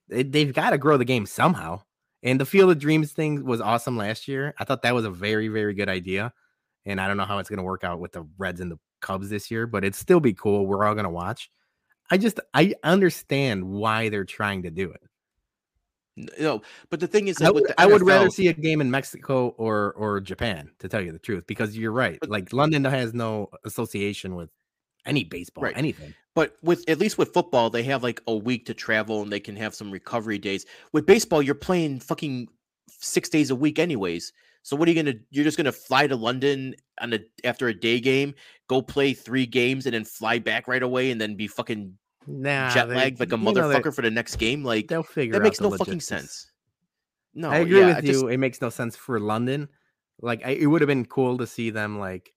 They, 0.10 0.46
have 0.46 0.54
got 0.54 0.70
to 0.70 0.78
grow 0.78 0.98
the 0.98 1.06
game 1.06 1.26
somehow. 1.26 1.82
And 2.24 2.40
the 2.40 2.46
Field 2.46 2.72
of 2.72 2.80
Dreams 2.80 3.12
thing 3.12 3.46
was 3.46 3.62
awesome 3.62 3.98
last 3.98 4.28
year. 4.28 4.54
I 4.58 4.64
thought 4.64 4.82
that 4.84 4.96
was 4.96 5.06
a 5.06 5.10
very, 5.10 5.50
very 5.50 5.74
good 5.74 5.90
idea. 5.90 6.34
And 6.86 7.02
I 7.02 7.08
don't 7.08 7.18
know 7.18 7.26
how 7.26 7.40
it's 7.40 7.50
going 7.50 7.58
to 7.58 7.64
work 7.64 7.84
out 7.84 8.00
with 8.00 8.14
the 8.14 8.26
Reds 8.38 8.62
and 8.62 8.72
the 8.72 8.80
Cubs 9.02 9.30
this 9.30 9.52
year, 9.52 9.68
but 9.68 9.84
it'd 9.84 9.96
still 9.96 10.20
be 10.20 10.34
cool. 10.34 10.66
We're 10.66 10.86
all 10.86 10.94
going 10.94 11.04
to 11.04 11.10
watch. 11.10 11.52
I 12.10 12.18
just, 12.18 12.40
I 12.54 12.74
understand 12.84 13.66
why 13.66 14.10
they're 14.10 14.24
trying 14.24 14.64
to 14.64 14.72
do 14.72 14.92
it. 14.92 15.02
No, 16.40 16.62
but 16.90 17.00
the 17.00 17.08
thing 17.08 17.28
is, 17.28 17.40
I 17.42 17.52
would, 17.52 17.72
I 17.78 17.86
would 17.86 18.02
rather 18.02 18.30
see 18.32 18.48
a 18.48 18.54
game 18.54 18.82
in 18.82 18.90
Mexico 18.90 19.50
or 19.58 19.94
or 19.94 20.20
Japan, 20.20 20.72
to 20.80 20.90
tell 20.90 21.02
you 21.02 21.12
the 21.12 21.20
truth, 21.20 21.46
because 21.46 21.78
you're 21.78 21.92
right. 21.92 22.18
But, 22.20 22.30
like 22.30 22.52
London 22.52 22.84
has 22.86 23.14
no 23.14 23.50
association 23.66 24.36
with 24.36 24.50
any 25.06 25.24
baseball, 25.24 25.66
right. 25.66 25.78
anything. 25.78 26.14
But 26.34 26.56
with 26.64 26.88
at 26.90 26.98
least 26.98 27.18
with 27.18 27.34
football, 27.34 27.70
they 27.70 27.84
have 27.84 28.04
like 28.04 28.22
a 28.28 28.36
week 28.36 28.66
to 28.66 28.74
travel 28.74 29.22
and 29.22 29.32
they 29.32 29.40
can 29.40 29.56
have 29.56 29.76
some 29.76 29.92
recovery 29.92 30.40
days. 30.40 30.66
With 30.92 31.06
baseball, 31.06 31.42
you're 31.42 31.56
playing 31.56 32.00
fucking 32.00 32.48
six 32.90 33.30
days 33.30 33.52
a 33.52 33.56
week, 33.56 33.78
anyways. 33.78 34.34
So 34.64 34.76
what 34.76 34.88
are 34.88 34.92
you 34.92 35.02
gonna? 35.02 35.18
You're 35.30 35.46
just 35.46 35.58
gonna 35.58 35.72
fly 35.72 36.08
to 36.08 36.16
London 36.16 36.76
on 37.00 37.14
a 37.14 37.20
after 37.44 37.68
a 37.68 37.74
day 37.74 38.00
game, 38.00 38.34
go 38.68 38.82
play 38.82 39.14
three 39.14 39.46
games, 39.46 39.86
and 39.86 39.94
then 39.94 40.04
fly 40.04 40.40
back 40.40 40.68
right 40.68 40.84
away, 40.84 41.12
and 41.12 41.22
then 41.22 41.36
be 41.36 41.48
fucking 41.48 41.98
nah, 42.28 42.74
jet 42.74 42.90
lag 42.90 43.20
like 43.20 43.32
a 43.32 43.38
motherfucker 43.38 43.94
for 43.94 44.02
the 44.02 44.12
next 44.12 44.36
game. 44.36 44.64
Like 44.64 44.88
they'll 44.88 45.04
figure 45.04 45.34
that 45.34 45.42
makes 45.42 45.60
no 45.60 45.70
logistics. 45.70 45.88
fucking 45.88 46.00
sense. 46.02 46.52
No, 47.34 47.52
I 47.52 47.58
agree 47.58 47.80
yeah, 47.80 47.96
with 47.96 48.06
you. 48.06 48.14
Just, 48.14 48.26
it 48.26 48.38
makes 48.38 48.62
no 48.62 48.70
sense 48.70 48.96
for 48.96 49.20
London. 49.20 49.70
Like 50.22 50.46
I, 50.46 50.52
it 50.52 50.66
would 50.66 50.82
have 50.82 50.88
been 50.88 51.06
cool 51.06 51.38
to 51.38 51.48
see 51.48 51.70
them 51.70 52.00
like 52.00 52.34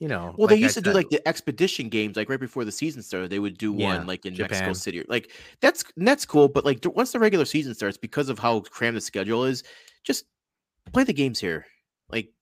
you 0.00 0.08
know. 0.08 0.34
Well, 0.36 0.46
like 0.46 0.48
they 0.48 0.56
used 0.56 0.78
I 0.78 0.80
to 0.80 0.84
said, 0.86 0.92
do 0.92 0.92
like 0.92 1.10
the 1.10 1.26
expedition 1.28 1.88
games, 1.88 2.16
like 2.16 2.28
right 2.28 2.40
before 2.40 2.64
the 2.64 2.72
season 2.72 3.02
started. 3.02 3.30
They 3.30 3.38
would 3.38 3.58
do 3.58 3.74
yeah, 3.74 3.98
one 3.98 4.06
like 4.06 4.26
in 4.26 4.34
Japan. 4.34 4.50
Mexico 4.50 4.72
City. 4.72 5.04
Like 5.08 5.30
that's 5.60 5.84
that's 5.96 6.26
cool, 6.26 6.48
but 6.48 6.64
like 6.64 6.80
once 6.84 7.12
the 7.12 7.20
regular 7.20 7.44
season 7.44 7.74
starts, 7.74 7.96
because 7.96 8.28
of 8.28 8.38
how 8.38 8.60
crammed 8.60 8.96
the 8.96 9.00
schedule 9.00 9.44
is, 9.44 9.62
just 10.02 10.24
play 10.92 11.04
the 11.04 11.12
games 11.12 11.38
here. 11.38 11.66
Like 12.10 12.32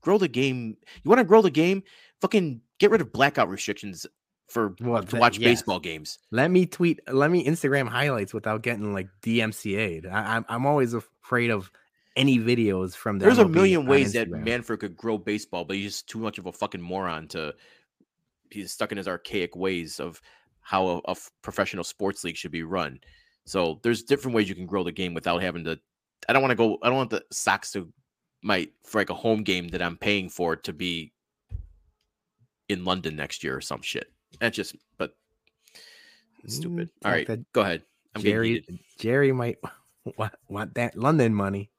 grow 0.00 0.18
the 0.18 0.28
game. 0.28 0.76
You 1.02 1.08
want 1.08 1.18
to 1.18 1.24
grow 1.24 1.42
the 1.42 1.50
game? 1.50 1.82
Fucking 2.20 2.60
get 2.78 2.90
rid 2.90 3.00
of 3.00 3.12
blackout 3.12 3.48
restrictions 3.48 4.06
for 4.48 4.74
well, 4.80 5.02
to 5.02 5.16
watch 5.16 5.38
yes. 5.38 5.44
baseball 5.44 5.80
games. 5.80 6.18
Let 6.30 6.50
me 6.50 6.66
tweet. 6.66 7.00
Let 7.12 7.30
me 7.30 7.44
Instagram 7.46 7.88
highlights 7.88 8.32
without 8.32 8.62
getting 8.62 8.92
like 8.92 9.08
DMCA'd. 9.22 10.06
I, 10.06 10.36
I'm 10.36 10.44
I'm 10.48 10.66
always 10.66 10.94
afraid 10.94 11.50
of 11.50 11.70
any 12.16 12.38
videos 12.38 12.94
from 12.94 13.18
the 13.18 13.26
There's 13.26 13.38
MLB 13.38 13.44
a 13.44 13.48
million 13.48 13.86
ways 13.86 14.12
that 14.14 14.30
Manfred 14.30 14.80
could 14.80 14.96
grow 14.96 15.18
baseball, 15.18 15.64
but 15.64 15.76
he's 15.76 15.92
just 15.92 16.08
too 16.08 16.18
much 16.18 16.38
of 16.38 16.46
a 16.46 16.52
fucking 16.52 16.80
moron 16.80 17.28
to. 17.28 17.54
He's 18.50 18.72
stuck 18.72 18.92
in 18.92 18.98
his 18.98 19.08
archaic 19.08 19.56
ways 19.56 19.98
of 19.98 20.20
how 20.60 20.86
a, 20.86 21.12
a 21.12 21.16
professional 21.42 21.84
sports 21.84 22.22
league 22.22 22.36
should 22.36 22.52
be 22.52 22.62
run. 22.62 23.00
So 23.44 23.80
there's 23.82 24.04
different 24.04 24.34
ways 24.34 24.48
you 24.48 24.54
can 24.54 24.66
grow 24.66 24.84
the 24.84 24.92
game 24.92 25.14
without 25.14 25.42
having 25.42 25.64
to. 25.64 25.78
I 26.28 26.32
don't 26.32 26.42
want 26.42 26.52
to 26.52 26.56
go. 26.56 26.78
I 26.82 26.88
don't 26.88 26.96
want 26.96 27.10
the 27.10 27.24
Sox 27.32 27.72
to 27.72 27.92
my 28.42 28.68
for 28.84 29.00
like 29.00 29.10
a 29.10 29.14
home 29.14 29.42
game 29.42 29.68
that 29.68 29.82
I'm 29.82 29.96
paying 29.96 30.28
for 30.28 30.54
to 30.56 30.72
be 30.72 31.12
in 32.68 32.84
London 32.84 33.16
next 33.16 33.44
year 33.44 33.56
or 33.56 33.60
some 33.60 33.82
shit. 33.82 34.12
That's 34.40 34.56
just, 34.56 34.76
but 34.98 35.14
stupid. 36.46 36.88
Mm, 36.88 37.06
All 37.06 37.12
right, 37.12 37.52
go 37.52 37.60
ahead. 37.62 37.82
I'm 38.14 38.22
Jerry, 38.22 38.64
Jerry 38.98 39.32
might 39.32 39.58
want, 40.16 40.34
want 40.48 40.74
that 40.74 40.96
London 40.96 41.34
money. 41.34 41.70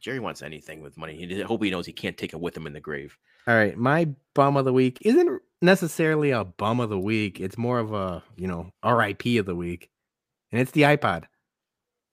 Jerry 0.00 0.20
wants 0.20 0.42
anything 0.42 0.80
with 0.80 0.96
money. 0.96 1.16
He 1.16 1.40
hope 1.42 1.62
he 1.62 1.70
knows 1.70 1.86
he 1.86 1.92
can't 1.92 2.16
take 2.16 2.32
it 2.32 2.40
with 2.40 2.56
him 2.56 2.66
in 2.66 2.72
the 2.72 2.80
grave. 2.80 3.16
All 3.46 3.54
right, 3.54 3.76
my 3.76 4.08
bum 4.34 4.56
of 4.56 4.64
the 4.64 4.72
week 4.72 4.98
isn't 5.02 5.40
necessarily 5.60 6.30
a 6.30 6.44
bum 6.44 6.80
of 6.80 6.90
the 6.90 6.98
week. 6.98 7.40
It's 7.40 7.58
more 7.58 7.78
of 7.78 7.92
a 7.92 8.22
you 8.36 8.46
know 8.46 8.70
RIP 8.84 9.26
of 9.38 9.46
the 9.46 9.56
week, 9.56 9.90
and 10.52 10.60
it's 10.60 10.72
the 10.72 10.82
iPod. 10.82 11.24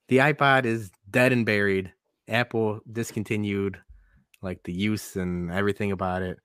The 0.08 0.18
iPod 0.18 0.64
is 0.64 0.90
dead 1.10 1.32
and 1.32 1.44
buried. 1.46 1.92
Apple 2.28 2.80
discontinued 2.90 3.78
like 4.42 4.62
the 4.64 4.72
use 4.72 5.14
and 5.16 5.50
everything 5.50 5.92
about 5.92 6.22
it. 6.22 6.38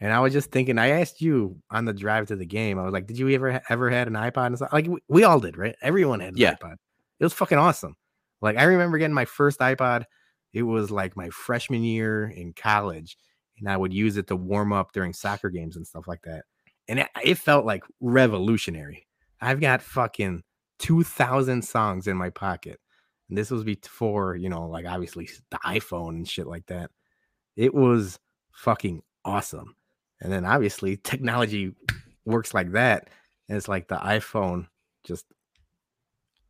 And 0.00 0.12
I 0.12 0.20
was 0.20 0.32
just 0.32 0.50
thinking, 0.50 0.78
I 0.78 1.00
asked 1.00 1.20
you 1.20 1.60
on 1.70 1.84
the 1.84 1.92
drive 1.92 2.28
to 2.28 2.36
the 2.36 2.46
game. 2.46 2.78
I 2.78 2.84
was 2.84 2.92
like, 2.92 3.06
"Did 3.06 3.18
you 3.18 3.28
ever 3.30 3.60
ever 3.68 3.90
had 3.90 4.08
an 4.08 4.14
iPod?" 4.14 4.46
And 4.46 4.60
like 4.72 4.86
we, 4.86 5.00
we 5.08 5.24
all 5.24 5.40
did, 5.40 5.58
right? 5.58 5.76
Everyone 5.82 6.20
had 6.20 6.34
an 6.34 6.38
yeah. 6.38 6.54
iPod. 6.54 6.76
It 7.18 7.24
was 7.24 7.34
fucking 7.34 7.58
awesome. 7.58 7.96
Like 8.40 8.56
I 8.56 8.64
remember 8.64 8.96
getting 8.96 9.14
my 9.14 9.26
first 9.26 9.60
iPod 9.60 10.04
it 10.52 10.62
was 10.62 10.90
like 10.90 11.16
my 11.16 11.28
freshman 11.30 11.82
year 11.82 12.28
in 12.28 12.52
college, 12.52 13.16
and 13.58 13.68
I 13.68 13.76
would 13.76 13.92
use 13.92 14.16
it 14.16 14.26
to 14.28 14.36
warm 14.36 14.72
up 14.72 14.92
during 14.92 15.12
soccer 15.12 15.50
games 15.50 15.76
and 15.76 15.86
stuff 15.86 16.08
like 16.08 16.22
that. 16.22 16.44
And 16.88 17.00
it, 17.00 17.08
it 17.22 17.38
felt 17.38 17.64
like 17.64 17.84
revolutionary. 18.00 19.06
I've 19.40 19.60
got 19.60 19.82
fucking 19.82 20.42
2,000 20.80 21.62
songs 21.62 22.06
in 22.06 22.16
my 22.16 22.30
pocket. 22.30 22.80
And 23.28 23.38
this 23.38 23.50
was 23.50 23.62
before, 23.62 24.34
you 24.34 24.48
know, 24.48 24.66
like 24.66 24.86
obviously 24.86 25.28
the 25.50 25.58
iPhone 25.58 26.10
and 26.10 26.28
shit 26.28 26.48
like 26.48 26.66
that. 26.66 26.90
It 27.56 27.72
was 27.72 28.18
fucking 28.52 29.02
awesome. 29.24 29.76
And 30.20 30.32
then 30.32 30.44
obviously 30.44 30.96
technology 30.96 31.74
works 32.24 32.54
like 32.54 32.72
that. 32.72 33.08
And 33.48 33.56
it's 33.56 33.68
like 33.68 33.88
the 33.88 33.96
iPhone 33.96 34.66
just 35.04 35.26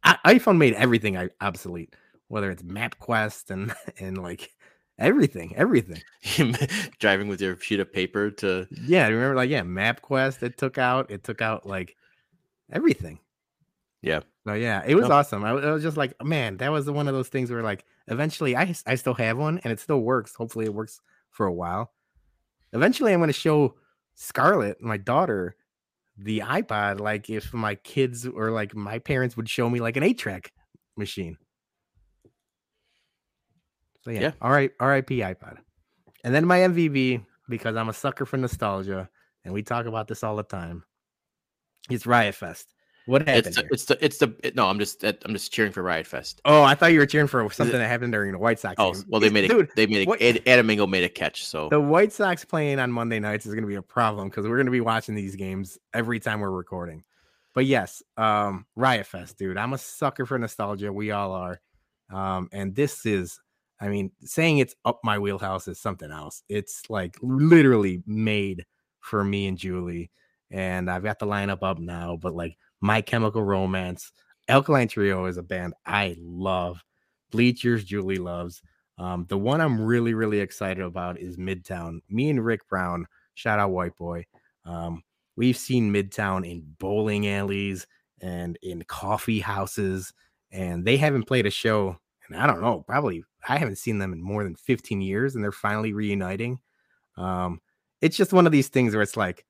I, 0.02 0.16
iPhone 0.26 0.58
made 0.58 0.74
everything 0.74 1.30
obsolete 1.40 1.94
whether 2.30 2.50
it's 2.52 2.62
MapQuest 2.62 3.50
and 3.50 3.74
and 4.00 4.16
like 4.16 4.50
everything, 4.98 5.54
everything. 5.56 6.00
Driving 6.98 7.28
with 7.28 7.40
your 7.40 7.58
sheet 7.58 7.80
of 7.80 7.92
paper 7.92 8.30
to 8.30 8.66
yeah, 8.70 9.06
remember 9.08 9.34
like 9.34 9.50
yeah, 9.50 9.62
MapQuest. 9.62 10.42
It 10.42 10.56
took 10.56 10.78
out 10.78 11.10
it 11.10 11.24
took 11.24 11.42
out 11.42 11.66
like 11.66 11.96
everything. 12.72 13.18
Yeah. 14.00 14.20
So 14.46 14.54
yeah, 14.54 14.82
it 14.86 14.94
was 14.94 15.10
oh. 15.10 15.12
awesome. 15.12 15.44
I, 15.44 15.50
I, 15.50 15.72
was 15.72 15.82
just 15.82 15.98
like, 15.98 16.14
man, 16.24 16.56
that 16.58 16.72
was 16.72 16.88
one 16.88 17.08
of 17.08 17.14
those 17.14 17.28
things 17.28 17.50
where 17.50 17.62
like 17.62 17.84
eventually 18.06 18.56
I 18.56 18.74
I 18.86 18.94
still 18.94 19.14
have 19.14 19.36
one 19.36 19.60
and 19.64 19.72
it 19.72 19.80
still 19.80 20.00
works. 20.00 20.34
Hopefully 20.34 20.64
it 20.64 20.72
works 20.72 21.00
for 21.30 21.46
a 21.46 21.52
while. 21.52 21.92
Eventually 22.72 23.12
I'm 23.12 23.20
going 23.20 23.28
to 23.28 23.32
show 23.32 23.74
Scarlett, 24.14 24.80
my 24.80 24.96
daughter, 24.96 25.56
the 26.16 26.40
iPod 26.40 27.00
like 27.00 27.30
if 27.30 27.52
my 27.54 27.74
kids 27.76 28.26
or 28.26 28.50
like 28.50 28.74
my 28.74 28.98
parents 28.98 29.36
would 29.36 29.48
show 29.48 29.68
me 29.70 29.80
like 29.80 29.96
an 29.96 30.02
8-track 30.02 30.52
machine. 30.96 31.36
So 34.02 34.10
yeah, 34.10 34.20
yeah. 34.20 34.32
all 34.40 34.50
right, 34.50 34.70
RIP 34.80 35.08
iPod. 35.08 35.58
And 36.24 36.34
then 36.34 36.46
my 36.46 36.58
MVB, 36.58 37.24
because 37.48 37.76
I'm 37.76 37.88
a 37.88 37.94
sucker 37.94 38.26
for 38.26 38.36
nostalgia, 38.36 39.08
and 39.44 39.54
we 39.54 39.62
talk 39.62 39.86
about 39.86 40.08
this 40.08 40.22
all 40.22 40.36
the 40.36 40.42
time. 40.42 40.84
It's 41.90 42.06
Riot 42.06 42.34
Fest. 42.34 42.74
What 43.06 43.26
happened? 43.26 43.46
It's 43.46 43.56
the, 43.56 43.68
it's 43.70 43.84
the, 43.86 44.04
it's 44.04 44.18
the 44.18 44.34
it, 44.42 44.56
no. 44.56 44.66
I'm 44.66 44.78
just 44.78 45.02
I'm 45.02 45.32
just 45.32 45.52
cheering 45.52 45.72
for 45.72 45.82
Riot 45.82 46.06
Fest. 46.06 46.40
Oh, 46.44 46.62
I 46.62 46.74
thought 46.74 46.92
you 46.92 46.98
were 46.98 47.06
cheering 47.06 47.26
for 47.26 47.50
something 47.50 47.78
that 47.78 47.88
happened 47.88 48.12
during 48.12 48.32
the 48.32 48.38
White 48.38 48.58
Sox. 48.58 48.76
Oh, 48.78 48.92
game. 48.92 49.04
well, 49.08 49.20
they 49.20 49.30
made 49.30 49.50
it. 49.50 49.74
They 49.74 49.86
made 49.86 50.08
it. 50.20 50.46
Adam 50.46 50.70
Engel 50.70 50.86
made 50.86 51.04
a 51.04 51.08
catch. 51.08 51.44
So 51.44 51.68
the 51.70 51.80
White 51.80 52.12
Sox 52.12 52.44
playing 52.44 52.78
on 52.78 52.92
Monday 52.92 53.18
nights 53.18 53.46
is 53.46 53.54
going 53.54 53.64
to 53.64 53.68
be 53.68 53.76
a 53.76 53.82
problem 53.82 54.28
because 54.28 54.46
we're 54.46 54.56
going 54.56 54.66
to 54.66 54.72
be 54.72 54.80
watching 54.80 55.14
these 55.14 55.34
games 55.36 55.78
every 55.94 56.20
time 56.20 56.40
we're 56.40 56.50
recording. 56.50 57.02
But 57.54 57.66
yes, 57.66 58.02
um, 58.16 58.66
Riot 58.76 59.06
Fest, 59.06 59.38
dude. 59.38 59.56
I'm 59.56 59.72
a 59.72 59.78
sucker 59.78 60.24
for 60.26 60.38
nostalgia. 60.38 60.92
We 60.92 61.10
all 61.10 61.32
are. 61.32 61.60
Um, 62.12 62.48
and 62.52 62.74
this 62.74 63.06
is, 63.06 63.40
I 63.80 63.88
mean, 63.88 64.12
saying 64.22 64.58
it's 64.58 64.74
up 64.84 65.00
my 65.02 65.18
wheelhouse 65.18 65.66
is 65.68 65.80
something 65.80 66.10
else. 66.10 66.42
It's 66.48 66.88
like 66.88 67.16
literally 67.22 68.02
made 68.06 68.66
for 69.00 69.24
me 69.24 69.46
and 69.46 69.58
Julie. 69.58 70.10
And 70.50 70.90
I've 70.90 71.04
got 71.04 71.18
the 71.18 71.26
lineup 71.26 71.62
up 71.62 71.78
now, 71.78 72.16
but 72.20 72.34
like 72.34 72.56
my 72.80 73.00
Chemical 73.00 73.42
Romance. 73.42 74.12
Alkaline 74.48 74.88
Trio 74.88 75.26
is 75.26 75.36
a 75.36 75.42
band 75.42 75.74
I 75.86 76.16
love. 76.20 76.82
Bleachers, 77.30 77.84
Julie 77.84 78.16
loves. 78.16 78.62
Um, 78.98 79.24
the 79.28 79.38
one 79.38 79.60
I'm 79.60 79.80
really, 79.80 80.14
really 80.14 80.40
excited 80.40 80.82
about 80.82 81.18
is 81.18 81.36
Midtown. 81.36 82.00
Me 82.08 82.28
and 82.28 82.44
Rick 82.44 82.68
Brown, 82.68 83.06
shout 83.34 83.58
out 83.58 83.70
White 83.70 83.96
Boy. 83.96 84.26
Um, 84.64 85.02
we've 85.36 85.56
seen 85.56 85.92
Midtown 85.92 86.48
in 86.48 86.62
bowling 86.78 87.28
alleys 87.28 87.86
and 88.20 88.58
in 88.62 88.82
coffee 88.84 89.40
houses, 89.40 90.12
and 90.50 90.84
they 90.84 90.96
haven't 90.96 91.24
played 91.24 91.46
a 91.46 91.50
show. 91.50 91.96
And 92.28 92.36
I 92.36 92.46
don't 92.46 92.60
know, 92.60 92.84
probably 92.86 93.24
I 93.48 93.56
haven't 93.56 93.78
seen 93.78 93.98
them 93.98 94.12
in 94.12 94.22
more 94.22 94.44
than 94.44 94.56
15 94.56 95.00
years, 95.00 95.34
and 95.34 95.42
they're 95.42 95.52
finally 95.52 95.92
reuniting. 95.92 96.58
Um, 97.16 97.60
it's 98.00 98.16
just 98.16 98.32
one 98.32 98.46
of 98.46 98.52
these 98.52 98.68
things 98.68 98.94
where 98.94 99.02
it's 99.02 99.16
like, 99.16 99.46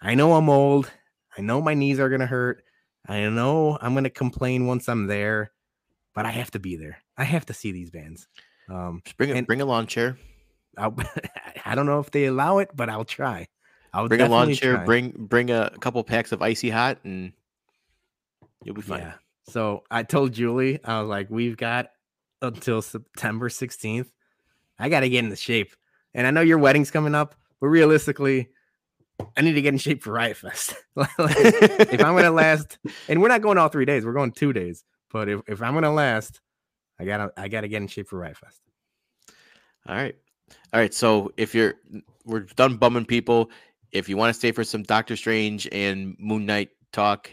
I 0.00 0.14
know 0.14 0.34
I'm 0.34 0.48
old 0.48 0.90
I 1.36 1.42
know 1.42 1.60
my 1.60 1.74
knees 1.74 1.98
are 2.00 2.08
going 2.08 2.20
to 2.20 2.26
hurt. 2.26 2.62
I 3.06 3.28
know 3.28 3.78
I'm 3.80 3.92
going 3.92 4.04
to 4.04 4.10
complain 4.10 4.66
once 4.66 4.88
I'm 4.88 5.06
there, 5.06 5.52
but 6.14 6.26
I 6.26 6.30
have 6.30 6.50
to 6.52 6.58
be 6.58 6.76
there. 6.76 6.98
I 7.16 7.24
have 7.24 7.46
to 7.46 7.54
see 7.54 7.72
these 7.72 7.90
bands. 7.90 8.26
Um, 8.68 9.02
Just 9.04 9.16
bring 9.16 9.36
a, 9.36 9.42
bring 9.42 9.60
a 9.60 9.66
lawn 9.66 9.86
chair. 9.86 10.16
I'll, 10.78 10.96
I 11.64 11.74
don't 11.74 11.86
know 11.86 12.00
if 12.00 12.10
they 12.10 12.26
allow 12.26 12.58
it, 12.58 12.70
but 12.74 12.88
I'll 12.88 13.04
try. 13.04 13.48
I'll 13.92 14.08
bring 14.08 14.20
a 14.20 14.28
lawn 14.28 14.52
chair. 14.54 14.76
Try. 14.76 14.84
Bring 14.84 15.10
bring 15.16 15.50
a 15.50 15.70
couple 15.80 16.02
packs 16.02 16.32
of 16.32 16.42
icy 16.42 16.70
hot, 16.70 16.98
and 17.04 17.32
you'll 18.64 18.74
be 18.74 18.82
fine. 18.82 19.00
Yeah. 19.00 19.14
So 19.44 19.84
I 19.90 20.02
told 20.02 20.32
Julie, 20.32 20.82
I 20.84 21.00
was 21.00 21.08
like, 21.08 21.30
we've 21.30 21.56
got 21.56 21.90
until 22.42 22.82
September 22.82 23.48
16th. 23.48 24.10
I 24.78 24.88
got 24.88 25.00
to 25.00 25.08
get 25.08 25.24
into 25.24 25.36
shape, 25.36 25.72
and 26.14 26.26
I 26.26 26.30
know 26.30 26.40
your 26.40 26.58
wedding's 26.58 26.90
coming 26.90 27.14
up, 27.14 27.36
but 27.60 27.68
realistically, 27.68 28.48
I 29.36 29.42
need 29.42 29.54
to 29.54 29.62
get 29.62 29.74
in 29.74 29.78
shape 29.78 30.02
for 30.02 30.12
Riot 30.12 30.36
Fest. 30.36 30.74
if 30.96 32.04
I'm 32.04 32.16
gonna 32.16 32.30
last, 32.30 32.78
and 33.08 33.20
we're 33.20 33.28
not 33.28 33.42
going 33.42 33.58
all 33.58 33.68
three 33.68 33.84
days, 33.84 34.04
we're 34.04 34.12
going 34.12 34.32
two 34.32 34.52
days. 34.52 34.84
But 35.10 35.28
if, 35.28 35.40
if 35.46 35.62
I'm 35.62 35.74
gonna 35.74 35.92
last, 35.92 36.40
I 36.98 37.04
gotta 37.04 37.32
I 37.36 37.48
gotta 37.48 37.68
get 37.68 37.82
in 37.82 37.88
shape 37.88 38.08
for 38.08 38.18
Riot 38.18 38.36
Fest. 38.36 38.60
All 39.86 39.94
right. 39.94 40.16
All 40.72 40.80
right. 40.80 40.92
So 40.92 41.32
if 41.36 41.54
you're 41.54 41.74
we're 42.24 42.40
done 42.40 42.76
bumming 42.76 43.06
people. 43.06 43.50
If 43.92 44.08
you 44.08 44.16
want 44.16 44.30
to 44.30 44.38
stay 44.38 44.52
for 44.52 44.64
some 44.64 44.82
Doctor 44.82 45.16
Strange 45.16 45.68
and 45.70 46.16
Moon 46.18 46.46
Knight 46.46 46.70
talk, 46.92 47.30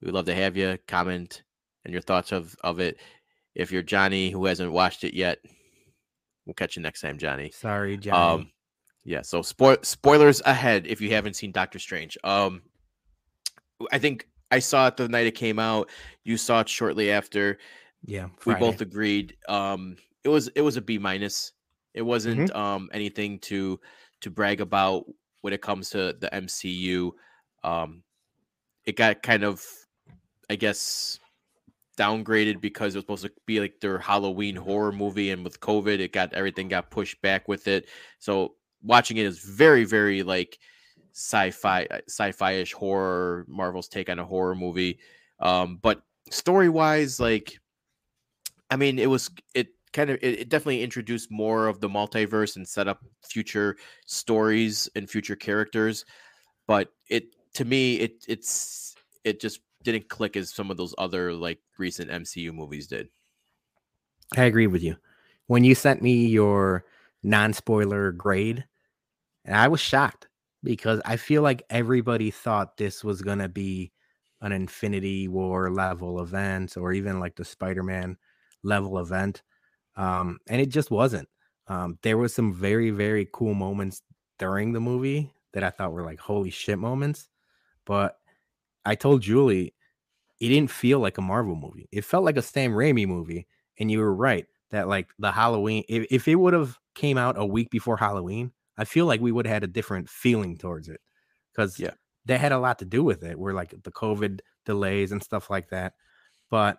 we'd 0.00 0.12
love 0.12 0.26
to 0.26 0.34
have 0.34 0.56
you 0.56 0.78
comment 0.86 1.42
and 1.84 1.92
your 1.92 2.02
thoughts 2.02 2.32
of, 2.32 2.54
of 2.62 2.78
it. 2.78 2.98
If 3.54 3.72
you're 3.72 3.82
Johnny 3.82 4.30
who 4.30 4.46
hasn't 4.46 4.72
watched 4.72 5.04
it 5.04 5.14
yet, 5.14 5.38
we'll 6.46 6.54
catch 6.54 6.76
you 6.76 6.82
next 6.82 7.00
time, 7.00 7.18
Johnny. 7.18 7.50
Sorry, 7.50 7.96
Johnny. 7.96 8.42
Um, 8.42 8.51
yeah, 9.04 9.22
so 9.22 9.40
spo- 9.40 9.84
spoilers 9.84 10.40
ahead 10.44 10.86
if 10.86 11.00
you 11.00 11.10
haven't 11.10 11.34
seen 11.34 11.52
Doctor 11.52 11.78
Strange. 11.78 12.16
Um 12.24 12.62
I 13.90 13.98
think 13.98 14.28
I 14.50 14.60
saw 14.60 14.86
it 14.86 14.96
the 14.96 15.08
night 15.08 15.26
it 15.26 15.34
came 15.34 15.58
out. 15.58 15.90
You 16.24 16.36
saw 16.36 16.60
it 16.60 16.68
shortly 16.68 17.10
after. 17.10 17.58
Yeah, 18.04 18.28
Friday. 18.38 18.60
we 18.60 18.66
both 18.66 18.80
agreed. 18.80 19.36
Um 19.48 19.96
it 20.24 20.28
was 20.28 20.48
it 20.48 20.60
was 20.60 20.76
a 20.76 20.82
B 20.82 20.98
minus. 20.98 21.52
It 21.94 22.02
wasn't 22.02 22.50
mm-hmm. 22.50 22.56
um 22.56 22.90
anything 22.92 23.38
to 23.40 23.80
to 24.20 24.30
brag 24.30 24.60
about 24.60 25.04
when 25.40 25.52
it 25.52 25.62
comes 25.62 25.90
to 25.90 26.14
the 26.18 26.30
MCU. 26.32 27.12
Um 27.64 28.02
it 28.84 28.96
got 28.96 29.22
kind 29.22 29.42
of 29.42 29.64
I 30.48 30.56
guess 30.56 31.18
downgraded 31.98 32.60
because 32.60 32.94
it 32.94 32.98
was 32.98 33.02
supposed 33.02 33.24
to 33.24 33.32
be 33.46 33.60
like 33.60 33.80
their 33.80 33.98
Halloween 33.98 34.56
horror 34.56 34.92
movie 34.92 35.30
and 35.30 35.44
with 35.44 35.60
COVID 35.60 35.98
it 35.98 36.12
got 36.12 36.32
everything 36.34 36.68
got 36.68 36.90
pushed 36.90 37.20
back 37.20 37.48
with 37.48 37.66
it. 37.68 37.88
So 38.18 38.54
watching 38.82 39.16
it 39.16 39.26
is 39.26 39.38
very, 39.38 39.84
very 39.84 40.22
like 40.22 40.58
sci-fi, 41.12 41.86
uh, 41.90 41.98
sci-fi-ish 42.08 42.72
horror, 42.72 43.44
Marvel's 43.48 43.88
take 43.88 44.08
on 44.08 44.18
a 44.18 44.24
horror 44.24 44.54
movie. 44.54 44.98
Um, 45.40 45.78
but 45.80 46.02
story-wise, 46.30 47.20
like, 47.20 47.58
I 48.70 48.76
mean, 48.76 48.98
it 48.98 49.08
was 49.10 49.30
it 49.54 49.68
kind 49.92 50.10
of 50.10 50.18
it, 50.22 50.40
it, 50.40 50.48
definitely 50.48 50.82
introduced 50.82 51.30
more 51.30 51.66
of 51.66 51.80
the 51.80 51.88
multiverse 51.88 52.56
and 52.56 52.66
set 52.66 52.88
up 52.88 53.04
future 53.22 53.76
stories 54.06 54.88
and 54.96 55.08
future 55.08 55.36
characters. 55.36 56.04
But 56.66 56.92
it 57.08 57.34
to 57.54 57.64
me, 57.64 57.96
it 57.96 58.24
it's 58.28 58.94
it 59.24 59.40
just 59.40 59.60
didn't 59.82 60.08
click 60.08 60.36
as 60.36 60.50
some 60.50 60.70
of 60.70 60.76
those 60.76 60.94
other 60.96 61.32
like 61.32 61.58
recent 61.78 62.10
MCU 62.10 62.52
movies 62.52 62.86
did. 62.86 63.08
I 64.36 64.44
agree 64.44 64.66
with 64.66 64.82
you. 64.82 64.96
When 65.46 65.64
you 65.64 65.74
sent 65.74 66.00
me 66.00 66.26
your 66.26 66.84
non-spoiler 67.22 68.12
grade, 68.12 68.64
and 69.44 69.56
I 69.56 69.68
was 69.68 69.80
shocked 69.80 70.28
because 70.62 71.00
I 71.04 71.16
feel 71.16 71.42
like 71.42 71.62
everybody 71.70 72.30
thought 72.30 72.76
this 72.76 73.02
was 73.02 73.22
going 73.22 73.38
to 73.38 73.48
be 73.48 73.92
an 74.40 74.52
Infinity 74.52 75.28
War 75.28 75.70
level 75.70 76.20
event 76.20 76.76
or 76.76 76.92
even 76.92 77.20
like 77.20 77.36
the 77.36 77.44
Spider 77.44 77.82
Man 77.82 78.16
level 78.62 78.98
event. 78.98 79.42
Um, 79.96 80.38
and 80.48 80.60
it 80.60 80.68
just 80.68 80.90
wasn't. 80.90 81.28
Um, 81.68 81.98
there 82.02 82.18
was 82.18 82.34
some 82.34 82.52
very, 82.52 82.90
very 82.90 83.28
cool 83.32 83.54
moments 83.54 84.02
during 84.38 84.72
the 84.72 84.80
movie 84.80 85.32
that 85.52 85.62
I 85.62 85.70
thought 85.70 85.92
were 85.92 86.04
like 86.04 86.20
holy 86.20 86.50
shit 86.50 86.78
moments. 86.78 87.28
But 87.86 88.16
I 88.84 88.94
told 88.94 89.22
Julie, 89.22 89.74
it 90.40 90.48
didn't 90.48 90.70
feel 90.70 90.98
like 90.98 91.18
a 91.18 91.22
Marvel 91.22 91.54
movie. 91.54 91.88
It 91.92 92.04
felt 92.04 92.24
like 92.24 92.36
a 92.36 92.42
Sam 92.42 92.72
Raimi 92.72 93.06
movie. 93.06 93.46
And 93.78 93.90
you 93.90 94.00
were 94.00 94.14
right 94.14 94.46
that 94.70 94.88
like 94.88 95.08
the 95.18 95.30
Halloween, 95.30 95.84
if, 95.88 96.06
if 96.10 96.28
it 96.28 96.34
would 96.34 96.54
have 96.54 96.78
came 96.94 97.16
out 97.16 97.38
a 97.38 97.46
week 97.46 97.70
before 97.70 97.96
Halloween, 97.96 98.52
I 98.82 98.84
feel 98.84 99.06
like 99.06 99.20
we 99.20 99.30
would 99.30 99.46
have 99.46 99.54
had 99.54 99.64
a 99.64 99.68
different 99.68 100.08
feeling 100.08 100.58
towards 100.58 100.88
it 100.88 101.00
because 101.52 101.78
yeah, 101.78 101.92
that 102.26 102.40
had 102.40 102.50
a 102.50 102.58
lot 102.58 102.80
to 102.80 102.84
do 102.84 103.04
with 103.04 103.22
it. 103.22 103.38
We're 103.38 103.52
like 103.52 103.70
the 103.70 103.92
COVID 103.92 104.40
delays 104.66 105.12
and 105.12 105.22
stuff 105.22 105.50
like 105.50 105.68
that. 105.68 105.92
But 106.50 106.78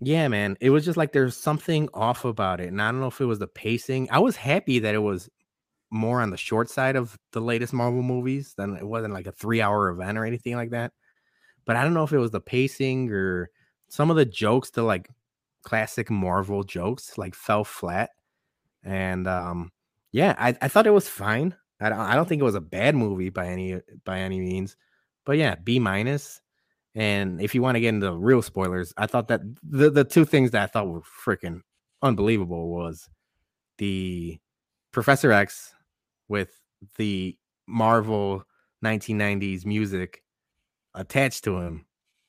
yeah, 0.00 0.28
man, 0.28 0.56
it 0.60 0.70
was 0.70 0.84
just 0.84 0.96
like 0.96 1.12
there's 1.12 1.36
something 1.36 1.88
off 1.92 2.24
about 2.24 2.60
it. 2.60 2.68
And 2.68 2.80
I 2.80 2.92
don't 2.92 3.00
know 3.00 3.08
if 3.08 3.20
it 3.20 3.24
was 3.24 3.40
the 3.40 3.48
pacing. 3.48 4.08
I 4.12 4.20
was 4.20 4.36
happy 4.36 4.78
that 4.78 4.94
it 4.94 4.98
was 4.98 5.28
more 5.90 6.20
on 6.20 6.30
the 6.30 6.36
short 6.36 6.70
side 6.70 6.94
of 6.94 7.18
the 7.32 7.40
latest 7.40 7.72
Marvel 7.72 8.02
movies 8.02 8.54
than 8.56 8.76
it 8.76 8.86
wasn't 8.86 9.12
like 9.12 9.26
a 9.26 9.32
three 9.32 9.60
hour 9.60 9.88
event 9.88 10.16
or 10.16 10.24
anything 10.24 10.54
like 10.54 10.70
that. 10.70 10.92
But 11.64 11.74
I 11.74 11.82
don't 11.82 11.94
know 11.94 12.04
if 12.04 12.12
it 12.12 12.18
was 12.18 12.30
the 12.30 12.40
pacing 12.40 13.10
or 13.10 13.50
some 13.88 14.08
of 14.08 14.16
the 14.16 14.24
jokes, 14.24 14.70
the 14.70 14.84
like 14.84 15.08
classic 15.64 16.10
Marvel 16.10 16.62
jokes, 16.62 17.18
like 17.18 17.34
fell 17.34 17.64
flat. 17.64 18.10
And 18.84 19.26
um, 19.26 19.72
yeah, 20.14 20.36
I, 20.38 20.56
I 20.62 20.68
thought 20.68 20.86
it 20.86 20.92
was 20.92 21.08
fine. 21.08 21.56
I 21.80 21.88
don't, 21.88 21.98
I 21.98 22.14
don't 22.14 22.28
think 22.28 22.40
it 22.40 22.44
was 22.44 22.54
a 22.54 22.60
bad 22.60 22.94
movie 22.94 23.30
by 23.30 23.48
any 23.48 23.80
by 24.04 24.20
any 24.20 24.38
means, 24.38 24.76
but 25.26 25.36
yeah, 25.36 25.56
B 25.56 25.80
minus. 25.80 26.40
And 26.94 27.42
if 27.42 27.52
you 27.52 27.62
want 27.62 27.74
to 27.74 27.80
get 27.80 27.88
into 27.88 28.12
real 28.14 28.40
spoilers, 28.40 28.94
I 28.96 29.08
thought 29.08 29.26
that 29.26 29.40
the 29.64 29.90
the 29.90 30.04
two 30.04 30.24
things 30.24 30.52
that 30.52 30.62
I 30.62 30.66
thought 30.68 30.86
were 30.86 31.00
freaking 31.00 31.62
unbelievable 32.00 32.68
was 32.68 33.08
the 33.78 34.38
Professor 34.92 35.32
X 35.32 35.74
with 36.28 36.60
the 36.96 37.36
Marvel 37.66 38.44
1990s 38.84 39.66
music 39.66 40.22
attached 40.94 41.42
to 41.42 41.58
him 41.58 41.86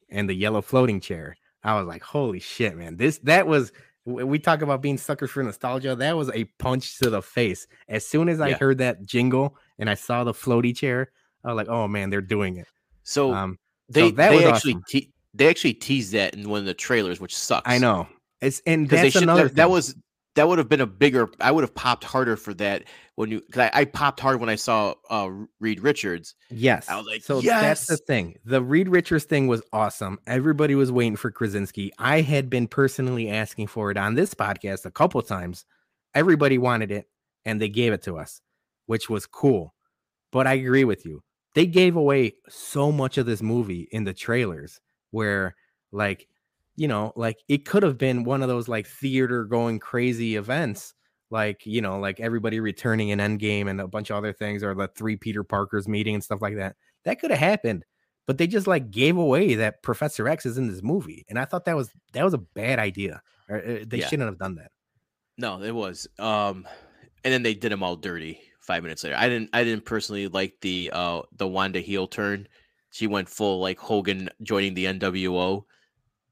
and 0.09 0.27
the 0.27 0.33
yellow 0.33 0.63
floating 0.63 0.99
chair. 0.99 1.37
I 1.63 1.75
was 1.75 1.85
like, 1.85 2.01
holy 2.01 2.39
shit, 2.39 2.75
man. 2.75 2.97
This 2.97 3.19
that 3.19 3.45
was 3.45 3.71
we 4.05 4.37
talk 4.37 4.61
about 4.61 4.81
being 4.81 4.97
suckers 4.97 5.31
for 5.31 5.41
nostalgia. 5.41 5.95
That 5.95 6.15
was 6.15 6.29
a 6.31 6.43
punch 6.59 6.99
to 6.99 7.09
the 7.09 7.21
face. 7.21 7.67
As 7.89 8.05
soon 8.05 8.29
as 8.29 8.39
I 8.39 8.49
yeah. 8.49 8.57
heard 8.57 8.77
that 8.77 9.03
jingle 9.03 9.57
and 9.79 9.89
I 9.89 9.95
saw 9.95 10.23
the 10.23 10.33
floaty 10.33 10.75
chair, 10.75 11.11
I 11.43 11.47
was 11.49 11.57
like, 11.57 11.69
"Oh 11.69 11.87
man, 11.87 12.09
they're 12.09 12.21
doing 12.21 12.57
it." 12.57 12.67
So 13.03 13.33
um, 13.33 13.57
they 13.89 14.09
so 14.09 14.15
they 14.15 14.45
actually 14.45 14.73
awesome. 14.73 14.83
te- 14.87 15.11
they 15.33 15.49
actually 15.49 15.73
teased 15.73 16.13
that 16.13 16.35
in 16.35 16.49
one 16.49 16.59
of 16.59 16.65
the 16.65 16.73
trailers, 16.73 17.19
which 17.19 17.35
sucks. 17.35 17.69
I 17.69 17.77
know. 17.79 18.07
It's 18.41 18.61
and 18.67 18.87
that's 18.87 19.15
another 19.15 19.47
that, 19.47 19.55
that 19.55 19.69
was 19.69 19.95
that 20.35 20.47
would 20.47 20.57
have 20.57 20.69
been 20.69 20.81
a 20.81 20.85
bigger. 20.85 21.29
I 21.39 21.51
would 21.51 21.63
have 21.63 21.73
popped 21.73 22.03
harder 22.03 22.35
for 22.35 22.53
that 22.55 22.83
when 23.15 23.31
you. 23.31 23.41
Cause 23.51 23.69
I, 23.73 23.81
I 23.81 23.85
popped 23.85 24.19
hard 24.19 24.39
when 24.39 24.49
I 24.49 24.55
saw 24.55 24.93
uh 25.09 25.29
Reed 25.59 25.79
Richards. 25.81 26.35
Yes, 26.49 26.87
I 26.89 26.97
was 26.97 27.07
like, 27.07 27.23
so 27.23 27.39
yes! 27.39 27.61
that's 27.61 27.87
the 27.87 27.97
thing. 27.97 28.37
The 28.45 28.61
Reed 28.61 28.89
Richards 28.89 29.23
thing 29.25 29.47
was 29.47 29.61
awesome. 29.73 30.19
Everybody 30.27 30.75
was 30.75 30.91
waiting 30.91 31.15
for 31.15 31.31
Krasinski. 31.31 31.91
I 31.97 32.21
had 32.21 32.49
been 32.49 32.67
personally 32.67 33.29
asking 33.29 33.67
for 33.67 33.91
it 33.91 33.97
on 33.97 34.15
this 34.15 34.33
podcast 34.33 34.85
a 34.85 34.91
couple 34.91 35.21
times. 35.21 35.65
Everybody 36.13 36.57
wanted 36.57 36.91
it, 36.91 37.07
and 37.45 37.61
they 37.61 37.69
gave 37.69 37.93
it 37.93 38.03
to 38.03 38.17
us, 38.17 38.41
which 38.85 39.09
was 39.09 39.25
cool. 39.25 39.73
But 40.31 40.47
I 40.47 40.53
agree 40.53 40.83
with 40.83 41.05
you. 41.05 41.23
They 41.53 41.65
gave 41.65 41.95
away 41.95 42.35
so 42.49 42.91
much 42.91 43.17
of 43.17 43.25
this 43.25 43.41
movie 43.41 43.87
in 43.91 44.03
the 44.03 44.13
trailers 44.13 44.81
where 45.11 45.55
like 45.93 46.27
you 46.75 46.87
know 46.87 47.13
like 47.15 47.37
it 47.47 47.65
could 47.65 47.83
have 47.83 47.97
been 47.97 48.23
one 48.23 48.41
of 48.41 48.49
those 48.49 48.67
like 48.67 48.87
theater 48.87 49.45
going 49.45 49.79
crazy 49.79 50.35
events 50.35 50.93
like 51.31 51.65
you 51.65 51.81
know 51.81 51.99
like 51.99 52.19
everybody 52.19 52.59
returning 52.59 53.09
in 53.09 53.19
endgame 53.19 53.69
and 53.69 53.81
a 53.81 53.87
bunch 53.87 54.09
of 54.09 54.17
other 54.17 54.33
things 54.33 54.63
or 54.63 54.73
the 54.75 54.87
three 54.89 55.15
peter 55.15 55.43
parkers 55.43 55.87
meeting 55.87 56.15
and 56.15 56.23
stuff 56.23 56.41
like 56.41 56.55
that. 56.55 56.75
That 57.03 57.19
could 57.19 57.31
have 57.31 57.39
happened 57.39 57.85
but 58.27 58.37
they 58.37 58.47
just 58.47 58.67
like 58.67 58.89
gave 58.89 59.17
away 59.17 59.55
that 59.55 59.83
professor 59.83 60.27
x 60.27 60.45
is 60.45 60.57
in 60.57 60.67
this 60.67 60.81
movie 60.81 61.25
and 61.29 61.37
i 61.37 61.45
thought 61.45 61.65
that 61.65 61.75
was 61.75 61.91
that 62.13 62.23
was 62.23 62.33
a 62.33 62.39
bad 62.39 62.79
idea 62.79 63.21
uh, 63.49 63.59
they 63.85 63.99
yeah. 63.99 64.07
shouldn't 64.07 64.27
have 64.27 64.39
done 64.39 64.55
that. 64.55 64.71
No 65.37 65.61
it 65.61 65.73
was 65.73 66.07
um 66.19 66.67
and 67.23 67.33
then 67.33 67.43
they 67.43 67.53
did 67.53 67.71
them 67.71 67.83
all 67.83 67.95
dirty 67.95 68.39
five 68.61 68.83
minutes 68.83 69.03
later. 69.03 69.15
I 69.17 69.29
didn't 69.29 69.49
i 69.53 69.63
didn't 69.63 69.85
personally 69.85 70.27
like 70.27 70.55
the 70.61 70.89
uh 70.93 71.21
the 71.37 71.47
wanda 71.47 71.79
heel 71.79 72.07
turn. 72.07 72.47
She 72.91 73.07
went 73.07 73.29
full 73.29 73.59
like 73.59 73.77
hogan 73.77 74.29
joining 74.41 74.73
the 74.73 74.85
nwo 74.85 75.63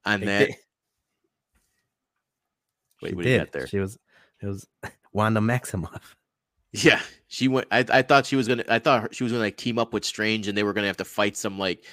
on 0.05 0.21
that 0.21 0.49
Wait, 3.01 3.09
she 3.09 3.15
what 3.15 3.23
did. 3.23 3.51
there? 3.51 3.67
She 3.67 3.79
was 3.79 3.97
it 4.41 4.47
was 4.47 4.67
Wanda 5.13 5.39
Maximoff. 5.39 6.01
Yeah, 6.75 7.01
she 7.27 7.47
went. 7.47 7.67
I, 7.69 7.85
I 7.87 8.01
thought 8.01 8.25
she 8.25 8.35
was 8.35 8.47
gonna. 8.47 8.63
I 8.67 8.79
thought 8.79 9.13
she 9.13 9.23
was 9.23 9.31
gonna 9.31 9.43
like 9.43 9.57
team 9.57 9.77
up 9.77 9.93
with 9.93 10.03
Strange, 10.03 10.47
and 10.47 10.57
they 10.57 10.63
were 10.63 10.73
gonna 10.73 10.87
have 10.87 10.97
to 10.97 11.05
fight 11.05 11.37
some 11.37 11.59
like, 11.59 11.85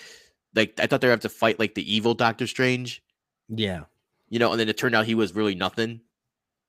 like 0.54 0.72
I 0.80 0.86
thought 0.86 1.02
they 1.02 1.06
were 1.06 1.10
have 1.10 1.20
to 1.20 1.28
fight 1.28 1.58
like 1.58 1.74
the 1.74 1.94
evil 1.94 2.14
Doctor 2.14 2.46
Strange. 2.46 3.02
Yeah, 3.50 3.82
you 4.30 4.38
know, 4.38 4.52
and 4.52 4.58
then 4.58 4.70
it 4.70 4.78
turned 4.78 4.94
out 4.94 5.04
he 5.04 5.14
was 5.14 5.34
really 5.34 5.54
nothing. 5.54 6.00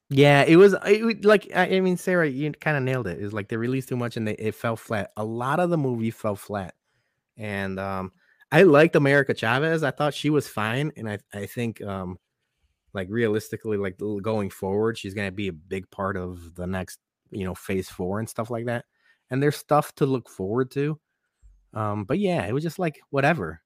Yeah, 0.10 0.44
it 0.44 0.58
was 0.58 0.76
it, 0.86 1.24
like 1.24 1.50
I 1.56 1.80
mean, 1.80 1.96
Sarah, 1.96 2.28
you 2.28 2.52
kind 2.52 2.76
of 2.76 2.84
nailed 2.84 3.08
it. 3.08 3.24
It's 3.24 3.32
like 3.32 3.48
they 3.48 3.56
released 3.56 3.88
too 3.88 3.96
much 3.96 4.18
and 4.18 4.28
they 4.28 4.34
it 4.34 4.56
fell 4.56 4.76
flat. 4.76 5.12
A 5.16 5.24
lot 5.24 5.62
of 5.62 5.70
the 5.70 5.78
movie 5.78 6.12
fell 6.12 6.36
flat, 6.36 6.76
and 7.38 7.80
um, 7.80 8.12
I 8.52 8.64
liked 8.64 8.96
America 8.96 9.34
Chavez. 9.36 9.84
I 9.84 9.92
thought 9.92 10.14
she 10.14 10.30
was 10.30 10.48
fine, 10.48 10.92
and 10.98 11.10
I 11.10 11.20
I 11.34 11.46
think 11.46 11.82
um, 11.82 12.18
like 12.94 13.08
realistically, 13.10 13.78
like 13.78 13.98
going 14.22 14.50
forward, 14.50 14.98
she's 14.98 15.14
to 15.14 15.32
be 15.32 15.48
a 15.48 15.54
big 15.54 15.90
part 15.92 16.18
of 16.18 16.56
the 16.56 16.68
next, 16.68 17.00
you 17.30 17.46
know, 17.46 17.56
phase 17.56 17.90
four 17.90 18.20
and 18.20 18.30
stuff 18.30 18.50
like 18.50 18.66
that. 18.66 18.86
And 19.30 19.42
there's 19.42 19.56
stuff 19.56 19.96
to 19.96 20.06
look 20.06 20.30
forward 20.30 20.72
to. 20.72 21.00
Um, 21.74 22.04
but 22.04 22.20
yeah, 22.20 22.46
it 22.46 22.54
was 22.54 22.64
just 22.64 22.80
like 22.80 23.00
whatever. 23.10 23.62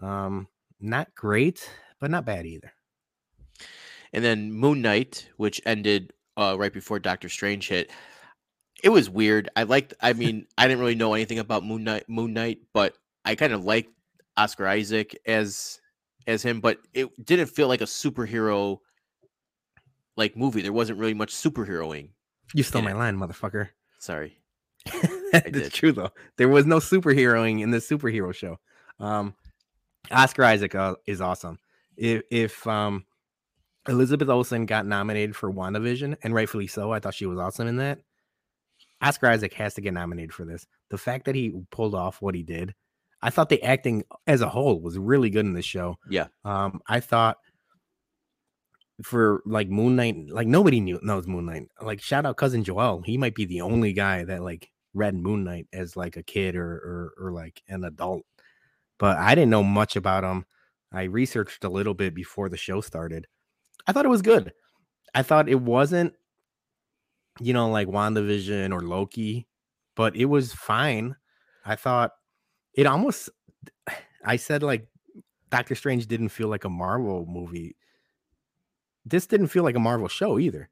Um, 0.00 0.46
not 0.80 1.12
great, 1.14 1.68
but 2.00 2.10
not 2.10 2.24
bad 2.24 2.46
either. 2.46 2.72
And 4.12 4.24
then 4.24 4.52
Moon 4.52 4.80
Knight, 4.80 5.28
which 5.36 5.60
ended 5.66 6.12
uh, 6.36 6.56
right 6.58 6.72
before 6.72 7.00
Doctor 7.00 7.28
Strange 7.28 7.68
hit. 7.68 7.90
It 8.84 8.90
was 8.90 9.10
weird. 9.10 9.48
I 9.56 9.64
liked. 9.64 9.94
I 10.00 10.12
mean, 10.12 10.46
I 10.56 10.68
didn't 10.68 10.78
really 10.78 10.94
know 10.94 11.14
anything 11.14 11.40
about 11.40 11.64
Moon 11.64 11.82
Knight. 11.82 12.04
Moon 12.08 12.32
Knight, 12.32 12.60
but 12.72 12.96
I 13.24 13.34
kind 13.34 13.52
of 13.52 13.64
liked 13.64 13.90
Oscar 14.38 14.68
Isaac 14.68 15.18
as 15.26 15.80
as 16.26 16.42
him, 16.42 16.60
but 16.60 16.78
it 16.94 17.08
didn't 17.24 17.46
feel 17.46 17.68
like 17.68 17.80
a 17.80 17.84
superhero 17.84 18.78
like 20.16 20.36
movie. 20.36 20.62
There 20.62 20.72
wasn't 20.72 20.98
really 20.98 21.14
much 21.14 21.34
superheroing. 21.34 22.10
You 22.54 22.62
stole 22.62 22.82
my 22.82 22.92
it. 22.92 22.96
line, 22.96 23.16
motherfucker. 23.16 23.68
Sorry. 23.98 24.38
it's 24.86 25.76
true 25.76 25.92
though. 25.92 26.10
There 26.36 26.48
was 26.48 26.66
no 26.66 26.78
superheroing 26.78 27.62
in 27.62 27.70
the 27.70 27.78
superhero 27.78 28.32
show. 28.32 28.58
Um, 29.00 29.34
Oscar 30.10 30.44
Isaac 30.44 30.74
uh, 30.74 30.94
is 31.06 31.20
awesome. 31.20 31.58
If 31.96 32.22
if 32.30 32.66
um, 32.66 33.04
Elizabeth 33.88 34.28
Olsen 34.28 34.66
got 34.66 34.86
nominated 34.86 35.34
for 35.34 35.52
WandaVision, 35.52 36.16
and 36.22 36.34
rightfully 36.34 36.68
so, 36.68 36.92
I 36.92 37.00
thought 37.00 37.14
she 37.14 37.26
was 37.26 37.38
awesome 37.38 37.66
in 37.66 37.76
that. 37.78 37.98
Oscar 39.00 39.28
Isaac 39.28 39.52
has 39.54 39.74
to 39.74 39.80
get 39.80 39.94
nominated 39.94 40.32
for 40.32 40.44
this. 40.44 40.66
The 40.90 40.98
fact 40.98 41.24
that 41.26 41.34
he 41.34 41.52
pulled 41.70 41.94
off 41.94 42.22
what 42.22 42.34
he 42.34 42.42
did 42.42 42.74
I 43.20 43.30
thought 43.30 43.48
the 43.48 43.62
acting 43.62 44.04
as 44.26 44.40
a 44.40 44.48
whole 44.48 44.80
was 44.80 44.98
really 44.98 45.30
good 45.30 45.44
in 45.44 45.52
this 45.52 45.64
show. 45.64 45.98
Yeah. 46.08 46.28
Um, 46.44 46.80
I 46.86 47.00
thought 47.00 47.38
for 49.02 49.42
like 49.44 49.68
Moon 49.68 49.96
Knight, 49.96 50.30
like 50.30 50.46
nobody 50.46 50.80
knew 50.80 50.98
knows 51.02 51.26
Moon 51.26 51.46
Knight. 51.46 51.68
Like 51.80 52.00
shout 52.00 52.26
out 52.26 52.36
cousin 52.36 52.64
Joel. 52.64 53.02
He 53.02 53.18
might 53.18 53.34
be 53.34 53.44
the 53.44 53.60
only 53.60 53.92
guy 53.92 54.24
that 54.24 54.42
like 54.42 54.70
read 54.94 55.14
Moon 55.14 55.44
Knight 55.44 55.66
as 55.72 55.96
like 55.96 56.16
a 56.16 56.22
kid 56.22 56.56
or 56.56 57.12
or, 57.18 57.26
or 57.26 57.32
like 57.32 57.62
an 57.68 57.84
adult. 57.84 58.24
But 58.98 59.18
I 59.18 59.34
didn't 59.34 59.50
know 59.50 59.62
much 59.62 59.96
about 59.96 60.24
him. 60.24 60.44
I 60.92 61.04
researched 61.04 61.64
a 61.64 61.68
little 61.68 61.94
bit 61.94 62.14
before 62.14 62.48
the 62.48 62.56
show 62.56 62.80
started. 62.80 63.26
I 63.86 63.92
thought 63.92 64.06
it 64.06 64.10
was 64.10 64.22
good. 64.22 64.52
I 65.14 65.22
thought 65.22 65.48
it 65.48 65.60
wasn't, 65.60 66.14
you 67.40 67.52
know, 67.52 67.70
like 67.70 67.88
WandaVision 67.88 68.72
or 68.72 68.80
Loki, 68.80 69.46
but 69.94 70.16
it 70.16 70.26
was 70.26 70.52
fine. 70.52 71.16
I 71.64 71.76
thought 71.76 72.12
it 72.78 72.86
almost 72.86 73.28
I 74.24 74.36
said 74.36 74.62
like 74.62 74.86
Doctor 75.50 75.74
Strange 75.74 76.06
didn't 76.06 76.28
feel 76.28 76.46
like 76.46 76.64
a 76.64 76.70
Marvel 76.70 77.26
movie. 77.26 77.76
This 79.04 79.26
didn't 79.26 79.48
feel 79.48 79.64
like 79.64 79.74
a 79.74 79.80
Marvel 79.80 80.06
show 80.06 80.38
either. 80.38 80.70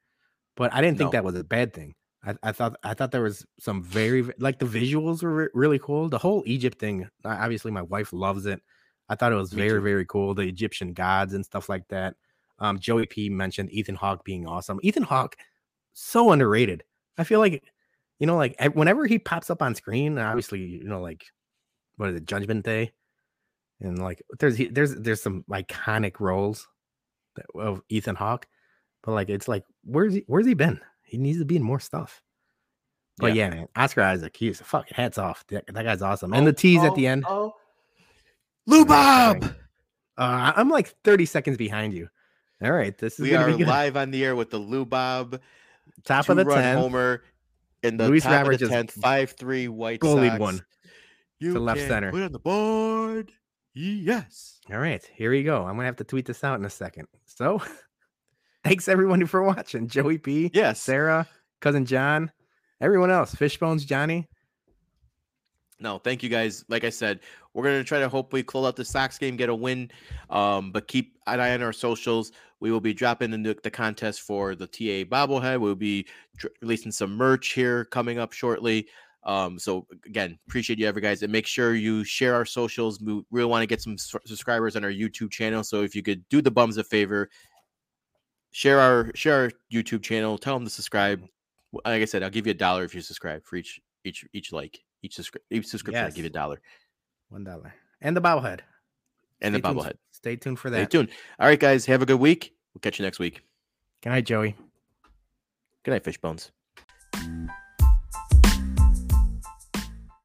But 0.54 0.72
I 0.72 0.80
didn't 0.80 0.98
think 0.98 1.12
that 1.12 1.24
was 1.24 1.34
a 1.34 1.42
bad 1.42 1.74
thing. 1.74 1.94
I, 2.24 2.34
I, 2.44 2.52
thought 2.52 2.76
I 2.84 2.94
thought 2.94 3.11
there 3.11 3.22
was 3.22 3.44
some 3.59 3.82
very 3.82 4.22
like 4.38 4.59
the 4.61 4.66
visuals 4.66 5.22
were 5.22 5.34
re- 5.34 5.48
really 5.52 5.80
cool. 5.80 6.09
The 6.09 6.18
whole 6.18 6.44
Egypt 6.46 6.78
thing, 6.78 7.09
obviously 7.24 7.72
my 7.72 7.82
wife 7.82 8.12
loves 8.12 8.46
it. 8.46 8.62
I 9.09 9.16
thought 9.16 9.32
it 9.32 9.36
was 9.36 9.52
Me 9.52 9.62
very 9.62 9.80
too. 9.80 9.84
very 9.84 10.07
cool. 10.07 10.34
The 10.34 10.42
Egyptian 10.42 10.92
gods 10.92 11.34
and 11.34 11.44
stuff 11.44 11.68
like 11.68 11.88
that. 11.88 12.14
Um, 12.61 12.78
Joey 12.78 13.07
P 13.07 13.28
mentioned 13.28 13.72
Ethan 13.72 13.96
Hawke 13.96 14.24
being 14.24 14.46
awesome. 14.46 14.78
Ethan 14.82 15.02
Hawke, 15.02 15.36
so 15.92 16.30
underrated. 16.30 16.84
I 17.18 17.24
feel 17.24 17.40
like, 17.40 17.64
you 18.20 18.26
know, 18.26 18.36
like 18.36 18.57
whenever 18.74 19.07
he 19.07 19.18
pops 19.18 19.50
up 19.50 19.61
on 19.61 19.74
screen, 19.74 20.18
obviously, 20.18 20.61
you 20.61 20.84
know, 20.84 21.00
like 21.00 21.24
what 21.97 22.11
is 22.11 22.16
it, 22.16 22.26
Judgment 22.26 22.64
Day, 22.64 22.92
and 23.80 23.99
like 23.99 24.22
there's 24.38 24.59
there's 24.70 24.94
there's 24.94 25.22
some 25.22 25.44
iconic 25.51 26.20
roles 26.20 26.68
that, 27.36 27.47
of 27.55 27.82
Ethan 27.88 28.16
Hawke, 28.16 28.47
but 29.03 29.12
like 29.12 29.28
it's 29.28 29.49
like 29.49 29.64
where's 29.84 30.14
he 30.14 30.24
where's 30.26 30.47
he 30.47 30.55
been? 30.55 30.80
He 31.03 31.18
needs 31.18 31.38
to 31.38 31.44
be 31.44 31.57
in 31.57 31.62
more 31.62 31.80
stuff. 31.80 32.22
But 33.18 33.34
yeah, 33.34 33.44
yeah 33.49 33.51
man, 33.51 33.68
Oscar 33.76 34.03
Isaac, 34.03 34.36
he's 34.36 34.61
fucking 34.61 34.94
hats 34.94 35.18
off. 35.18 35.44
That, 35.49 35.64
that 35.72 35.84
guy's 35.84 36.03
awesome. 36.03 36.34
And 36.34 36.42
oh, 36.42 36.51
the 36.51 36.53
tease 36.53 36.82
oh, 36.82 36.86
at 36.86 36.94
the 36.94 37.07
end. 37.07 37.24
Oh. 37.26 37.55
Lou 38.66 38.84
Bob. 38.84 39.44
Uh, 40.18 40.53
I'm 40.57 40.68
like 40.68 40.94
30 41.05 41.24
seconds 41.24 41.57
behind 41.57 41.94
you. 41.94 42.09
All 42.62 42.72
right, 42.72 42.97
this 42.97 43.14
is 43.14 43.20
we 43.20 43.34
are 43.34 43.51
live 43.53 43.97
on 43.97 44.11
the 44.11 44.24
air 44.24 44.34
with 44.34 44.51
the 44.51 44.59
Lou 44.59 44.84
Bob 44.86 45.40
top 46.05 46.28
of 46.28 46.36
the 46.36 46.44
10 46.44 46.78
homer 46.78 47.22
in 47.82 47.97
the 47.97 48.09
Luis 48.09 48.22
top 48.22 48.32
Robert 48.32 48.62
of 48.62 48.70
the 48.70 48.74
10th, 48.74 48.99
5-3 48.99 49.68
White 49.68 50.03
Sox. 50.03 50.38
one. 50.38 50.64
You 51.39 51.55
to 51.55 51.61
left 51.61 51.80
center. 51.80 52.11
Put 52.11 52.22
on 52.22 52.32
the 52.32 52.39
board. 52.39 53.32
Yes. 53.74 54.61
All 54.70 54.78
right, 54.78 55.05
here 55.14 55.30
we 55.30 55.43
go. 55.43 55.64
I'm 55.64 55.76
gonna 55.76 55.84
have 55.84 55.97
to 55.97 56.05
tweet 56.05 56.24
this 56.24 56.43
out 56.43 56.59
in 56.59 56.64
a 56.64 56.70
second. 56.70 57.09
So, 57.26 57.62
thanks 58.64 58.89
everyone 58.89 59.24
for 59.26 59.43
watching. 59.43 59.87
Joey 59.87 60.16
P. 60.16 60.51
Yes. 60.55 60.80
Sarah, 60.80 61.28
cousin 61.61 61.84
John, 61.84 62.32
everyone 62.80 63.11
else. 63.11 63.34
Fishbones, 63.34 63.84
Johnny. 63.84 64.26
No, 65.78 65.99
thank 65.99 66.22
you 66.22 66.30
guys. 66.30 66.64
Like 66.68 66.84
I 66.84 66.91
said, 66.91 67.20
we're 67.53 67.64
gonna 67.64 67.84
try 67.84 67.99
to 67.99 68.09
hopefully 68.09 68.43
close 68.43 68.66
out 68.66 68.76
the 68.76 68.84
Sox 68.84 69.18
game, 69.18 69.37
get 69.37 69.51
a 69.51 69.55
win. 69.55 69.91
Um, 70.30 70.72
but 70.72 70.89
keep 70.89 71.18
an 71.26 71.41
eye 71.41 71.53
on 71.53 71.62
our 71.62 71.74
socials. 71.74 72.32
We 72.61 72.70
will 72.72 72.80
be 72.80 72.95
dropping 72.95 73.30
the, 73.30 73.59
the 73.62 73.70
contest 73.70 74.22
for 74.22 74.55
the 74.55 74.66
TA 74.66 75.05
bobblehead. 75.05 75.61
We'll 75.61 75.74
be 75.74 76.07
releasing 76.62 76.93
some 76.93 77.14
merch 77.14 77.49
here 77.49 77.84
coming 77.84 78.18
up 78.18 78.32
shortly. 78.32 78.89
Um, 79.27 79.59
so 79.59 79.87
again, 80.07 80.39
appreciate 80.47 80.79
you 80.79 80.87
ever 80.87 81.01
guys, 81.01 81.22
and 81.22 81.33
make 81.33 81.47
sure 81.47 81.74
you 81.74 82.05
share 82.05 82.35
our 82.35 82.45
socials. 82.45 83.01
We 83.01 83.22
really 83.31 83.49
want 83.49 83.62
to 83.62 83.66
get 83.66 83.83
some 83.83 83.99
subscribers 83.99 84.77
on 84.77 84.85
our 84.85 84.91
YouTube 84.91 85.31
channel. 85.31 85.64
So 85.64 85.83
if 85.83 85.97
you 85.97 86.03
could 86.03 86.27
do 86.29 86.41
the 86.41 86.51
bums 86.51 86.77
a 86.77 86.85
favor, 86.85 87.29
share 88.53 88.79
our 88.81 89.11
share 89.14 89.35
our 89.43 89.51
YouTube 89.72 90.03
channel. 90.03 90.39
Tell 90.39 90.55
them 90.55 90.64
to 90.64 90.70
subscribe. 90.70 91.22
Like 91.72 92.03
I 92.03 92.05
said, 92.05 92.22
I'll 92.22 92.31
give 92.31 92.47
you 92.47 92.53
a 92.53 92.55
dollar 92.55 92.85
if 92.85 92.95
you 92.95 93.01
subscribe 93.01 93.45
for 93.45 93.57
each 93.57 93.81
each 94.05 94.24
each 94.33 94.53
like 94.53 94.79
each, 95.03 95.16
subscri- 95.16 95.43
each 95.51 95.66
subscription. 95.66 96.05
Yes. 96.05 96.12
I 96.12 96.16
give 96.16 96.24
you 96.24 96.31
a 96.31 96.33
dollar. 96.33 96.61
One 97.29 97.43
dollar 97.43 97.74
and 98.01 98.16
the 98.16 98.20
bobblehead. 98.20 98.61
And 99.43 99.55
Stay 99.55 99.61
the 99.61 99.68
bobblehead. 99.68 99.83
Tuned. 99.83 99.99
Stay 100.12 100.37
tuned 100.37 100.59
for 100.59 100.70
that. 100.70 100.91
Stay 100.91 100.99
tuned. 100.99 101.11
All 101.39 101.49
right, 101.49 101.59
guys. 101.59 101.85
Have 101.87 102.01
a 102.01 102.07
good 102.07 102.20
week. 102.20 102.55
We'll 102.72 102.81
catch 102.81 102.99
you 102.99 103.05
next 103.05 103.18
week. 103.18 103.43
Good 104.03 104.11
night, 104.11 104.24
Joey. 104.24 104.57
Good 105.83 105.91
night, 105.91 106.05
Fishbones. 106.05 106.53